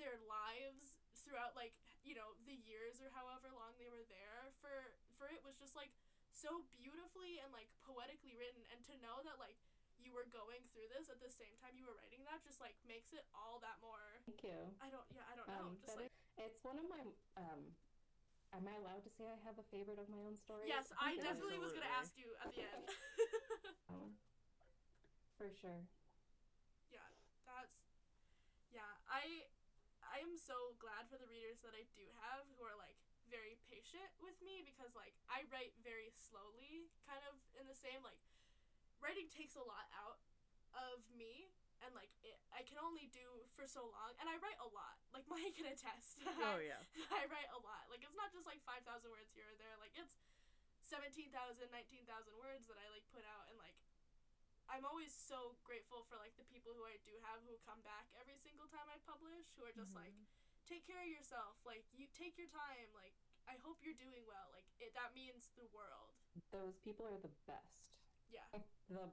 their 0.00 0.16
lives 0.26 1.00
throughout 1.22 1.56
like, 1.56 1.76
you 2.04 2.16
know, 2.16 2.36
the 2.48 2.56
years 2.64 3.00
or 3.00 3.12
however 3.12 3.52
long 3.52 3.76
they 3.76 3.88
were 3.88 4.04
there 4.08 4.52
for 4.64 4.96
for 5.20 5.28
it 5.28 5.44
was 5.44 5.56
just 5.60 5.76
like 5.76 5.92
so 6.32 6.64
beautifully 6.74 7.40
and 7.44 7.52
like 7.52 7.68
poetically 7.84 8.32
written. 8.36 8.64
And 8.72 8.80
to 8.88 8.94
know 9.04 9.20
that 9.28 9.36
like 9.36 9.56
you 10.04 10.12
were 10.12 10.28
going 10.30 10.60
through 10.70 10.86
this 10.92 11.08
at 11.08 11.18
the 11.18 11.32
same 11.32 11.56
time 11.64 11.74
you 11.74 11.88
were 11.88 11.96
writing 11.96 12.20
that 12.28 12.44
just 12.44 12.60
like 12.60 12.76
makes 12.84 13.10
it 13.16 13.24
all 13.34 13.58
that 13.64 13.80
more 13.80 14.20
Thank 14.28 14.44
you. 14.44 14.60
I 14.80 14.88
don't 14.92 15.04
yeah, 15.12 15.24
I 15.28 15.34
don't 15.36 15.48
know. 15.48 15.72
Um, 15.72 15.80
just 15.80 15.96
like 15.96 16.12
is- 16.12 16.52
it's 16.52 16.62
one 16.64 16.76
of 16.80 16.86
my. 16.90 17.00
Um, 17.38 17.72
am 18.50 18.66
I 18.66 18.74
allowed 18.78 19.02
to 19.06 19.12
say 19.14 19.26
I 19.26 19.38
have 19.46 19.54
a 19.58 19.66
favorite 19.70 19.98
of 20.02 20.10
my 20.10 20.18
own 20.26 20.34
story? 20.38 20.66
Yes, 20.66 20.90
I 20.98 21.14
think 21.14 21.22
it 21.22 21.26
is. 21.26 21.26
definitely 21.30 21.58
was 21.62 21.72
gonna 21.74 21.90
ask 21.94 22.14
you 22.18 22.34
at 22.42 22.50
the 22.54 22.62
end. 22.66 22.86
Um, 23.92 24.16
for 25.36 25.52
sure. 25.52 25.84
yeah 26.90 27.04
that's 27.46 27.76
yeah 28.72 28.96
i 29.06 29.44
i 30.08 30.18
am 30.24 30.34
so 30.40 30.72
glad 30.80 31.04
for 31.12 31.20
the 31.20 31.28
readers 31.28 31.60
that 31.62 31.76
i 31.76 31.84
do 31.94 32.02
have 32.24 32.48
who 32.56 32.64
are 32.64 32.74
like 32.80 32.96
very 33.28 33.60
patient 33.68 34.08
with 34.24 34.34
me 34.40 34.64
because 34.64 34.96
like 34.96 35.14
i 35.28 35.44
write 35.52 35.76
very 35.84 36.08
slowly 36.16 36.88
kind 37.04 37.20
of 37.28 37.36
in 37.60 37.68
the 37.68 37.76
same 37.76 38.00
like 38.02 38.18
writing 39.04 39.28
takes 39.28 39.54
a 39.54 39.62
lot 39.62 39.84
out 39.92 40.16
of 40.72 41.04
me 41.12 41.52
and 41.84 41.92
like 41.92 42.08
it, 42.24 42.40
i 42.56 42.64
can 42.64 42.80
only 42.80 43.06
do 43.12 43.44
for 43.52 43.68
so 43.68 43.84
long 43.92 44.16
and 44.18 44.26
i 44.32 44.34
write 44.40 44.56
a 44.64 44.68
lot 44.72 44.96
like 45.12 45.28
maya 45.30 45.52
can 45.52 45.68
attest 45.68 46.24
Oh 46.40 46.56
yeah. 46.60 46.80
I 47.20 47.24
write 47.28 47.48
a 47.56 47.60
lot. 47.60 47.84
Like 47.92 48.00
it's 48.04 48.16
not 48.16 48.32
just 48.32 48.44
like 48.48 48.60
five 48.64 48.80
thousand 48.88 49.08
words 49.12 49.32
here 49.32 49.48
or 49.48 49.56
there. 49.60 49.76
Like 49.80 49.92
it's 49.96 50.16
17,000, 50.84 51.32
19,000 51.72 52.04
words 52.36 52.68
that 52.68 52.76
I 52.76 52.86
like 52.92 53.04
put 53.12 53.24
out 53.24 53.48
and 53.48 53.56
like 53.56 53.76
I'm 54.68 54.84
always 54.84 55.12
so 55.12 55.56
grateful 55.64 56.04
for 56.08 56.16
like 56.20 56.32
the 56.40 56.44
people 56.48 56.72
who 56.76 56.84
I 56.84 56.96
do 57.04 57.12
have 57.24 57.40
who 57.48 57.56
come 57.64 57.80
back 57.84 58.08
every 58.20 58.36
single 58.40 58.68
time 58.68 58.88
I 58.92 58.96
publish 59.04 59.48
who 59.56 59.64
are 59.68 59.72
just 59.76 59.92
like 59.96 60.12
Mhm. 60.12 60.24
take 60.68 60.84
care 60.88 61.00
of 61.00 61.08
yourself. 61.10 61.56
Like 61.64 61.84
you 61.96 62.08
take 62.12 62.36
your 62.40 62.48
time. 62.52 62.88
Like 62.96 63.16
I 63.48 63.56
hope 63.64 63.80
you're 63.84 63.96
doing 63.98 64.24
well. 64.28 64.48
Like 64.52 64.68
it 64.80 64.92
that 64.96 65.12
means 65.16 65.48
the 65.56 65.64
world. 65.72 66.12
Those 66.52 66.76
people 66.80 67.08
are 67.08 67.20
the 67.20 67.32
best. 67.48 67.93
Yeah. 68.30 68.46
The. 68.88 69.04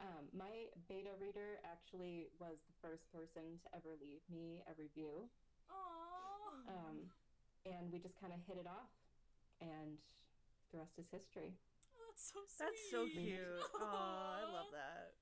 Um, 0.00 0.32
my 0.32 0.72
beta 0.88 1.12
reader 1.20 1.60
actually 1.60 2.32
was 2.40 2.56
the 2.64 2.76
first 2.80 3.04
person 3.12 3.60
to 3.60 3.68
ever 3.76 3.92
leave 4.00 4.24
me 4.32 4.64
a 4.64 4.72
review. 4.80 5.28
Aww. 5.68 6.72
Um, 6.72 6.96
and 7.68 7.92
we 7.92 8.00
just 8.00 8.16
kind 8.16 8.32
of 8.32 8.40
hit 8.48 8.56
it 8.56 8.64
off, 8.64 8.88
and 9.60 10.00
the 10.72 10.80
rest 10.80 10.96
is 10.96 11.04
history. 11.12 11.52
Oh, 11.92 12.00
that's 12.08 12.24
so 12.24 12.40
sweet. 12.48 12.64
That's 12.64 12.82
so 12.88 13.00
cute. 13.12 13.60
Oh, 13.76 14.40
I 14.40 14.44
love 14.48 14.72
that. 14.72 15.20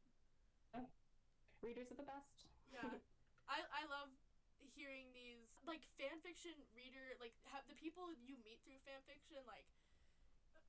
Readers 1.59 1.91
are 1.91 1.99
the 1.99 2.07
best. 2.07 2.47
Yeah, 2.71 2.87
I 3.51 3.67
I 3.75 3.83
love 3.91 4.15
hearing 4.79 5.11
these 5.11 5.43
like 5.67 5.83
fan 5.99 6.23
fiction 6.23 6.55
reader 6.71 7.19
like 7.19 7.35
have 7.51 7.67
the 7.67 7.75
people 7.75 8.15
you 8.15 8.39
meet 8.47 8.63
through 8.63 8.79
fan 8.87 9.03
fiction 9.11 9.43
like 9.43 9.67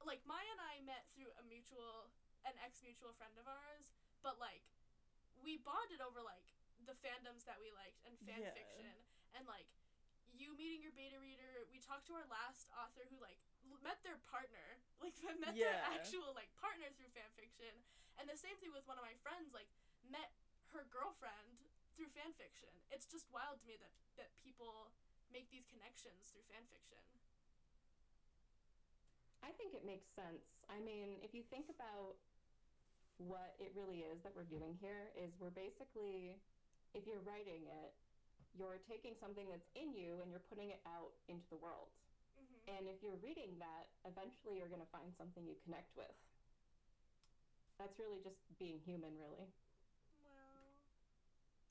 like 0.07 0.23
Maya 0.27 0.47
and 0.55 0.63
I 0.63 0.79
met 0.85 1.07
through 1.15 1.31
a 1.39 1.43
mutual 1.47 2.11
an 2.47 2.55
ex 2.63 2.79
mutual 2.85 3.11
friend 3.19 3.35
of 3.35 3.45
ours, 3.51 3.91
but 4.23 4.39
like 4.39 4.63
we 5.43 5.59
bonded 5.59 5.99
over 5.99 6.23
like 6.23 6.55
the 6.87 6.95
fandoms 7.03 7.43
that 7.43 7.59
we 7.59 7.71
liked 7.75 7.99
and 8.07 8.15
fan 8.23 8.39
Yeah. 8.39 8.55
fiction 8.55 8.95
and 9.35 9.43
like 9.47 9.67
you 10.31 10.55
meeting 10.55 10.79
your 10.79 10.95
beta 10.95 11.19
reader. 11.19 11.67
We 11.73 11.83
talked 11.83 12.07
to 12.07 12.15
our 12.15 12.27
last 12.31 12.71
author 12.79 13.03
who 13.11 13.19
like 13.19 13.39
l- 13.67 13.81
met 13.83 13.99
their 14.07 14.21
partner, 14.31 14.79
like 15.03 15.17
met 15.41 15.57
their 15.57 15.79
actual 15.91 16.31
like 16.31 16.47
partner 16.55 16.87
through 16.95 17.11
fan 17.11 17.27
fiction, 17.35 17.71
and 18.15 18.29
the 18.29 18.39
same 18.39 18.55
thing 18.63 18.71
with 18.71 18.87
one 18.87 18.95
of 18.95 19.03
my 19.03 19.15
friends 19.19 19.51
like 19.51 19.67
met 20.07 20.31
her 20.71 20.87
girlfriend 20.87 21.59
through 21.97 22.07
fan 22.15 22.31
fiction. 22.39 22.71
It's 22.93 23.09
just 23.09 23.27
wild 23.33 23.59
to 23.59 23.65
me 23.67 23.75
that 23.83 23.91
that 24.15 24.31
people 24.39 24.95
make 25.27 25.51
these 25.51 25.67
connections 25.67 26.31
through 26.31 26.47
fan 26.47 26.63
fiction. 26.71 27.03
I 29.43 29.51
think 29.55 29.73
it 29.73 29.87
makes 29.87 30.07
sense. 30.15 30.43
I 30.67 30.79
mean, 30.83 31.19
if 31.23 31.31
you 31.31 31.43
think 31.47 31.71
about 31.71 32.19
what 33.19 33.55
it 33.59 33.75
really 33.75 34.07
is 34.07 34.23
that 34.23 34.31
we're 34.35 34.47
doing 34.47 34.75
here, 34.79 35.11
is 35.15 35.35
we're 35.39 35.53
basically, 35.53 36.39
if 36.95 37.03
you're 37.07 37.23
writing 37.23 37.67
it, 37.67 37.91
you're 38.57 38.81
taking 38.87 39.13
something 39.19 39.45
that's 39.47 39.67
in 39.75 39.93
you 39.93 40.19
and 40.23 40.31
you're 40.31 40.43
putting 40.49 40.71
it 40.73 40.81
out 40.87 41.13
into 41.27 41.45
the 41.51 41.59
world. 41.59 41.91
Mm-hmm. 42.35 42.79
And 42.79 42.83
if 42.87 43.03
you're 43.03 43.19
reading 43.19 43.59
that, 43.59 43.91
eventually 44.07 44.57
you're 44.57 44.71
going 44.71 44.83
to 44.83 44.93
find 44.93 45.11
something 45.15 45.45
you 45.45 45.55
connect 45.63 45.91
with. 45.95 46.15
That's 47.77 47.95
really 47.95 48.19
just 48.19 48.39
being 48.59 48.83
human, 48.83 49.15
really. 49.15 49.47
Wow. 50.19 50.67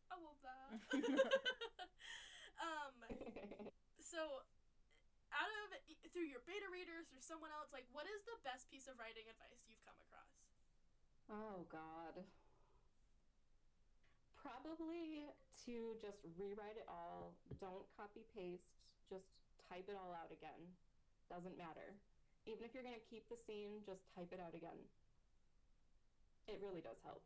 I 0.09 0.17
love 0.17 0.41
that. 0.41 0.73
um, 2.65 2.95
so 4.01 4.41
out 5.33 5.51
of 5.65 5.69
through 6.19 6.27
your 6.27 6.43
beta 6.51 6.67
readers 6.73 7.07
or 7.15 7.23
someone 7.23 7.55
else, 7.55 7.71
like 7.71 7.87
what 7.95 8.09
is 8.11 8.27
the 8.27 8.35
best 8.43 8.67
piece 8.73 8.91
of 8.91 8.99
writing 8.99 9.23
advice 9.31 9.63
you've 9.71 9.83
come 9.87 9.95
across? 10.03 10.35
Oh 11.31 11.63
God. 11.71 12.27
Probably 14.35 15.31
to 15.63 15.95
just 16.03 16.25
rewrite 16.35 16.75
it 16.75 16.89
all. 16.91 17.39
Don't 17.63 17.87
copy 17.95 18.27
paste. 18.35 18.67
Just 19.07 19.31
type 19.71 19.87
it 19.87 19.95
all 19.95 20.11
out 20.11 20.35
again. 20.35 20.59
Doesn't 21.29 21.55
matter. 21.55 21.95
Even 22.49 22.65
if 22.65 22.73
you're 22.73 22.83
gonna 22.83 23.05
keep 23.07 23.29
the 23.29 23.37
scene, 23.37 23.85
just 23.85 24.03
type 24.17 24.33
it 24.33 24.41
out 24.41 24.57
again. 24.57 24.81
It 26.49 26.59
really 26.65 26.81
does 26.81 26.97
help. 27.05 27.23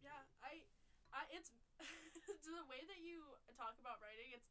Yeah, 0.00 0.24
I, 0.40 0.64
I 1.12 1.28
it's 1.30 1.52
the 2.48 2.64
way 2.66 2.80
that 2.88 3.04
you 3.04 3.20
talk 3.54 3.76
about 3.78 4.00
writing. 4.00 4.32
It's 4.32 4.48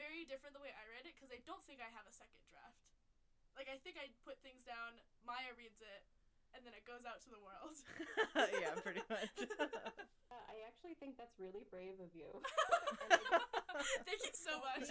very 0.00 0.24
different 0.28 0.56
the 0.56 0.62
way 0.62 0.72
I 0.72 0.84
read 0.92 1.04
it 1.08 1.14
because 1.16 1.32
I 1.32 1.40
don't 1.44 1.62
think 1.64 1.80
I 1.80 1.90
have 1.92 2.06
a 2.08 2.14
second 2.14 2.42
draft. 2.48 2.78
Like 3.56 3.68
I 3.68 3.76
think 3.80 4.00
I 4.00 4.08
put 4.24 4.40
things 4.40 4.64
down. 4.64 4.96
Maya 5.28 5.52
reads 5.56 5.80
it, 5.84 6.02
and 6.56 6.64
then 6.64 6.72
it 6.72 6.84
goes 6.88 7.04
out 7.04 7.20
to 7.24 7.30
the 7.32 7.40
world. 7.40 7.76
yeah, 8.60 8.72
pretty 8.80 9.04
much. 9.12 9.28
Uh, 9.36 10.44
I 10.48 10.64
actually 10.64 10.96
think 10.96 11.20
that's 11.20 11.36
really 11.36 11.68
brave 11.68 12.00
of 12.00 12.12
you. 12.16 12.28
Thank 14.08 14.20
you 14.24 14.36
so 14.36 14.60
much. 14.60 14.88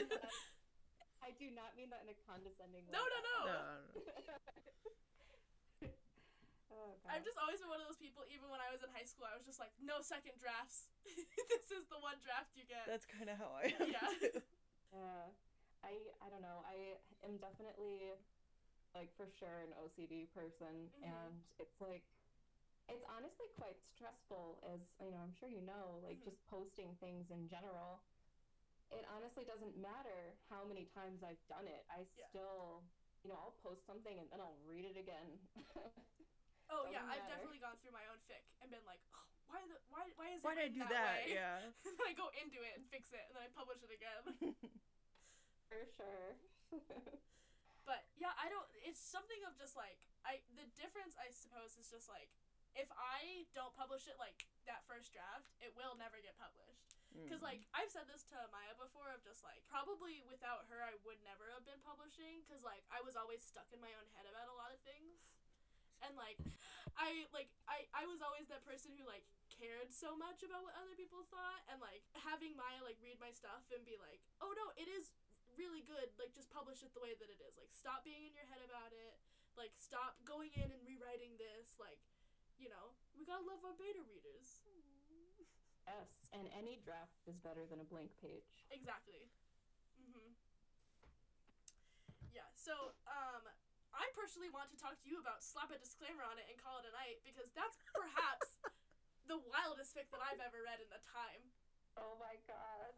I 1.21 1.33
do 1.37 1.49
not 1.53 1.73
mean 1.77 1.89
that 1.93 2.05
in 2.05 2.09
a 2.13 2.17
condescending 2.25 2.85
way. 2.85 2.93
No, 2.93 3.01
no, 3.01 3.19
no. 3.21 3.37
No, 3.41 3.57
oh, 6.73 6.97
I've 7.05 7.21
just 7.21 7.37
always 7.37 7.61
been 7.61 7.69
one 7.69 7.77
of 7.81 7.85
those 7.85 8.01
people. 8.01 8.25
Even 8.29 8.49
when 8.49 8.57
I 8.57 8.73
was 8.73 8.81
in 8.81 8.89
high 8.89 9.05
school, 9.05 9.29
I 9.29 9.37
was 9.37 9.45
just 9.45 9.61
like, 9.61 9.73
no 9.81 10.01
second 10.01 10.37
drafts. 10.41 10.89
this 11.05 11.69
is 11.69 11.85
the 11.93 12.01
one 12.01 12.17
draft 12.25 12.53
you 12.57 12.65
get. 12.65 12.89
that's 12.89 13.05
kind 13.05 13.29
of 13.29 13.37
how 13.37 13.53
I 13.53 13.69
am. 13.73 13.89
Yeah. 13.89 14.41
Yeah. 14.91 15.33
I 15.83 16.11
I 16.21 16.29
don't 16.29 16.41
know. 16.41 16.61
I 16.65 17.03
am 17.23 17.39
definitely 17.39 18.25
like 18.93 19.15
for 19.17 19.27
sure 19.39 19.61
an 19.61 19.73
OCD 19.73 20.31
person 20.33 20.93
Mhm. 20.93 21.01
and 21.01 21.45
it's 21.59 21.79
like 21.81 22.05
it's 22.87 23.05
honestly 23.07 23.47
quite 23.55 23.77
stressful 23.95 24.59
as 24.63 24.81
you 24.99 25.11
know, 25.11 25.17
I'm 25.19 25.35
sure 25.39 25.49
you 25.49 25.61
know, 25.61 25.99
like 26.03 26.17
Mhm. 26.17 26.25
just 26.25 26.43
posting 26.45 26.97
things 26.99 27.27
in 27.31 27.49
general. 27.49 28.05
It 28.91 29.05
honestly 29.05 29.45
doesn't 29.45 29.77
matter 29.77 30.35
how 30.49 30.65
many 30.65 30.89
times 30.93 31.23
I've 31.23 31.47
done 31.47 31.67
it. 31.67 31.85
I 31.89 32.05
Yeah. 32.15 32.29
still, 32.29 32.91
you 33.23 33.29
know, 33.29 33.37
I'll 33.37 33.57
post 33.63 33.81
something 33.87 34.19
and 34.19 34.31
then 34.31 34.41
I'll 34.41 34.57
read 34.59 34.85
it 34.85 34.97
again. 34.97 35.49
Oh 36.69 36.85
yeah, 36.85 37.03
I've 37.07 37.27
definitely 37.27 37.59
gone 37.59 37.79
through 37.81 37.91
my 37.91 38.07
own 38.07 38.19
fic 38.29 38.45
and 38.61 38.71
been 38.71 38.85
like, 38.85 39.01
oh, 39.13 39.27
why 39.51 39.61
the 39.67 39.77
why 39.91 40.07
why 40.15 40.27
is 40.33 40.39
it 40.39 40.45
Why 40.47 40.55
did 40.55 40.65
I 40.67 40.73
do 40.73 40.83
that? 40.87 41.27
way? 41.27 41.35
Yeah. 41.35 41.59
and 41.85 41.93
then 41.99 42.05
I 42.07 42.15
go 42.15 42.31
into 42.39 42.59
it 42.63 42.73
and 42.79 42.83
fix 42.87 43.11
it, 43.11 43.21
and 43.29 43.35
then 43.35 43.43
I 43.45 43.49
publish 43.51 43.83
it 43.83 43.91
again. 43.91 44.23
for 45.69 45.83
sure. 45.95 46.29
But 47.81 48.05
yeah, 48.15 48.31
I 48.37 48.45
don't. 48.47 48.69
It's 48.85 49.01
something 49.01 49.41
of 49.49 49.57
just 49.57 49.73
like 49.73 49.97
I. 50.21 50.39
The 50.53 50.69
difference, 50.77 51.17
I 51.17 51.33
suppose, 51.33 51.73
is 51.81 51.89
just 51.89 52.05
like 52.07 52.29
if 52.77 52.87
I 52.93 53.43
don't 53.57 53.73
publish 53.75 54.05
it 54.07 54.15
like 54.21 54.45
that 54.69 54.85
first 54.87 55.11
draft, 55.11 55.49
it 55.59 55.73
will 55.75 55.97
never 55.97 56.21
get 56.21 56.37
published. 56.39 56.93
Because 57.11 57.41
Mm. 57.43 57.49
like 57.51 57.61
I've 57.75 57.89
said 57.91 58.05
this 58.07 58.23
to 58.31 58.37
Maya 58.53 58.77
before, 58.79 59.09
of 59.11 59.25
just 59.25 59.41
like 59.43 59.65
probably 59.67 60.21
without 60.29 60.69
her, 60.71 60.79
I 60.79 60.95
would 61.03 61.19
never 61.25 61.49
have 61.51 61.65
been 61.67 61.81
publishing. 61.83 62.45
Because 62.45 62.61
like 62.63 62.85
I 62.93 63.01
was 63.03 63.17
always 63.17 63.41
stuck 63.43 63.67
in 63.73 63.81
my 63.81 63.91
own 63.97 64.07
head 64.15 64.29
about 64.29 64.47
a 64.47 64.55
lot 64.55 64.69
of 64.71 64.79
things, 64.87 65.17
and 66.05 66.13
like 66.15 66.37
I 66.95 67.25
like 67.33 67.49
I 67.65 67.89
I 67.97 68.05
was 68.07 68.21
always 68.23 68.45
that 68.53 68.61
person 68.63 68.93
who 68.95 69.03
like 69.09 69.25
cared 69.61 69.93
so 69.93 70.17
much 70.17 70.41
about 70.41 70.65
what 70.65 70.73
other 70.81 70.97
people 70.97 71.21
thought, 71.29 71.61
and 71.69 71.77
like 71.77 72.01
having 72.17 72.57
Maya 72.57 72.81
like 72.81 72.97
read 72.97 73.21
my 73.21 73.29
stuff 73.29 73.61
and 73.69 73.85
be 73.85 73.93
like, 74.01 74.17
oh 74.41 74.49
no, 74.57 74.73
it 74.73 74.89
is 74.89 75.13
really 75.53 75.85
good. 75.85 76.09
Like 76.17 76.33
just 76.33 76.49
publish 76.49 76.81
it 76.81 76.89
the 76.97 77.03
way 77.05 77.13
that 77.13 77.29
it 77.29 77.37
is. 77.45 77.61
Like 77.61 77.69
stop 77.69 78.01
being 78.01 78.25
in 78.25 78.33
your 78.33 78.49
head 78.49 78.65
about 78.65 78.89
it. 78.89 79.21
Like 79.53 79.77
stop 79.77 80.17
going 80.25 80.49
in 80.57 80.73
and 80.73 80.81
rewriting 80.81 81.37
this. 81.37 81.77
Like 81.77 82.01
you 82.57 82.73
know 82.73 82.97
we 83.13 83.21
gotta 83.29 83.45
love 83.45 83.61
our 83.61 83.77
beta 83.77 84.01
readers. 84.01 84.65
yes, 85.85 86.09
and 86.33 86.49
any 86.57 86.81
draft 86.81 87.21
is 87.29 87.37
better 87.37 87.69
than 87.69 87.77
a 87.77 87.85
blank 87.85 88.09
page. 88.17 88.65
Exactly. 88.73 89.29
Mhm. 90.01 90.33
Yeah. 92.33 92.49
So, 92.57 92.95
um, 93.05 93.45
I 93.91 94.07
personally 94.15 94.49
want 94.49 94.71
to 94.71 94.79
talk 94.79 94.95
to 95.03 95.07
you 95.07 95.19
about 95.19 95.43
slap 95.43 95.69
a 95.69 95.77
disclaimer 95.77 96.23
on 96.23 96.39
it 96.39 96.47
and 96.49 96.55
call 96.57 96.79
it 96.79 96.87
a 96.87 96.93
night 96.95 97.19
because 97.27 97.51
that's 97.51 97.75
perhaps 97.91 98.55
the 99.31 99.39
wildest 99.47 99.95
fic 99.95 100.11
that 100.11 100.19
I've 100.19 100.43
ever 100.43 100.59
read 100.59 100.83
in 100.83 100.91
a 100.91 100.99
time. 101.07 101.39
Oh 101.95 102.19
my 102.19 102.35
god. 102.43 102.91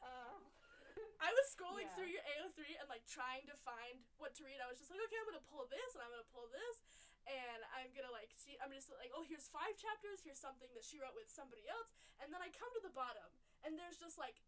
Oh. 0.00 0.40
I 1.24 1.28
was 1.28 1.44
scrolling 1.52 1.84
Yeah. 1.84 1.96
through 1.96 2.08
your 2.08 2.24
AO3 2.24 2.80
and 2.80 2.88
like 2.88 3.04
trying 3.04 3.44
to 3.52 3.56
find 3.60 4.00
what 4.16 4.32
to 4.40 4.48
read. 4.48 4.64
I 4.64 4.68
was 4.72 4.80
just 4.80 4.88
like, 4.88 5.00
okay, 5.08 5.20
I'm 5.20 5.28
gonna 5.28 5.44
pull 5.44 5.68
this 5.68 5.92
and 5.92 6.00
I'm 6.00 6.08
gonna 6.08 6.28
pull 6.32 6.48
this, 6.48 6.80
and 7.28 7.60
I'm 7.76 7.92
gonna 7.92 8.12
like 8.12 8.32
see. 8.32 8.56
I'm 8.64 8.72
just 8.72 8.88
like, 8.88 9.12
oh, 9.12 9.24
here's 9.28 9.52
five 9.52 9.76
chapters. 9.76 10.24
Here's 10.24 10.40
something 10.40 10.72
that 10.72 10.88
she 10.88 10.96
wrote 10.96 11.12
with 11.12 11.28
somebody 11.28 11.68
else, 11.68 11.92
and 12.24 12.32
then 12.32 12.40
I 12.40 12.48
come 12.48 12.72
to 12.80 12.82
the 12.84 12.92
bottom 12.96 13.28
and 13.64 13.76
there's 13.80 13.96
just 14.00 14.16
like 14.20 14.40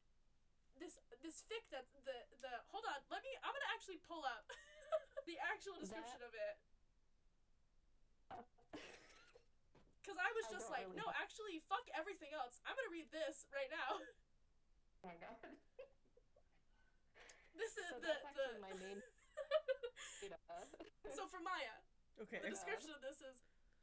this 0.80 1.00
this 1.24 1.44
fic 1.48 1.64
that 1.72 1.84
the 2.04 2.16
the 2.40 2.52
hold 2.72 2.84
on. 2.88 3.00
Let 3.12 3.20
me. 3.24 3.32
I'm 3.44 3.52
gonna 3.52 3.72
actually 3.76 4.00
pull 4.04 4.24
up 4.24 4.48
the 5.28 5.36
actual 5.52 5.76
description 5.80 6.20
of 6.24 6.32
it 6.32 6.56
because 10.06 10.22
I 10.22 10.30
was 10.38 10.46
just 10.46 10.70
don't 10.70 10.78
like, 10.78 10.86
really 10.86 11.02
no, 11.02 11.10
actually, 11.18 11.58
fuck 11.66 11.82
everything 11.98 12.30
else. 12.30 12.62
I'm 12.62 12.78
gonna 12.78 12.94
read 12.94 13.10
this 13.10 13.42
right 13.50 13.66
now. 13.74 13.98
Oh 13.98 15.10
my 15.10 15.18
god. 15.18 15.34
This 17.58 17.74
is 17.74 17.90
So 17.90 17.98
the 17.98 18.14
that's 18.14 18.30
the. 18.38 18.62
my 18.62 18.70
main 18.78 19.02
beta. 20.22 20.38
so 21.10 21.26
for 21.26 21.42
Maya, 21.42 21.82
Okay. 22.22 22.38
The 22.40 22.54
description 22.54 22.94
of 22.94 23.02
this 23.04 23.18
is 23.20 23.42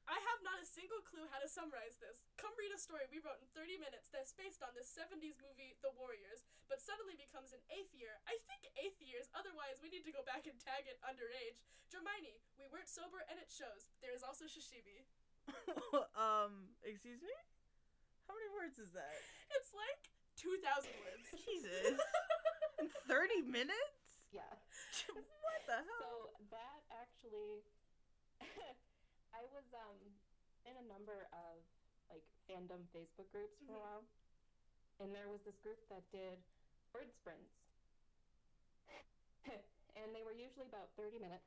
I 0.10 0.18
have 0.20 0.40
not 0.44 0.60
a 0.60 0.68
single 0.68 1.00
clue 1.06 1.28
how 1.32 1.40
to 1.40 1.48
summarize 1.48 1.96
this. 2.02 2.24
Come 2.36 2.52
read 2.60 2.72
a 2.76 2.80
story 2.82 3.08
we 3.08 3.24
wrote 3.24 3.40
in 3.40 3.48
30 3.56 3.80
minutes 3.80 4.12
that's 4.12 4.36
based 4.36 4.60
on 4.60 4.74
this 4.76 4.92
70s 4.92 5.40
movie, 5.40 5.80
The 5.80 5.94
Warriors, 5.96 6.44
but 6.68 6.84
suddenly 6.84 7.16
becomes 7.16 7.56
an 7.56 7.64
eighth 7.72 7.94
year. 7.96 8.20
I 8.28 8.36
think 8.52 8.68
eighth 8.76 9.00
years, 9.00 9.32
otherwise, 9.32 9.80
we 9.80 9.88
need 9.94 10.04
to 10.04 10.12
go 10.12 10.20
back 10.28 10.44
and 10.44 10.60
tag 10.60 10.92
it 10.92 11.00
underage. 11.08 11.64
Hermione, 11.94 12.42
we 12.60 12.68
weren't 12.68 12.90
sober 12.92 13.24
and 13.32 13.38
it 13.40 13.48
shows. 13.48 13.88
There 14.04 14.12
is 14.12 14.26
also 14.26 14.44
sashimi. 14.50 15.08
um, 16.18 16.72
excuse 16.84 17.22
me? 17.22 17.34
How 18.28 18.34
many 18.36 18.50
words 18.56 18.80
is 18.80 18.92
that? 18.96 19.20
It's 19.60 19.72
like 19.76 20.10
2,000 20.40 20.90
words. 21.04 21.26
Jesus. 21.46 21.96
In 22.82 22.90
30 23.08 23.46
minutes? 23.46 24.26
yeah. 24.34 24.50
what 25.46 25.62
the 25.70 25.78
hell? 25.86 26.02
So 26.02 26.34
that 26.50 26.80
actually, 26.90 27.62
I 29.38 29.46
was 29.54 29.68
um 29.78 30.00
in 30.66 30.74
a 30.80 30.86
number 30.90 31.30
of 31.36 31.62
like 32.10 32.26
fandom 32.50 32.82
Facebook 32.96 33.30
groups 33.30 33.62
for 33.62 33.78
Mhm. 33.78 33.78
a 33.78 33.84
while, 33.86 34.04
and 35.00 35.14
there 35.14 35.30
was 35.30 35.46
this 35.46 35.58
group 35.62 35.78
that 35.94 36.02
did 36.10 36.42
word 36.96 37.14
sprints, 37.14 37.78
and 39.94 40.10
they 40.16 40.24
were 40.26 40.34
usually 40.34 40.66
about 40.66 40.90
thirty 40.98 41.20
minutes. 41.22 41.46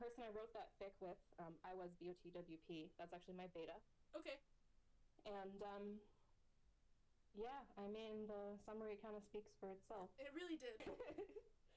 Person 0.00 0.24
I 0.24 0.32
wrote 0.32 0.48
that 0.56 0.72
fic 0.80 0.96
with, 1.04 1.20
um, 1.36 1.52
I 1.60 1.76
was 1.76 1.92
BOTWP. 2.00 2.88
That's 2.96 3.12
actually 3.12 3.36
my 3.36 3.52
beta, 3.52 3.76
Okay. 4.16 4.40
and 5.28 5.60
um, 5.60 6.00
yeah, 7.36 7.60
I 7.76 7.84
mean 7.92 8.24
the 8.24 8.56
summary 8.64 8.96
kind 8.96 9.12
of 9.12 9.20
speaks 9.28 9.52
for 9.60 9.68
itself. 9.76 10.08
It 10.16 10.32
really 10.32 10.56
did. 10.56 10.80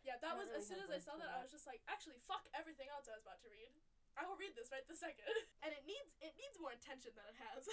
Yeah, 0.03 0.19
that 0.19 0.35
was 0.35 0.51
don't 0.51 0.59
as 0.59 0.67
soon 0.67 0.83
as 0.83 0.91
I 0.91 0.99
saw 0.99 1.15
for 1.15 1.23
that, 1.23 1.31
I 1.31 1.39
was 1.39 1.47
just 1.47 1.63
like, 1.63 1.79
actually, 1.87 2.19
fuck 2.27 2.43
everything 2.51 2.91
else 2.91 3.07
I 3.07 3.15
was 3.15 3.23
about 3.23 3.39
to 3.39 3.47
read. 3.47 3.71
I 4.19 4.27
will 4.27 4.35
read 4.35 4.51
this 4.51 4.67
right 4.67 4.83
this 4.83 4.99
second. 4.99 5.23
And 5.63 5.71
it 5.71 5.87
needs 5.87 6.11
it 6.19 6.35
needs 6.35 6.59
more 6.59 6.75
attention 6.75 7.15
than 7.15 7.23
it 7.31 7.39
has. 7.39 7.63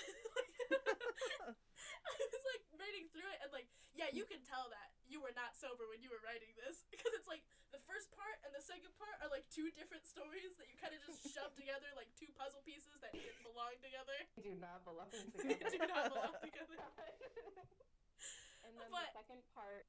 Like, 1.50 1.58
I 2.06 2.22
was 2.30 2.44
like 2.54 2.62
reading 2.78 3.10
through 3.10 3.26
it 3.34 3.42
and 3.42 3.50
like, 3.50 3.66
yeah, 3.98 4.06
you 4.14 4.22
can 4.30 4.38
tell 4.46 4.70
that 4.70 4.94
you 5.10 5.18
were 5.18 5.34
not 5.34 5.58
sober 5.58 5.90
when 5.90 5.98
you 6.06 6.06
were 6.06 6.22
writing 6.22 6.54
this 6.54 6.86
because 6.92 7.10
it's 7.18 7.26
like 7.26 7.42
the 7.70 7.82
first 7.86 8.10
part 8.14 8.36
and 8.46 8.50
the 8.54 8.62
second 8.62 8.90
part 8.98 9.14
are 9.22 9.30
like 9.30 9.46
two 9.50 9.70
different 9.78 10.02
stories 10.06 10.54
that 10.58 10.66
you 10.70 10.76
kind 10.78 10.94
of 10.94 11.00
just 11.06 11.22
shoved 11.34 11.54
together 11.58 11.86
like 11.94 12.10
two 12.18 12.28
puzzle 12.38 12.62
pieces 12.66 12.98
that 13.02 13.14
didn't 13.14 13.40
belong 13.46 13.74
together. 13.82 14.16
They 14.36 14.44
do 14.50 14.54
not 14.58 14.82
belong 14.86 15.10
They 15.38 15.54
together. 15.56 15.70
do 15.70 15.80
not 15.86 16.04
belong 16.10 16.34
together. 16.42 16.78
and 18.66 18.70
then 18.76 18.88
But- 18.90 19.10
the 19.14 19.18
second 19.24 19.42
part 19.54 19.86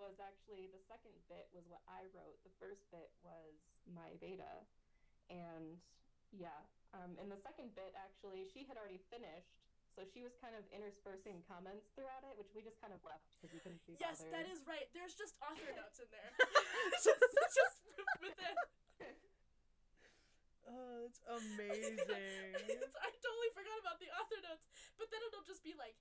was 0.00 0.16
actually 0.16 0.72
the 0.72 0.80
second 0.88 1.12
bit 1.28 1.44
was 1.52 1.68
what 1.68 1.84
I 1.84 2.08
wrote. 2.16 2.40
The 2.46 2.54
first 2.56 2.88
bit 2.88 3.12
was 3.20 3.52
my 3.84 4.16
beta, 4.16 4.64
and 5.28 5.76
yeah, 6.32 6.56
um, 6.96 7.20
in 7.20 7.28
the 7.28 7.36
second 7.44 7.76
bit 7.76 7.92
actually 7.92 8.48
she 8.48 8.64
had 8.64 8.80
already 8.80 9.02
finished, 9.12 9.60
so 9.94 10.06
she 10.06 10.22
was 10.22 10.32
kind 10.40 10.54
of 10.56 10.62
interspersing 10.72 11.42
comments 11.50 11.90
throughout 11.94 12.22
it, 12.26 12.34
which 12.38 12.50
we 12.54 12.62
just 12.64 12.78
kind 12.80 12.94
of 12.94 13.00
left 13.02 13.26
because 13.36 13.50
we 13.52 13.60
couldn't 13.60 13.82
be 13.84 13.98
Yes, 14.00 14.22
bothered. 14.22 14.32
that 14.34 14.46
is 14.48 14.62
right. 14.64 14.86
There's 14.94 15.14
just 15.18 15.34
author 15.42 15.70
notes 15.80 15.98
in 16.00 16.08
there. 16.14 16.30
just, 17.04 17.20
just 17.54 17.76
within. 18.22 18.56
Oh, 20.70 21.02
it's 21.02 21.18
amazing. 21.26 22.06
It's- 22.06 22.98
I 23.02 23.10
totally 23.18 23.50
forgot 23.58 23.78
about 23.82 23.98
the 23.98 24.06
author 24.14 24.38
notes, 24.46 24.70
but 24.96 25.10
then 25.10 25.18
it'll 25.26 25.42
just 25.42 25.66
be 25.66 25.74
like 25.74 25.98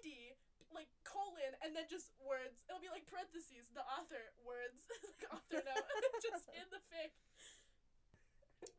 ED, 0.00 0.32
like 0.72 0.88
colon, 1.04 1.52
and 1.60 1.76
then 1.76 1.84
just 1.92 2.16
words. 2.24 2.64
It'll 2.66 2.80
be 2.80 2.88
like 2.88 3.04
parentheses, 3.04 3.68
the 3.76 3.84
author, 3.84 4.32
words, 4.48 4.88
like 5.04 5.28
author 5.28 5.60
note, 5.60 5.86
just 6.24 6.48
in 6.56 6.64
the 6.72 6.80
fic. 6.88 7.12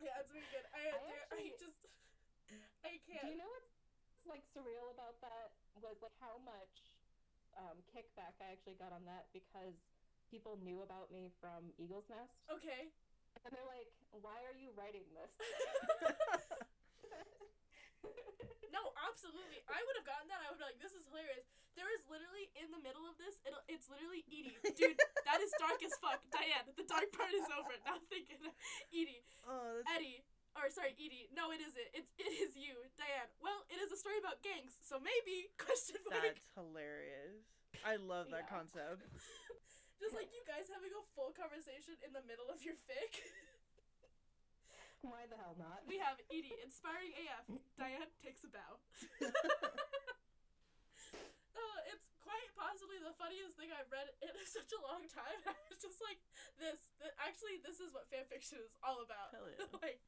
Yeah, 0.02 0.18
it's 0.18 0.34
really 0.34 0.50
good. 0.50 0.66
I, 0.74 0.82
I 0.92 0.98
there- 1.06 1.30
I 1.30 1.40
just, 1.62 1.78
I 2.82 2.98
can't. 3.06 3.22
Do 3.22 3.30
you 3.30 3.38
know 3.38 3.52
what's 3.54 3.70
like 4.30 4.46
surreal 4.54 4.94
about 4.94 5.18
that 5.26 5.52
was 5.82 5.98
like 6.06 6.16
how 6.22 6.38
much 6.46 6.96
um, 7.58 7.82
kickback 7.90 8.38
I 8.40 8.54
actually 8.54 8.78
got 8.78 8.94
on 8.94 9.04
that 9.10 9.28
because 9.34 9.76
people 10.30 10.56
knew 10.62 10.86
about 10.86 11.10
me 11.10 11.34
from 11.42 11.74
Eagle's 11.82 12.06
Nest, 12.08 12.38
Okay. 12.54 12.94
and 13.44 13.50
they're 13.50 13.66
like, 13.68 13.90
"Why 14.14 14.38
are 14.46 14.54
you 14.56 14.70
writing 14.78 15.04
this?" 15.18 15.34
No, 18.70 18.94
absolutely. 19.02 19.60
I 19.66 19.82
would 19.82 19.98
have 19.98 20.06
gotten 20.08 20.30
that. 20.30 20.40
I 20.46 20.54
would 20.54 20.62
be 20.62 20.68
like, 20.70 20.78
this 20.80 20.94
is 20.94 21.04
hilarious. 21.10 21.44
There 21.74 21.90
is 21.90 22.06
literally 22.06 22.54
in 22.54 22.70
the 22.70 22.78
middle 22.80 23.02
of 23.10 23.18
this, 23.18 23.36
it'll, 23.44 23.66
it's 23.66 23.90
literally 23.90 24.22
Edie. 24.30 24.56
Dude, 24.78 24.94
that 25.26 25.42
is 25.42 25.50
dark 25.58 25.82
as 25.82 25.92
fuck. 25.98 26.22
Diane, 26.30 26.70
the 26.78 26.86
dark 26.86 27.10
part 27.16 27.34
is 27.34 27.44
over. 27.50 27.74
Now 27.88 27.98
thinking, 28.14 28.38
Edie, 28.94 29.26
oh, 29.48 29.82
that's 29.82 29.90
Eddie, 29.98 30.22
or 30.60 30.70
sorry, 30.70 30.94
Edie. 31.00 31.32
No, 31.32 31.50
it 31.56 31.64
isn't. 31.64 31.90
It's 31.96 32.12
it 32.20 32.34
is 32.44 32.54
you, 32.60 32.76
Diane. 33.00 33.32
Well, 33.40 33.64
it 33.72 33.80
is 33.80 33.92
a 33.92 33.98
story 34.00 34.20
about 34.20 34.44
gangs, 34.44 34.76
so 34.84 35.00
maybe 35.00 35.50
question 35.62 35.98
mark. 36.12 36.22
that's 36.24 36.44
hilarious. 36.56 37.44
I 37.88 37.96
love 37.96 38.28
that 38.36 38.48
Yeah. 38.48 38.56
concept. 38.60 39.04
Just 40.04 40.16
like 40.16 40.32
you 40.32 40.44
guys 40.48 40.68
having 40.72 40.92
a 40.96 41.04
full 41.16 41.36
conversation 41.36 41.96
in 42.04 42.12
the 42.16 42.24
middle 42.24 42.48
of 42.48 42.64
your 42.64 42.76
fic. 42.88 43.20
Why 45.04 45.28
the 45.32 45.36
hell 45.40 45.56
not? 45.60 45.84
We 45.88 45.96
have 46.00 46.20
Edie, 46.32 46.56
inspiring 46.60 47.12
AF. 47.16 47.48
Diane 47.80 48.08
takes 48.24 48.44
a 48.44 48.52
bow. 48.52 48.80
Oh, 51.56 51.78
it's 51.92 52.08
quite 52.24 52.52
possibly 52.56 53.00
the 53.04 53.12
funniest 53.20 53.56
thing 53.60 53.72
I've 53.76 53.92
read 53.92 54.08
in 54.24 54.32
such 54.48 54.72
a 54.76 54.80
long 54.84 55.04
time. 55.12 55.40
I 55.48 55.56
was 55.72 55.80
just 55.84 56.00
like, 56.04 56.20
this. 56.60 56.80
th- 57.00 57.16
actually, 57.20 57.60
this 57.64 57.80
is 57.84 57.92
what 57.92 58.08
fanfiction 58.12 58.60
is 58.64 58.72
all 58.84 59.04
about. 59.04 59.32
Hell 59.36 59.48
yeah. 59.52 59.68
like, 59.84 60.00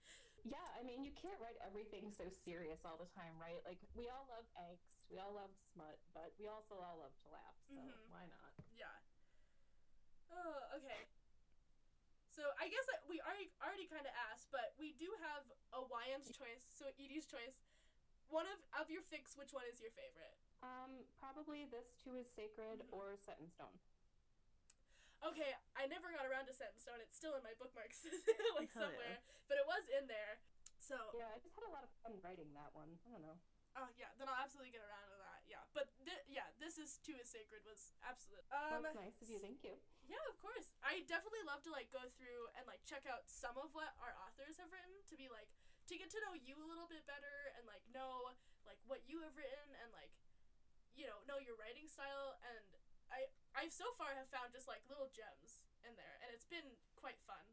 Yeah, 0.44 0.66
I 0.74 0.82
mean, 0.82 1.06
you 1.06 1.14
can't 1.14 1.38
write 1.38 1.58
everything 1.62 2.10
so 2.12 2.26
serious 2.44 2.82
all 2.82 2.98
the 2.98 3.10
time, 3.14 3.38
right? 3.38 3.62
Like, 3.62 3.78
we 3.94 4.10
all 4.10 4.26
love 4.26 4.50
angst, 4.58 5.06
we 5.14 5.22
all 5.22 5.38
love 5.38 5.54
smut, 5.74 6.02
but 6.18 6.34
we 6.42 6.50
also 6.50 6.82
all 6.82 6.98
love 6.98 7.14
to 7.22 7.28
laugh, 7.30 7.58
so 7.70 7.78
Mhm. 7.82 8.10
why 8.10 8.26
not? 8.26 8.54
yeah. 8.74 8.98
Oh, 10.32 10.78
okay. 10.82 11.06
So 12.32 12.42
I 12.58 12.70
guess 12.70 12.88
we 13.08 13.20
already 13.22 13.52
already 13.62 13.86
kind 13.86 14.08
of 14.08 14.14
asked, 14.32 14.50
but 14.50 14.74
we 14.80 14.94
do 14.94 15.12
have 15.20 15.44
a 15.74 15.82
Wyan's 15.84 16.32
choice. 16.32 16.64
So 16.64 16.88
Edie's 16.98 17.28
choice. 17.28 17.62
One 18.30 18.48
of 18.48 18.64
of 18.80 18.90
your 18.90 19.04
fics, 19.04 19.36
which 19.36 19.52
one 19.54 19.66
is 19.68 19.82
your 19.82 19.92
favorite? 19.92 20.38
Um, 20.64 21.06
probably 21.20 21.66
this 21.66 21.92
too 22.02 22.16
is 22.16 22.32
sacred 22.32 22.80
Mhm. 22.88 22.94
or 22.94 23.18
set 23.18 23.40
in 23.40 23.50
stone. 23.52 23.78
Okay, 25.22 25.54
I 25.78 25.86
never 25.86 26.10
got 26.10 26.26
around 26.26 26.50
to 26.50 26.54
Set 26.54 26.74
in 26.74 26.80
Stone. 26.82 26.98
It's 27.06 27.14
still 27.14 27.38
in 27.38 27.46
my 27.46 27.54
bookmarks, 27.62 28.02
like 28.58 28.74
Hell 28.74 28.90
yeah. 28.90 28.90
somewhere, 28.90 29.18
but 29.46 29.62
it 29.62 29.66
was 29.70 29.86
in 29.94 30.10
there. 30.10 30.42
So 30.82 30.98
Yeah, 31.14 31.30
I 31.30 31.38
just 31.38 31.54
had 31.54 31.66
a 31.70 31.74
lot 31.74 31.86
of 31.86 31.94
fun 32.02 32.18
writing 32.26 32.50
that 32.58 32.74
one. 32.74 32.98
I 33.06 33.14
don't 33.14 33.22
know. 33.22 33.38
Oh 33.78 33.88
yeah, 33.96 34.12
then 34.20 34.28
I'll 34.28 34.42
absolutely 34.42 34.74
get 34.76 34.84
around 34.84 35.08
to 35.14 35.20
that. 35.22 35.46
Yeah, 35.48 35.64
but 35.72 35.94
th- 36.04 36.26
yeah, 36.28 36.50
this 36.60 36.76
is 36.76 37.00
too 37.06 37.16
is 37.16 37.30
sacred 37.30 37.64
was 37.64 37.96
absolute. 38.04 38.44
Um, 38.52 38.84
That's 38.84 38.98
nice 38.98 39.16
of 39.24 39.30
you. 39.32 39.40
Thank 39.40 39.64
you. 39.64 39.78
yeah, 40.10 40.20
of 40.28 40.36
course. 40.44 40.76
I 40.84 41.06
definitely 41.08 41.46
love 41.48 41.64
to 41.64 41.72
like 41.72 41.88
go 41.94 42.04
through 42.20 42.52
and 42.60 42.68
like 42.68 42.84
check 42.84 43.08
out 43.08 43.30
some 43.32 43.56
of 43.56 43.72
what 43.72 43.96
our 44.04 44.12
authors 44.26 44.60
have 44.60 44.74
written 44.74 44.92
to 45.08 45.16
be 45.16 45.32
like 45.32 45.48
to 45.88 45.96
get 45.96 46.12
to 46.12 46.20
know 46.28 46.36
you 46.36 46.60
a 46.60 46.68
little 46.68 46.90
bit 46.90 47.06
better 47.08 47.54
and 47.56 47.64
like 47.70 47.86
know 47.96 48.34
like 48.68 48.82
what 48.90 49.06
you 49.08 49.24
have 49.24 49.38
written 49.40 49.68
and 49.86 49.90
like 49.96 50.12
you 50.98 51.08
know 51.08 51.24
know 51.30 51.40
your 51.40 51.56
writing 51.56 51.88
style 51.88 52.36
and 52.44 52.64
I 53.12 53.28
I 53.54 53.68
so 53.70 53.86
far 54.00 54.16
have 54.16 54.32
found 54.32 54.52
just 54.56 54.68
like 54.68 54.82
little 54.88 55.12
gems 55.12 55.60
in 55.84 55.92
there 56.00 56.16
and 56.24 56.32
it's 56.34 56.48
been 56.48 56.66
quite 56.96 57.20
fun. 57.28 57.44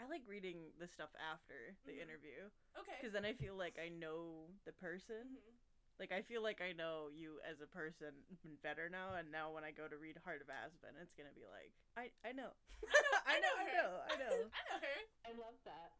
I 0.00 0.08
like 0.08 0.24
reading 0.26 0.72
the 0.80 0.88
stuff 0.88 1.12
after 1.20 1.76
the 1.84 1.92
Mhm. 2.00 2.02
interview 2.08 2.48
Okay. 2.80 2.96
because 2.98 3.12
then 3.12 3.24
I 3.28 3.34
feel 3.36 3.54
like 3.54 3.78
I 3.78 3.88
know 3.92 4.48
the 4.64 4.72
person. 4.72 5.36
Mhm. 5.36 5.52
Like 6.00 6.10
I 6.10 6.22
feel 6.22 6.40
like 6.42 6.60
I 6.64 6.72
know 6.72 7.08
you 7.12 7.38
as 7.44 7.60
a 7.60 7.66
person 7.68 8.24
better 8.64 8.88
now, 8.88 9.14
and 9.14 9.30
now 9.30 9.52
when 9.52 9.62
I 9.62 9.70
go 9.70 9.86
to 9.86 9.96
read 9.98 10.16
Heart 10.24 10.40
of 10.42 10.48
Aspen, 10.50 10.96
it's 11.00 11.12
gonna 11.14 11.30
be 11.36 11.44
like 11.46 11.70
I 11.96 12.10
I 12.26 12.32
know, 12.32 12.50
I 13.28 13.38
know, 13.44 13.54
I 13.54 13.66
know, 13.70 13.90
I 14.08 14.16
know. 14.22 14.50
I 14.50 14.62
know 14.72 14.78
her. 14.80 14.98
I 15.28 15.32
love 15.36 15.54
that. 15.68 15.92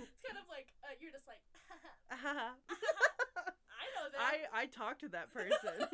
it's 0.00 0.22
kind 0.22 0.38
of 0.40 0.48
like 0.48 0.72
uh, 0.82 0.96
you're 0.98 1.12
just 1.12 1.28
like 1.28 1.42
I 2.10 2.16
I 3.78 3.86
know 3.94 4.08
that. 4.10 4.48
I 4.52 4.66
talk 4.66 4.98
to 5.00 5.08
that 5.10 5.30
person. 5.32 5.86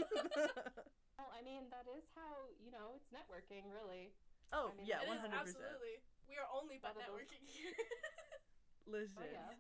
Well, 1.43 1.51
I 1.51 1.59
mean, 1.59 1.67
that 1.75 1.91
is 1.91 2.07
how, 2.15 2.47
you 2.63 2.71
know, 2.71 2.95
it's 2.95 3.11
networking, 3.11 3.67
really. 3.75 4.15
oh 4.55 4.71
I 4.71 4.77
mean, 4.79 4.87
yeah, 4.87 5.03
It 5.03 5.09
one 5.11 5.19
hundred 5.19 5.43
percent. 5.43 5.59
absolutely. 5.67 5.99
We 6.31 6.39
are 6.39 6.47
only 6.55 6.79
but 6.81 6.95
One 6.95 7.03
networking 7.05 7.43
here. 7.51 7.75
Listen, 8.87 9.19
Oh, 9.19 9.27
yeah. 9.27 9.59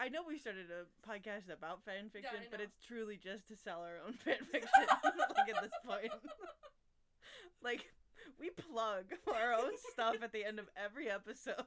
I 0.00 0.08
know 0.08 0.22
we 0.26 0.38
started 0.38 0.66
a 0.70 0.86
podcast 1.06 1.50
about 1.50 1.82
fan 1.84 2.10
fiction, 2.10 2.38
I 2.42 2.50
but 2.50 2.60
it's 2.60 2.78
truly 2.86 3.16
just 3.18 3.48
to 3.48 3.56
sell 3.56 3.82
our 3.82 3.98
own 4.06 4.12
fan 4.24 4.42
fiction. 4.50 4.70
like 5.38 5.48
at 5.54 5.62
this 5.62 5.74
point, 5.86 6.12
like 7.62 7.86
we 8.38 8.50
plug 8.50 9.06
our 9.26 9.54
own 9.54 9.72
stuff 9.92 10.16
at 10.22 10.32
the 10.32 10.44
end 10.44 10.58
of 10.58 10.66
every 10.76 11.10
episode. 11.10 11.66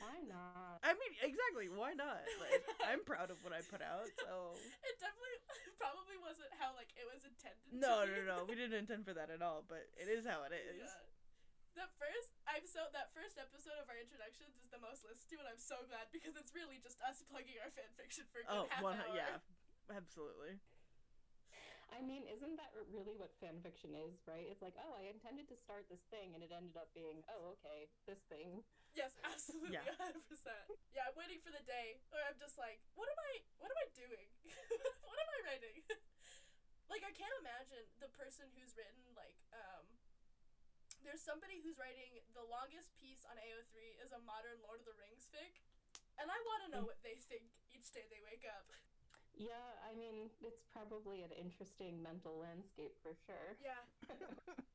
Why 0.00 0.16
not? 0.24 0.80
I 0.80 0.96
mean, 0.96 1.12
exactly. 1.20 1.68
Why 1.68 1.92
not? 1.92 2.24
Like, 2.40 2.64
I'm 2.88 3.04
proud 3.04 3.28
of 3.28 3.36
what 3.44 3.52
I 3.52 3.60
put 3.68 3.84
out. 3.84 4.08
So 4.16 4.56
it 4.84 4.96
definitely 4.96 5.38
probably 5.82 6.16
wasn't 6.20 6.50
how 6.56 6.72
like 6.74 6.88
it 6.96 7.04
was 7.04 7.22
intended. 7.22 7.68
no, 7.70 8.08
no, 8.08 8.18
no. 8.24 8.36
We 8.48 8.56
didn't 8.60 8.76
intend 8.76 9.04
for 9.04 9.12
that 9.12 9.28
at 9.28 9.44
all. 9.44 9.62
But 9.68 9.86
it 10.00 10.08
is 10.08 10.24
how 10.24 10.42
it 10.48 10.56
is. 10.56 10.80
Yeah. 10.88 11.04
That 11.78 11.94
first, 12.02 12.34
I'm 12.50 12.66
so 12.66 12.82
that 12.90 13.14
first 13.14 13.38
episode 13.38 13.78
of 13.78 13.86
our 13.86 13.94
introductions 13.94 14.58
is 14.58 14.66
the 14.74 14.82
most 14.82 15.06
listened 15.06 15.30
to, 15.30 15.38
and 15.38 15.46
I'm 15.46 15.62
so 15.62 15.86
glad 15.86 16.10
because 16.10 16.34
it's 16.34 16.50
really 16.50 16.82
just 16.82 16.98
us 16.98 17.22
plugging 17.30 17.62
our 17.62 17.70
fan 17.70 17.86
fiction 17.94 18.26
for 18.34 18.42
a 18.42 18.44
good 18.44 18.50
Oh, 18.50 18.66
half 18.74 18.82
one, 18.82 18.98
hour. 18.98 19.14
yeah, 19.14 19.38
absolutely. 19.94 20.58
I 21.90 22.00
mean, 22.06 22.22
isn't 22.30 22.54
that 22.56 22.70
really 22.94 23.18
what 23.18 23.34
fan 23.42 23.58
fiction 23.60 23.92
is, 23.98 24.22
right? 24.24 24.46
It's 24.46 24.62
like, 24.62 24.78
oh, 24.78 24.94
I 24.94 25.10
intended 25.10 25.50
to 25.50 25.56
start 25.58 25.90
this 25.90 26.02
thing, 26.08 26.32
and 26.32 26.40
it 26.40 26.54
ended 26.54 26.78
up 26.78 26.88
being, 26.94 27.20
oh, 27.26 27.58
okay, 27.58 27.90
this 28.06 28.22
thing. 28.30 28.62
Yes, 28.94 29.18
absolutely, 29.26 29.74
Yeah. 29.74 29.86
hundred 29.98 30.22
percent. 30.30 30.70
Yeah, 30.94 31.10
I'm 31.10 31.16
waiting 31.18 31.42
for 31.42 31.50
the 31.50 31.62
day 31.66 31.98
where 32.14 32.22
I'm 32.26 32.38
just 32.38 32.54
like, 32.56 32.78
what 32.94 33.10
am 33.10 33.18
I? 33.18 33.32
What 33.58 33.70
am 33.74 33.78
I 33.78 33.88
doing? 33.94 34.26
what 35.06 35.18
am 35.18 35.28
I 35.34 35.38
writing? 35.50 35.82
like, 36.92 37.02
I 37.02 37.12
can't 37.14 37.36
imagine 37.42 37.84
the 37.98 38.10
person 38.14 38.46
who's 38.54 38.74
written 38.78 39.02
like, 39.18 39.36
um, 39.54 39.84
there's 41.02 41.22
somebody 41.22 41.58
who's 41.64 41.78
writing 41.80 42.22
the 42.38 42.44
longest 42.46 42.94
piece 42.98 43.26
on 43.26 43.34
AO3 43.34 43.98
is 44.04 44.14
a 44.14 44.20
modern 44.26 44.58
Lord 44.62 44.78
of 44.84 44.86
the 44.86 44.96
Rings 45.00 45.26
fic, 45.32 45.58
and 46.22 46.28
I 46.30 46.38
want 46.46 46.60
to 46.66 46.68
know 46.70 46.84
what 46.86 47.02
they 47.02 47.18
think 47.26 47.50
each 47.72 47.90
day 47.90 48.06
they 48.12 48.20
wake 48.22 48.46
up. 48.46 48.68
Yeah, 49.36 49.66
I 49.88 49.96
mean, 49.96 50.28
it's 50.44 50.60
probably 50.68 51.24
an 51.24 51.32
interesting 51.32 52.02
mental 52.02 52.36
landscape 52.36 52.92
for 53.00 53.16
sure. 53.24 53.56
Yeah, 53.62 53.80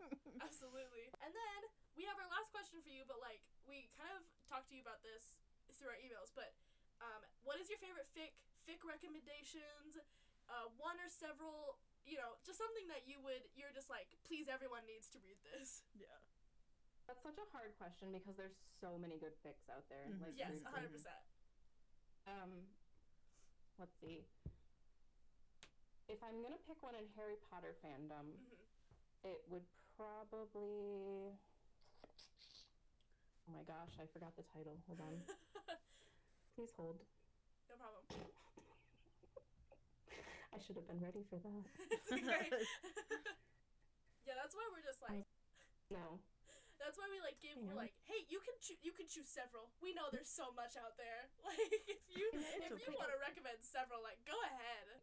absolutely. 0.48 1.12
And 1.22 1.32
then 1.32 1.60
we 1.94 2.04
have 2.10 2.18
our 2.18 2.30
last 2.34 2.50
question 2.50 2.82
for 2.82 2.90
you, 2.90 3.06
but 3.06 3.22
like 3.22 3.44
we 3.70 3.88
kind 3.94 4.10
of 4.16 4.26
talked 4.50 4.72
to 4.72 4.76
you 4.76 4.82
about 4.82 5.06
this 5.06 5.38
through 5.78 5.94
our 5.94 6.02
emails. 6.02 6.34
But 6.34 6.56
um, 7.04 7.22
what 7.46 7.62
is 7.62 7.70
your 7.70 7.78
favorite 7.78 8.10
fic? 8.16 8.34
Fic 8.66 8.82
recommendations? 8.82 10.02
Uh, 10.50 10.70
one 10.82 10.98
or 10.98 11.10
several? 11.10 11.78
You 12.06 12.18
know, 12.22 12.38
just 12.46 12.58
something 12.62 12.86
that 12.90 13.06
you 13.10 13.22
would. 13.22 13.46
You're 13.54 13.74
just 13.74 13.90
like, 13.90 14.14
please, 14.26 14.50
everyone 14.50 14.86
needs 14.90 15.10
to 15.14 15.22
read 15.22 15.38
this. 15.46 15.86
yeah. 15.94 16.10
That's 17.06 17.22
such 17.22 17.38
a 17.38 17.46
hard 17.54 17.78
question 17.78 18.10
because 18.10 18.34
there's 18.34 18.58
so 18.82 18.98
many 18.98 19.22
good 19.22 19.38
fics 19.46 19.70
out 19.70 19.86
there. 19.94 20.10
Like, 20.18 20.34
Yes, 20.34 20.66
hundred 20.66 20.90
percent. 20.90 21.22
Um, 22.26 22.66
let's 23.80 23.96
see. 24.02 24.24
If 26.08 26.22
I'm 26.22 26.38
gonna 26.46 26.62
pick 26.70 26.80
one 26.86 26.94
in 26.96 27.06
Harry 27.18 27.38
Potter 27.50 27.74
fandom, 27.82 28.30
Mm-hmm. 28.38 29.30
it 29.32 29.42
would 29.50 29.66
probably. 29.98 31.34
Oh 33.48 33.54
my 33.54 33.64
gosh, 33.66 33.94
I 34.02 34.06
forgot 34.14 34.36
the 34.38 34.44
title. 34.54 34.78
Hold 34.88 35.02
on. 35.02 35.16
Please 36.56 36.72
hold. 36.78 36.98
no 37.70 37.76
problem. 37.76 38.04
I 40.54 40.58
should 40.66 40.78
have 40.78 40.88
been 40.88 41.02
ready 41.04 41.24
for 41.30 41.36
that. 41.42 41.64
Yeah, 44.26 44.34
that's 44.42 44.56
why 44.58 44.66
we're 44.74 44.82
just 44.82 45.02
like. 45.06 45.22
No. 45.94 46.18
That's 46.80 47.00
why 47.00 47.08
we 47.08 47.20
like 47.24 47.40
give. 47.40 47.56
I 47.58 47.64
We're 47.64 47.78
like, 47.80 47.96
hey, 48.06 48.28
you 48.28 48.40
can 48.44 48.56
choose. 48.60 48.80
You 48.84 48.92
can 48.92 49.08
choose 49.08 49.28
several. 49.32 49.72
We 49.80 49.96
know 49.96 50.12
there's 50.12 50.32
so 50.32 50.52
much 50.54 50.76
out 50.76 50.96
there. 51.00 51.32
Like, 51.46 51.72
if 51.88 52.02
you 52.10 52.26
It's 52.36 52.68
if 52.68 52.80
you 52.84 52.92
want 52.98 53.12
to 53.14 53.20
recommend 53.22 53.62
several, 53.62 54.02
like, 54.04 54.20
go 54.28 54.36
ahead. 54.50 55.00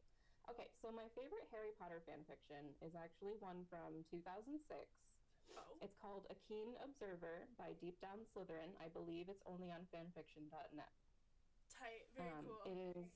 Okay, 0.51 0.69
so 0.83 0.91
my 0.91 1.07
favorite 1.15 1.47
Harry 1.55 1.71
Potter 1.79 2.03
fan 2.03 2.27
fiction 2.27 2.75
is 2.83 2.99
actually 2.99 3.39
one 3.39 3.63
from 3.71 4.03
2006. 4.11 4.59
Oh. 5.55 5.79
It's 5.85 5.95
called 5.95 6.27
A 6.33 6.37
Keen 6.49 6.75
Observer 6.83 7.47
by 7.55 7.77
Deep 7.79 8.01
Down 8.03 8.25
Slytherin. 8.27 8.75
I 8.83 8.91
believe 8.91 9.29
it's 9.31 9.45
only 9.47 9.71
on 9.71 9.87
fanfiction.net. 9.95 10.93
Tight. 11.71 12.09
Very 12.17 12.33
Um, 12.35 12.43
cool. 12.49 12.63
It 12.67 12.79
is 12.99 13.07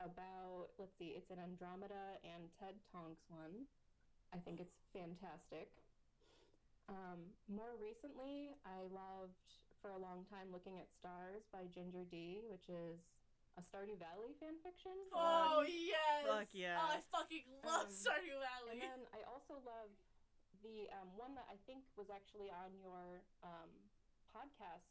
about, 0.00 0.72
let's 0.78 0.96
see, 0.96 1.14
it's 1.18 1.30
an 1.30 1.38
Andromeda 1.38 2.16
and 2.24 2.48
Ted 2.58 2.80
Tonks 2.90 3.22
one. 3.28 3.66
I 4.32 4.38
think 4.40 4.58
it's 4.58 4.78
fantastic. 4.96 5.68
Um, 6.92 7.20
more 7.48 7.72
recently, 7.80 8.52
I 8.68 8.84
loved 8.92 9.48
for 9.80 9.90
a 9.96 9.98
long 10.00 10.28
time 10.28 10.52
looking 10.52 10.76
at 10.78 10.92
stars 10.92 11.48
by 11.48 11.64
Ginger 11.72 12.04
D, 12.04 12.44
which 12.52 12.68
is 12.68 13.00
a 13.56 13.62
Stardew 13.64 13.96
Valley 13.96 14.36
fanfiction. 14.36 14.94
Oh 15.12 15.64
yes. 15.66 16.24
Fuck 16.28 16.52
yeah. 16.52 16.76
Oh, 16.80 16.92
I 16.92 17.00
fucking 17.08 17.48
love 17.64 17.88
Um, 17.88 17.92
Stardew 17.92 18.36
Valley. 18.36 18.76
And 18.76 18.84
then 18.84 19.00
I 19.16 19.24
also 19.24 19.56
love 19.64 19.90
the 20.60 20.86
um, 21.00 21.08
one 21.16 21.32
that 21.34 21.48
I 21.50 21.56
think 21.66 21.82
was 21.96 22.12
actually 22.12 22.52
on 22.52 22.70
your 22.78 23.24
um, 23.42 23.72
podcast 24.30 24.86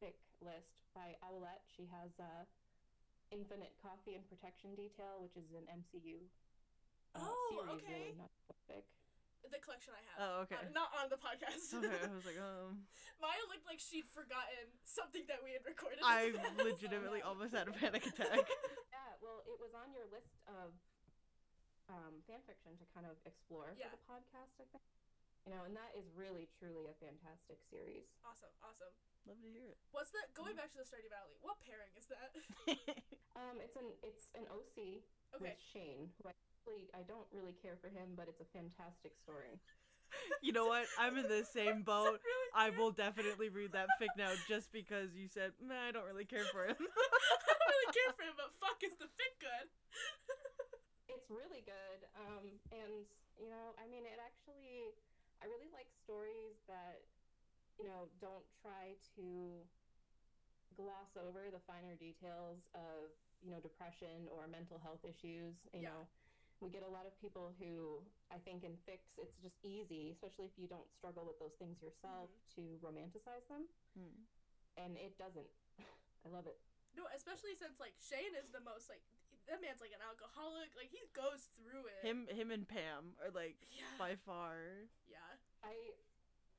pick 0.00 0.16
list 0.42 0.80
by 0.96 1.14
owlet. 1.22 1.60
She 1.70 1.86
has 1.92 2.10
uh, 2.18 2.44
Infinite 3.30 3.72
Coffee 3.84 4.16
and 4.18 4.24
Protection 4.28 4.74
Detail, 4.74 5.20
which 5.22 5.36
is 5.38 5.46
an 5.54 5.64
MCU 5.70 6.18
uh, 7.14 7.20
Oh, 7.22 7.48
series, 7.52 7.84
okay. 7.84 7.92
really, 7.94 8.14
not 8.18 8.32
a 8.50 8.56
fic. 8.68 8.84
The 9.50 9.58
collection 9.58 9.90
I 9.96 10.02
have. 10.06 10.16
Oh, 10.22 10.34
okay. 10.46 10.60
Uh, 10.62 10.70
not 10.70 10.92
on 10.94 11.10
the 11.10 11.18
podcast. 11.18 11.72
okay, 11.74 11.90
I 11.90 12.12
was 12.14 12.22
like, 12.28 12.38
um, 12.38 12.86
Maya 13.18 13.42
looked 13.50 13.66
like 13.66 13.80
she'd 13.82 14.06
forgotten 14.12 14.70
something 14.86 15.26
that 15.26 15.42
we 15.42 15.56
had 15.56 15.64
recorded. 15.66 15.98
I 16.04 16.30
in 16.30 16.38
the 16.38 16.44
past. 16.44 16.62
legitimately 16.78 17.20
almost 17.24 17.50
had 17.56 17.66
a 17.66 17.74
panic 17.74 18.06
attack. 18.10 18.46
Yeah, 18.92 19.10
well, 19.24 19.42
it 19.48 19.58
was 19.58 19.74
on 19.74 19.90
your 19.90 20.06
list 20.12 20.38
of 20.46 20.70
um, 21.90 22.22
fan 22.28 22.40
fiction 22.46 22.78
to 22.78 22.84
kind 22.94 23.04
of 23.08 23.18
explore 23.26 23.74
Yeah. 23.74 23.90
for 23.90 23.98
the 23.98 24.04
podcast, 24.06 24.54
I 24.62 24.66
think. 24.70 24.84
You 25.42 25.50
know, 25.50 25.66
and 25.66 25.74
that 25.74 25.90
is 25.98 26.06
really, 26.14 26.46
truly 26.54 26.86
a 26.86 26.94
fantastic 27.02 27.58
series. 27.66 28.06
Awesome, 28.22 28.54
awesome. 28.62 28.94
Love 29.26 29.42
to 29.42 29.50
hear 29.50 29.66
it. 29.66 29.78
What's 29.90 30.14
the 30.14 30.22
going 30.38 30.54
back 30.54 30.70
to 30.74 30.78
the 30.82 30.86
Stardew 30.86 31.10
Valley? 31.10 31.34
What 31.42 31.58
pairing 31.66 31.90
is 31.98 32.06
that? 32.10 32.30
Um, 33.32 33.64
it's 33.64 33.80
an 33.80 33.88
it's 34.04 34.28
an 34.36 34.44
OC 34.52 35.00
Okay. 35.32 35.56
with 35.56 35.56
Shane, 35.72 36.12
who 36.20 36.28
I 36.28 36.36
actually 36.36 36.92
I 36.92 37.00
don't 37.08 37.24
really 37.32 37.56
care 37.64 37.80
for 37.80 37.88
him, 37.88 38.12
but 38.12 38.28
it's 38.28 38.44
a 38.44 38.48
fantastic 38.52 39.16
story. 39.16 39.56
you 40.44 40.52
know 40.52 40.68
what? 40.68 40.84
I'm 41.00 41.16
in 41.16 41.24
the 41.24 41.40
same 41.56 41.80
boat. 41.80 42.20
really 42.20 42.50
I 42.52 42.68
will 42.76 42.92
definitely 42.92 43.48
read 43.48 43.72
that 43.72 43.88
fic 43.96 44.12
now 44.20 44.36
just 44.52 44.68
because 44.68 45.16
you 45.16 45.32
said, 45.32 45.56
"Man, 45.64 45.80
I 45.80 45.90
don't 45.96 46.04
really 46.04 46.28
care 46.28 46.44
for 46.52 46.68
him. 46.68 46.76
I 46.76 47.34
don't 47.48 47.64
really 47.72 47.90
care 47.96 48.12
for 48.12 48.24
him, 48.28 48.36
but 48.36 48.52
fuck, 48.60 48.76
is 48.84 48.92
the 49.00 49.08
fic 49.16 49.34
good? 49.40 49.66
It's 51.08 51.32
really 51.32 51.64
good. 51.64 52.04
Um, 52.12 52.60
and 52.68 53.08
you 53.40 53.48
know, 53.48 53.72
I 53.80 53.88
mean, 53.88 54.04
it 54.04 54.20
actually 54.20 54.92
I 55.42 55.50
really 55.50 55.68
like 55.74 55.90
stories 55.90 56.62
that 56.70 57.02
you 57.78 57.84
know 57.90 58.06
don't 58.22 58.46
try 58.62 58.94
to 59.18 59.66
gloss 60.78 61.18
over 61.18 61.50
the 61.52 61.60
finer 61.66 61.98
details 61.98 62.64
of 62.78 63.10
you 63.42 63.50
know 63.50 63.58
depression 63.60 64.30
or 64.30 64.46
mental 64.46 64.78
health 64.78 65.02
issues. 65.04 65.58
You 65.74 65.82
Yeah. 65.82 65.90
know, 65.90 66.02
we 66.62 66.70
get 66.70 66.86
a 66.86 66.88
lot 66.88 67.06
of 67.10 67.18
people 67.18 67.52
who 67.58 68.06
I 68.30 68.38
think 68.38 68.62
in 68.62 68.76
fix 68.86 69.18
it's 69.18 69.36
just 69.42 69.58
easy, 69.66 70.10
especially 70.14 70.46
if 70.46 70.54
you 70.56 70.68
don't 70.70 70.88
struggle 70.94 71.26
with 71.26 71.38
those 71.42 71.58
things 71.58 71.82
yourself, 71.82 72.30
to 72.54 72.78
romanticize 72.80 73.46
them, 73.50 73.66
Hmm. 73.98 74.22
and 74.78 74.96
it 74.96 75.18
doesn't. 75.18 75.50
I 76.24 76.28
love 76.30 76.46
it. 76.46 76.58
No, 76.94 77.08
especially 77.16 77.56
since 77.58 77.80
like 77.80 77.96
Shane 77.98 78.36
is 78.38 78.50
the 78.54 78.60
most 78.60 78.88
like 78.88 79.02
that 79.50 79.58
man's 79.60 79.80
like 79.80 79.90
an 79.92 80.04
alcoholic. 80.06 80.70
Like 80.76 80.88
he 80.94 81.02
goes 81.12 81.48
through 81.58 81.88
it. 81.90 82.06
Him, 82.06 82.28
him, 82.30 82.52
and 82.52 82.68
Pam 82.68 83.16
are 83.18 83.30
like 83.34 83.66
Yeah. 83.74 83.90
by 83.98 84.14
far. 84.14 84.86
yeah. 85.10 85.31
I, 85.62 85.74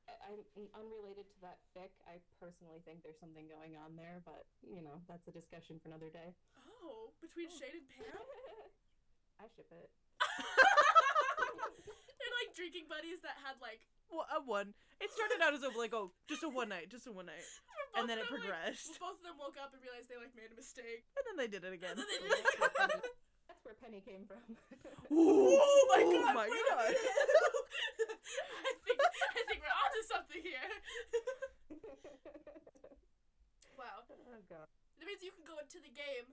I- 0.08 0.47
I'm 0.58 0.68
unrelated 0.80 1.28
to 1.36 1.38
that 1.43 1.60
fic. 1.76 1.91
I 2.08 2.20
personally 2.39 2.80
think 2.88 3.04
there's 3.04 3.20
something 3.20 3.45
going 3.51 3.76
on 3.78 3.95
there, 3.99 4.24
but 4.24 4.47
you 4.64 4.82
know 4.82 5.04
that's 5.08 5.28
a 5.28 5.34
discussion 5.36 5.80
for 5.84 5.89
another 5.91 6.10
day. 6.10 6.34
Oh, 6.84 7.12
between 7.22 7.47
Oh. 7.51 7.58
Shane 7.60 7.80
and 7.84 7.88
Pam. 7.91 8.16
I 9.43 9.45
ship 9.51 9.68
it. 9.72 9.89
They're 12.20 12.36
like 12.39 12.56
drinking 12.56 12.88
buddies 12.88 13.20
that 13.28 13.36
had 13.43 13.60
like. 13.60 13.84
Well, 14.12 14.28
a 14.30 14.39
one. 14.39 14.72
It 15.01 15.10
started 15.12 15.41
out 15.43 15.51
as 15.58 15.64
a 15.66 15.72
like, 15.76 15.91
oh, 15.91 16.14
just 16.30 16.43
a 16.45 16.49
one 16.49 16.70
night, 16.70 16.88
just 16.93 17.08
a 17.08 17.12
one 17.12 17.26
night, 17.28 17.43
and 17.97 18.08
then 18.08 18.18
it 18.22 18.30
of 18.30 18.32
them, 18.32 18.39
like- 18.39 18.47
progressed, 18.47 18.95
both 19.01 19.18
of 19.20 19.26
them 19.26 19.36
woke 19.41 19.58
up 19.60 19.74
and 19.76 19.82
realized 19.84 20.08
they 20.08 20.16
like 20.22 20.32
made 20.38 20.54
a 20.54 20.56
mistake. 20.56 21.04
and 21.18 21.24
then 21.28 21.36
they 21.41 21.49
did 21.51 21.66
it 21.66 21.74
again. 21.76 21.97
And 23.66 23.76
then 23.80 23.91
they 23.91 24.03
Well, 24.03 24.03
did 24.03 24.03
that's, 24.03 24.03
where 24.03 24.03
Penny, 24.03 24.03
it. 24.03 24.03
that's 24.03 24.03
where 24.03 24.03
Penny 24.03 24.03
came 24.03 24.24
from. 24.28 24.43
Ooh, 25.16 25.55
oh 25.64 25.82
my 25.95 26.01
oh 26.03 26.11
god! 26.11 26.36
my 26.36 26.47
god. 26.51 26.91
I 28.68 28.72
think 28.84 28.99
I 28.99 29.41
think 29.47 29.59
we're 29.64 29.78
onto 29.84 30.01
something 30.07 30.41
here. 30.43 30.68
wow. 33.78 34.03
oh 34.07 34.41
god. 34.49 34.68
That 34.99 35.05
means 35.07 35.24
you 35.24 35.32
can 35.36 35.43
go 35.47 35.57
into 35.59 35.80
the 35.84 35.91
game 35.91 36.28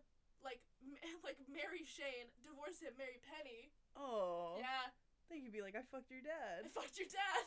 like 0.45 0.61
m- 0.83 0.97
like 1.26 1.37
marry 1.51 1.85
Shane, 1.85 2.31
divorce 2.43 2.81
him, 2.81 2.95
marry 2.99 3.18
Penny. 3.24 3.70
Oh, 3.99 4.57
Yeah, 4.62 4.89
Then 5.28 5.43
you'd 5.43 5.53
be 5.55 5.61
like, 5.66 5.74
I 5.74 5.83
fucked 5.91 6.11
your 6.14 6.22
dad. 6.22 6.62
I 6.64 6.70
dad. 6.70 6.74
fucked 6.74 6.97
your 6.99 7.11
dad. 7.11 7.45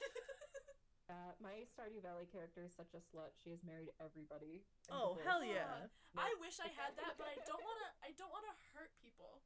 Uh, 1.11 1.35
my 1.43 1.67
Stardew 1.67 1.99
Valley 1.99 2.27
character 2.31 2.63
is 2.63 2.71
such 2.75 2.95
a 2.95 3.01
slut. 3.11 3.35
She 3.43 3.51
has 3.51 3.59
married 3.67 3.91
everybody. 3.99 4.63
Oh 4.87 5.19
divorced 5.19 5.27
hell 5.27 5.41
them. 5.43 5.51
yeah! 5.51 5.91
I 6.15 6.31
wish 6.39 6.59
I 6.63 6.71
had 6.79 6.95
that, 6.95 7.19
but 7.19 7.27
I 7.27 7.35
don't 7.43 7.59
wanna. 7.59 7.89
I 7.99 8.15
don't 8.15 8.31
wanna 8.31 8.53
hurt 8.71 8.87
people. 9.03 9.43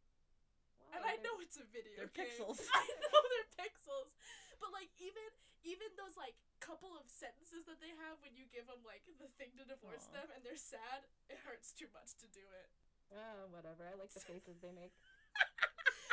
And 0.95 1.01
I 1.03 1.19
know 1.23 1.39
it's 1.43 1.57
a 1.59 1.67
video 1.67 1.99
They're 1.99 2.13
game. 2.13 2.27
pixels. 2.29 2.63
I 2.73 2.85
know 3.01 3.17
they're 3.33 3.51
pixels. 3.67 4.15
But 4.57 4.73
like 4.73 4.89
even 4.97 5.23
even 5.67 5.89
those 5.99 6.15
like 6.15 6.33
couple 6.63 6.95
of 6.97 7.05
sentences 7.11 7.67
that 7.69 7.77
they 7.83 7.93
have 8.07 8.17
when 8.23 8.33
you 8.33 8.47
give 8.49 8.65
them 8.65 8.81
like 8.87 9.05
the 9.21 9.29
thing 9.37 9.53
to 9.61 9.63
divorce 9.67 10.09
Aw. 10.09 10.23
them 10.23 10.27
and 10.33 10.41
they're 10.41 10.57
sad, 10.59 11.05
it 11.29 11.37
hurts 11.45 11.75
too 11.75 11.87
much 11.93 12.17
to 12.23 12.27
do 12.33 12.41
it. 12.57 12.67
Oh, 13.13 13.47
whatever. 13.53 13.87
I 13.87 13.95
like 13.95 14.11
the 14.11 14.23
faces 14.31 14.57
they 14.59 14.73
make. 14.73 14.95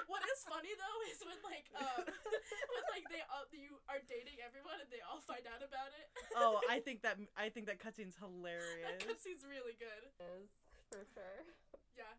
What 0.05 0.20
is 0.29 0.45
funny 0.45 0.68
though 0.77 0.99
is 1.09 1.18
when 1.25 1.41
like 1.49 1.64
um 1.81 2.05
when 2.75 2.85
like 2.93 3.09
they 3.09 3.25
all 3.33 3.49
you 3.57 3.81
are 3.89 4.05
dating 4.05 4.37
everyone 4.45 4.77
and 4.77 4.91
they 4.93 5.01
all 5.01 5.25
find 5.25 5.49
out 5.49 5.64
about 5.64 5.91
it. 5.97 6.07
Oh, 6.37 6.61
I 6.68 6.83
think 6.85 7.01
that 7.09 7.16
I 7.39 7.49
think 7.49 7.66
that 7.72 7.81
cutscene's 7.81 8.18
hilarious. 8.20 8.85
that 8.85 9.01
cutscene's 9.01 9.47
really 9.49 9.79
good. 9.81 10.03
Is 10.20 10.53
for 10.93 11.03
sure. 11.16 11.41
Yeah, 11.97 12.11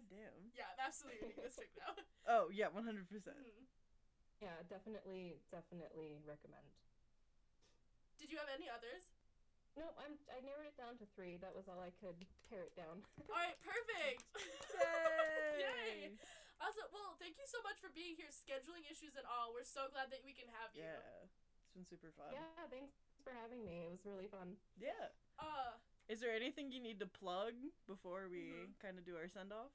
God 0.00 0.08
damn. 0.16 0.36
yeah, 0.56 0.72
I'm 0.72 0.80
absolutely 0.80 1.20
reading 1.28 1.44
this 1.44 1.56
fic 1.60 1.68
now. 1.76 1.92
Oh 2.30 2.46
yeah, 2.54 2.70
one 2.70 2.84
hundred 2.86 3.08
percent. 3.10 3.36
Mhm. 3.36 3.66
Yeah, 4.40 4.56
definitely, 4.70 5.36
definitely 5.52 6.20
recommend. 6.24 6.64
Did 8.16 8.30
you 8.32 8.38
have 8.40 8.48
any 8.52 8.68
others? 8.70 9.12
No, 9.76 9.92
I'm. 10.00 10.16
I 10.32 10.40
narrowed 10.44 10.68
it 10.68 10.76
down 10.78 10.96
to 11.00 11.06
three. 11.16 11.36
That 11.40 11.52
was 11.56 11.66
all 11.68 11.80
I 11.80 11.90
could 12.00 12.24
pare 12.48 12.64
it 12.64 12.76
down. 12.76 13.02
All 13.28 13.34
right, 13.36 13.56
perfect. 13.64 14.24
Yay! 15.58 15.60
Yay! 15.64 15.96
Also, 16.60 16.84
well, 16.92 17.16
thank 17.20 17.40
you 17.40 17.48
so 17.48 17.58
much 17.64 17.80
for 17.80 17.88
being 17.92 18.14
here. 18.20 18.28
Scheduling 18.28 18.84
issues 18.88 19.16
and 19.16 19.24
all, 19.24 19.50
we're 19.56 19.64
so 19.66 19.88
glad 19.92 20.12
that 20.12 20.20
we 20.24 20.36
can 20.36 20.46
have 20.60 20.70
you. 20.76 20.84
Yeah, 20.84 21.24
it's 21.24 21.72
been 21.72 21.88
super 21.88 22.12
fun. 22.12 22.30
yeah, 22.36 22.68
thanks 22.68 22.92
for 23.24 23.32
having 23.32 23.64
me. 23.64 23.88
It 23.88 23.90
was 23.90 24.04
really 24.04 24.28
fun. 24.28 24.60
Yeah. 24.76 25.08
Uh, 25.40 25.80
Is 26.12 26.20
there 26.20 26.36
anything 26.36 26.68
you 26.70 26.84
need 26.84 27.00
to 27.00 27.08
plug 27.08 27.56
before 27.88 28.28
we 28.28 28.52
Mhm. 28.68 28.76
kind 28.78 29.00
of 29.00 29.08
do 29.08 29.16
our 29.16 29.28
send 29.28 29.52
off? 29.56 29.72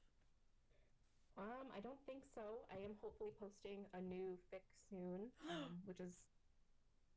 Um, 1.37 1.67
I 1.75 1.79
don't 1.83 1.99
think 2.07 2.23
so. 2.33 2.63
I 2.71 2.79
am 2.79 2.95
hopefully 3.03 3.31
posting 3.39 3.85
a 3.93 3.99
new 3.99 4.39
fic 4.53 4.63
soon, 4.89 5.31
um, 5.51 5.83
which 5.85 5.99
is 5.99 6.31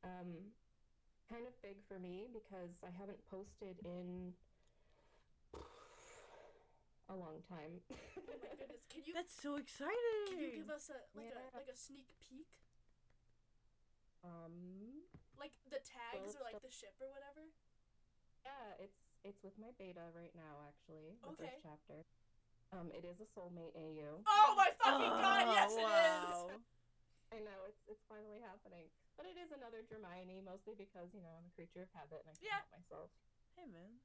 um 0.03 0.51
kind 1.29 1.45
of 1.47 1.53
big 1.61 1.77
for 1.87 1.99
me 1.99 2.27
because 2.31 2.83
I 2.83 2.91
haven't 2.91 3.19
posted 3.29 3.79
in 3.85 4.33
a 7.07 7.15
long 7.15 7.39
time. 7.47 7.79
oh 7.91 8.23
my 8.27 8.51
goodness, 8.59 8.83
can 8.91 9.03
you 9.07 9.13
That's 9.15 9.31
so 9.31 9.55
exciting. 9.55 10.27
can 10.27 10.39
you 10.43 10.51
give 10.51 10.69
us 10.69 10.91
a 10.91 10.99
like 11.15 11.31
Yeah. 11.31 11.39
a 11.39 11.55
like 11.55 11.71
a 11.71 11.77
sneak 11.79 12.11
peek, 12.19 12.51
um, 14.27 15.07
like 15.39 15.55
the 15.71 15.79
tags 15.79 16.35
Well, 16.35 16.35
or 16.35 16.43
like 16.43 16.59
so- 16.59 16.65
the 16.67 16.73
ship 16.75 16.95
or 16.99 17.07
whatever? 17.07 17.47
yeah, 18.43 18.83
it's 18.83 18.99
it's 19.23 19.43
with 19.43 19.55
my 19.59 19.71
beta 19.79 20.11
right 20.11 20.35
now. 20.35 20.59
Actually, 20.67 21.15
the 21.23 21.31
Okay. 21.39 21.47
first 21.55 21.63
chapter. 21.63 22.03
Um, 22.69 22.93
it 22.93 23.01
is 23.01 23.17
a 23.17 23.25
soulmate 23.33 23.73
AU. 23.73 24.21
Oh 24.29 24.49
my 24.53 24.69
fucking 24.77 25.09
god, 25.17 25.45
yes 25.57 25.73
it 25.73 25.89
is. 25.89 26.37
I 27.33 27.41
know 27.41 27.65
it's 27.65 27.81
it's 27.89 28.05
finally 28.05 28.41
happening, 28.45 28.89
but 29.17 29.25
it 29.25 29.37
is 29.41 29.49
another 29.53 29.81
Hermione, 29.89 30.41
mostly 30.45 30.77
because 30.77 31.09
you 31.13 31.21
know 31.25 31.33
I'm 31.33 31.49
a 31.49 31.53
creature 31.57 31.81
of 31.81 31.89
habit 31.97 32.21
and 32.25 32.29
I 32.29 32.35
can't 32.37 32.45
Yeah. 32.45 32.61
help 32.61 32.73
myself. 32.77 33.09
Hey 33.57 33.65
man, 33.73 33.97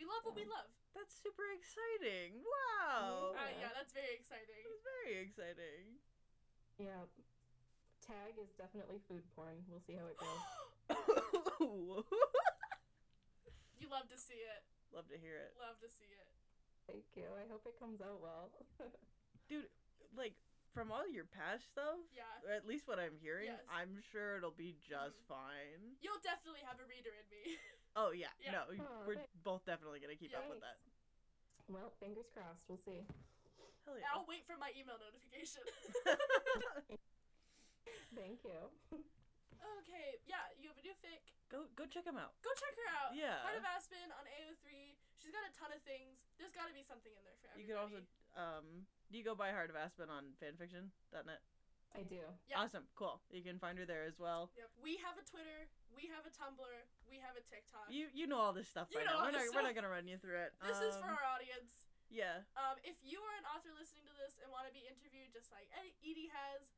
We 0.00 0.08
love 0.08 0.24
what 0.24 0.32
we 0.36 0.48
love. 0.48 0.68
that's 0.96 1.12
super 1.12 1.44
exciting. 1.52 2.40
Wow. 2.40 3.36
Uh, 3.36 3.52
Yeah. 3.52 3.68
yeah, 3.68 3.72
that's 3.76 3.92
very 3.92 4.16
exciting. 4.16 4.64
That's 4.64 4.84
very 4.84 5.20
exciting. 5.20 6.00
Yeah, 6.80 7.04
tag 8.00 8.36
is 8.40 8.48
definitely 8.56 9.00
food 9.08 9.24
porn. 9.36 9.60
We'll 9.68 9.84
see 9.84 9.96
how 9.96 10.08
it 10.08 10.16
goes. 10.16 10.44
you 13.80 13.88
love 13.92 14.08
to 14.08 14.16
see 14.20 14.40
it. 14.40 14.64
Love 14.92 15.08
to 15.12 15.16
hear 15.20 15.36
it. 15.36 15.52
Love 15.60 15.80
to 15.84 15.88
see 15.92 16.08
it. 16.08 16.28
Thank 16.86 17.04
you. 17.18 17.26
I 17.34 17.44
hope 17.50 17.66
it 17.66 17.74
comes 17.78 18.00
out 18.00 18.22
well. 18.22 18.50
Dude, 19.50 19.66
like 20.16 20.34
from 20.74 20.92
all 20.92 21.06
your 21.08 21.24
past 21.26 21.66
stuff, 21.72 21.98
Yeah. 22.14 22.54
at 22.54 22.66
least 22.66 22.86
what 22.86 22.98
I'm 22.98 23.16
hearing, 23.18 23.48
Yes. 23.50 23.64
I'm 23.70 23.98
sure 24.12 24.36
it'll 24.36 24.54
be 24.54 24.76
just 24.86 25.18
Mhm. 25.24 25.28
fine. 25.28 25.96
You'll 26.00 26.20
definitely 26.20 26.60
have 26.62 26.78
a 26.78 26.86
reader 26.86 27.10
in 27.14 27.26
me. 27.30 27.58
Oh 27.96 28.12
yeah, 28.12 28.28
Yeah. 28.38 28.52
no, 28.52 28.62
Aw, 28.76 29.06
we're 29.08 29.14
thanks. 29.16 29.32
both 29.42 29.64
definitely 29.64 30.00
gonna 30.00 30.16
keep 30.20 30.36
up 30.36 30.44
with 30.50 30.60
that. 30.60 30.76
Well, 31.66 31.88
fingers 31.98 32.28
crossed. 32.28 32.68
We'll 32.68 32.76
see. 32.84 33.06
Hell 33.86 33.96
I'll 34.12 34.26
wait 34.28 34.44
for 34.44 34.58
my 34.58 34.70
email 34.76 34.98
notification. 35.00 35.62
Thank 38.14 38.44
you. 38.44 38.60
okay, 38.92 40.20
yeah, 40.28 40.44
you 40.60 40.68
have 40.68 40.76
a 40.76 40.82
new 40.84 40.92
fic. 41.00 41.24
go 41.48 41.64
go 41.74 41.86
check 41.86 42.04
him 42.04 42.18
out. 42.20 42.36
Go 42.42 42.50
check 42.52 42.76
her 42.76 42.88
out. 42.92 43.16
Yeah. 43.16 43.40
Heart 43.40 43.56
of 43.58 43.64
Aspen 43.64 44.12
on 44.12 44.26
AO3. 44.28 44.92
She's 45.26 45.34
got 45.34 45.42
a 45.42 45.50
ton 45.58 45.74
of 45.74 45.82
things. 45.82 46.22
There's 46.38 46.54
got 46.54 46.70
to 46.70 46.74
be 46.78 46.86
something 46.86 47.10
in 47.10 47.22
there 47.26 47.34
for 47.42 47.50
everybody. 47.50 47.66
You 47.66 47.74
everybody. 47.74 48.06
could 48.06 48.38
also 48.38 48.38
um 48.38 48.86
do 49.10 49.18
you 49.18 49.26
go 49.26 49.34
by 49.34 49.50
Heart 49.50 49.74
of 49.74 49.76
Aspen 49.76 50.06
on 50.06 50.38
fanfiction.net? 50.38 51.42
I 51.98 52.02
do. 52.06 52.22
Yeah. 52.46 52.62
Awesome, 52.62 52.86
cool. 52.94 53.18
You 53.34 53.40
can 53.42 53.58
find 53.58 53.74
her 53.80 53.86
there 53.88 54.06
as 54.06 54.18
well. 54.22 54.52
Yep. 54.54 54.70
We 54.78 55.00
have 55.02 55.18
a 55.18 55.24
Twitter. 55.26 55.66
We 55.96 56.06
have 56.14 56.22
a 56.28 56.32
Tumblr. 56.34 56.74
We 57.10 57.18
have 57.26 57.34
a 57.34 57.42
TikTok. 57.50 57.90
You 57.90 58.06
you 58.14 58.30
know 58.30 58.38
all 58.38 58.54
this 58.54 58.70
stuff 58.70 58.86
You 58.94 59.02
by 59.02 59.10
know 59.10 59.18
now. 59.18 59.18
all 59.18 59.26
We're 59.26 59.34
not 59.34 59.42
this 59.50 59.54
we're 59.56 59.66
not 59.66 59.74
gonna 59.74 59.90
run 59.90 60.06
you 60.06 60.18
through 60.22 60.38
it. 60.46 60.54
this 60.62 60.78
is 60.78 60.94
for 61.02 61.10
Um, 61.10 61.18
our 61.18 61.26
audience. 61.34 61.90
yeah. 62.06 62.46
Um, 62.54 62.78
if 62.86 62.94
you 63.02 63.18
are 63.18 63.34
an 63.42 63.46
author 63.50 63.74
listening 63.74 64.06
to 64.06 64.14
this 64.22 64.38
and 64.38 64.46
want 64.54 64.70
to 64.70 64.74
be 64.74 64.86
interviewed, 64.86 65.34
just 65.34 65.50
like 65.50 65.66
Edie 66.06 66.30
has, 66.30 66.70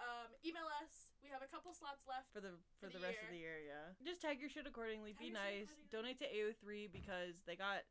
um, 0.00 0.28
email 0.44 0.68
us. 0.82 1.14
We 1.24 1.32
have 1.32 1.42
a 1.42 1.50
couple 1.50 1.72
slots 1.74 2.04
left. 2.06 2.30
For 2.32 2.40
the 2.40 2.54
for, 2.78 2.86
For 2.86 2.94
the, 2.94 3.00
the 3.00 3.06
rest 3.10 3.20
of 3.24 3.30
the 3.32 3.40
year, 3.40 3.58
yeah. 3.64 3.96
Just 4.04 4.22
tag 4.22 4.38
your 4.38 4.50
shit 4.52 4.66
accordingly. 4.68 5.16
Tag 5.16 5.22
be 5.22 5.30
nice. 5.32 5.72
Donate 5.90 6.18
to 6.22 6.28
AO3 6.28 6.92
because 6.92 7.42
they 7.48 7.56
got 7.56 7.82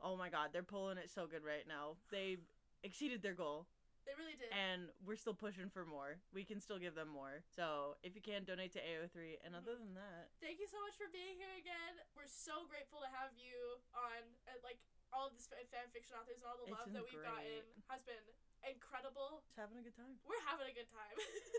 oh 0.00 0.16
my 0.16 0.32
god, 0.32 0.48
they're 0.56 0.64
pulling 0.64 0.96
it 0.96 1.12
so 1.12 1.28
good 1.28 1.44
right 1.44 1.68
now. 1.68 2.00
They 2.08 2.40
exceeded 2.86 3.20
their 3.20 3.36
goal 3.36 3.68
They 4.08 4.16
really 4.16 4.32
did. 4.32 4.48
and 4.48 4.88
we're 5.04 5.20
still 5.20 5.36
pushing 5.36 5.68
for 5.68 5.84
more. 5.84 6.16
We 6.32 6.48
can 6.48 6.56
still 6.64 6.80
give 6.80 6.96
them 6.96 7.12
more. 7.12 7.44
So 7.52 8.00
if 8.00 8.16
you 8.16 8.24
can 8.24 8.48
donate 8.48 8.72
to 8.78 8.80
AO3 8.80 9.44
and 9.44 9.52
other 9.52 9.76
than 9.76 9.92
that, 10.00 10.32
Thank 10.40 10.56
you 10.56 10.64
so 10.70 10.80
much 10.80 10.96
for 10.96 11.12
being 11.12 11.36
here 11.36 11.52
again. 11.60 12.00
We're 12.16 12.30
so 12.30 12.64
grateful 12.64 13.04
to 13.04 13.10
have 13.12 13.36
you 13.36 13.76
on. 13.92 14.24
Uh, 14.48 14.56
like 14.64 14.80
all 15.12 15.28
of 15.28 15.34
these 15.36 15.44
fan 15.50 15.66
fan 15.68 15.90
fiction 15.92 16.16
authors 16.16 16.40
and 16.40 16.48
all 16.48 16.56
the 16.56 16.70
love 16.72 16.88
that 16.88 17.02
we've 17.04 17.20
gotten 17.20 17.66
has 17.92 18.00
been 18.06 18.24
incredible. 18.66 19.40
just 19.46 19.56
having 19.56 19.78
a 19.80 19.84
good 19.84 19.96
time. 19.96 20.16
We're 20.28 20.42
having 20.48 20.68
a 20.68 20.74
good 20.76 20.88
time. 20.92 21.14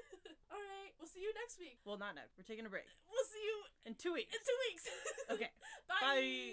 all 0.54 0.62
right, 0.62 0.92
we'll 1.00 1.10
see 1.10 1.22
you 1.24 1.32
next 1.38 1.58
week. 1.58 1.80
Well, 1.86 1.98
not 1.98 2.16
next. 2.16 2.38
We're 2.38 2.48
taking 2.48 2.66
a 2.66 2.72
break 2.72 2.86
We'll 3.10 3.28
see 3.30 3.42
you 3.44 3.58
in 3.88 3.94
2 3.96 4.14
weeks. 4.14 4.32
in 4.34 4.42
two 4.44 4.58
weeks. 4.70 4.84
Okay. 5.34 5.52
Bye. 5.88 6.02
Bye. 6.04 6.52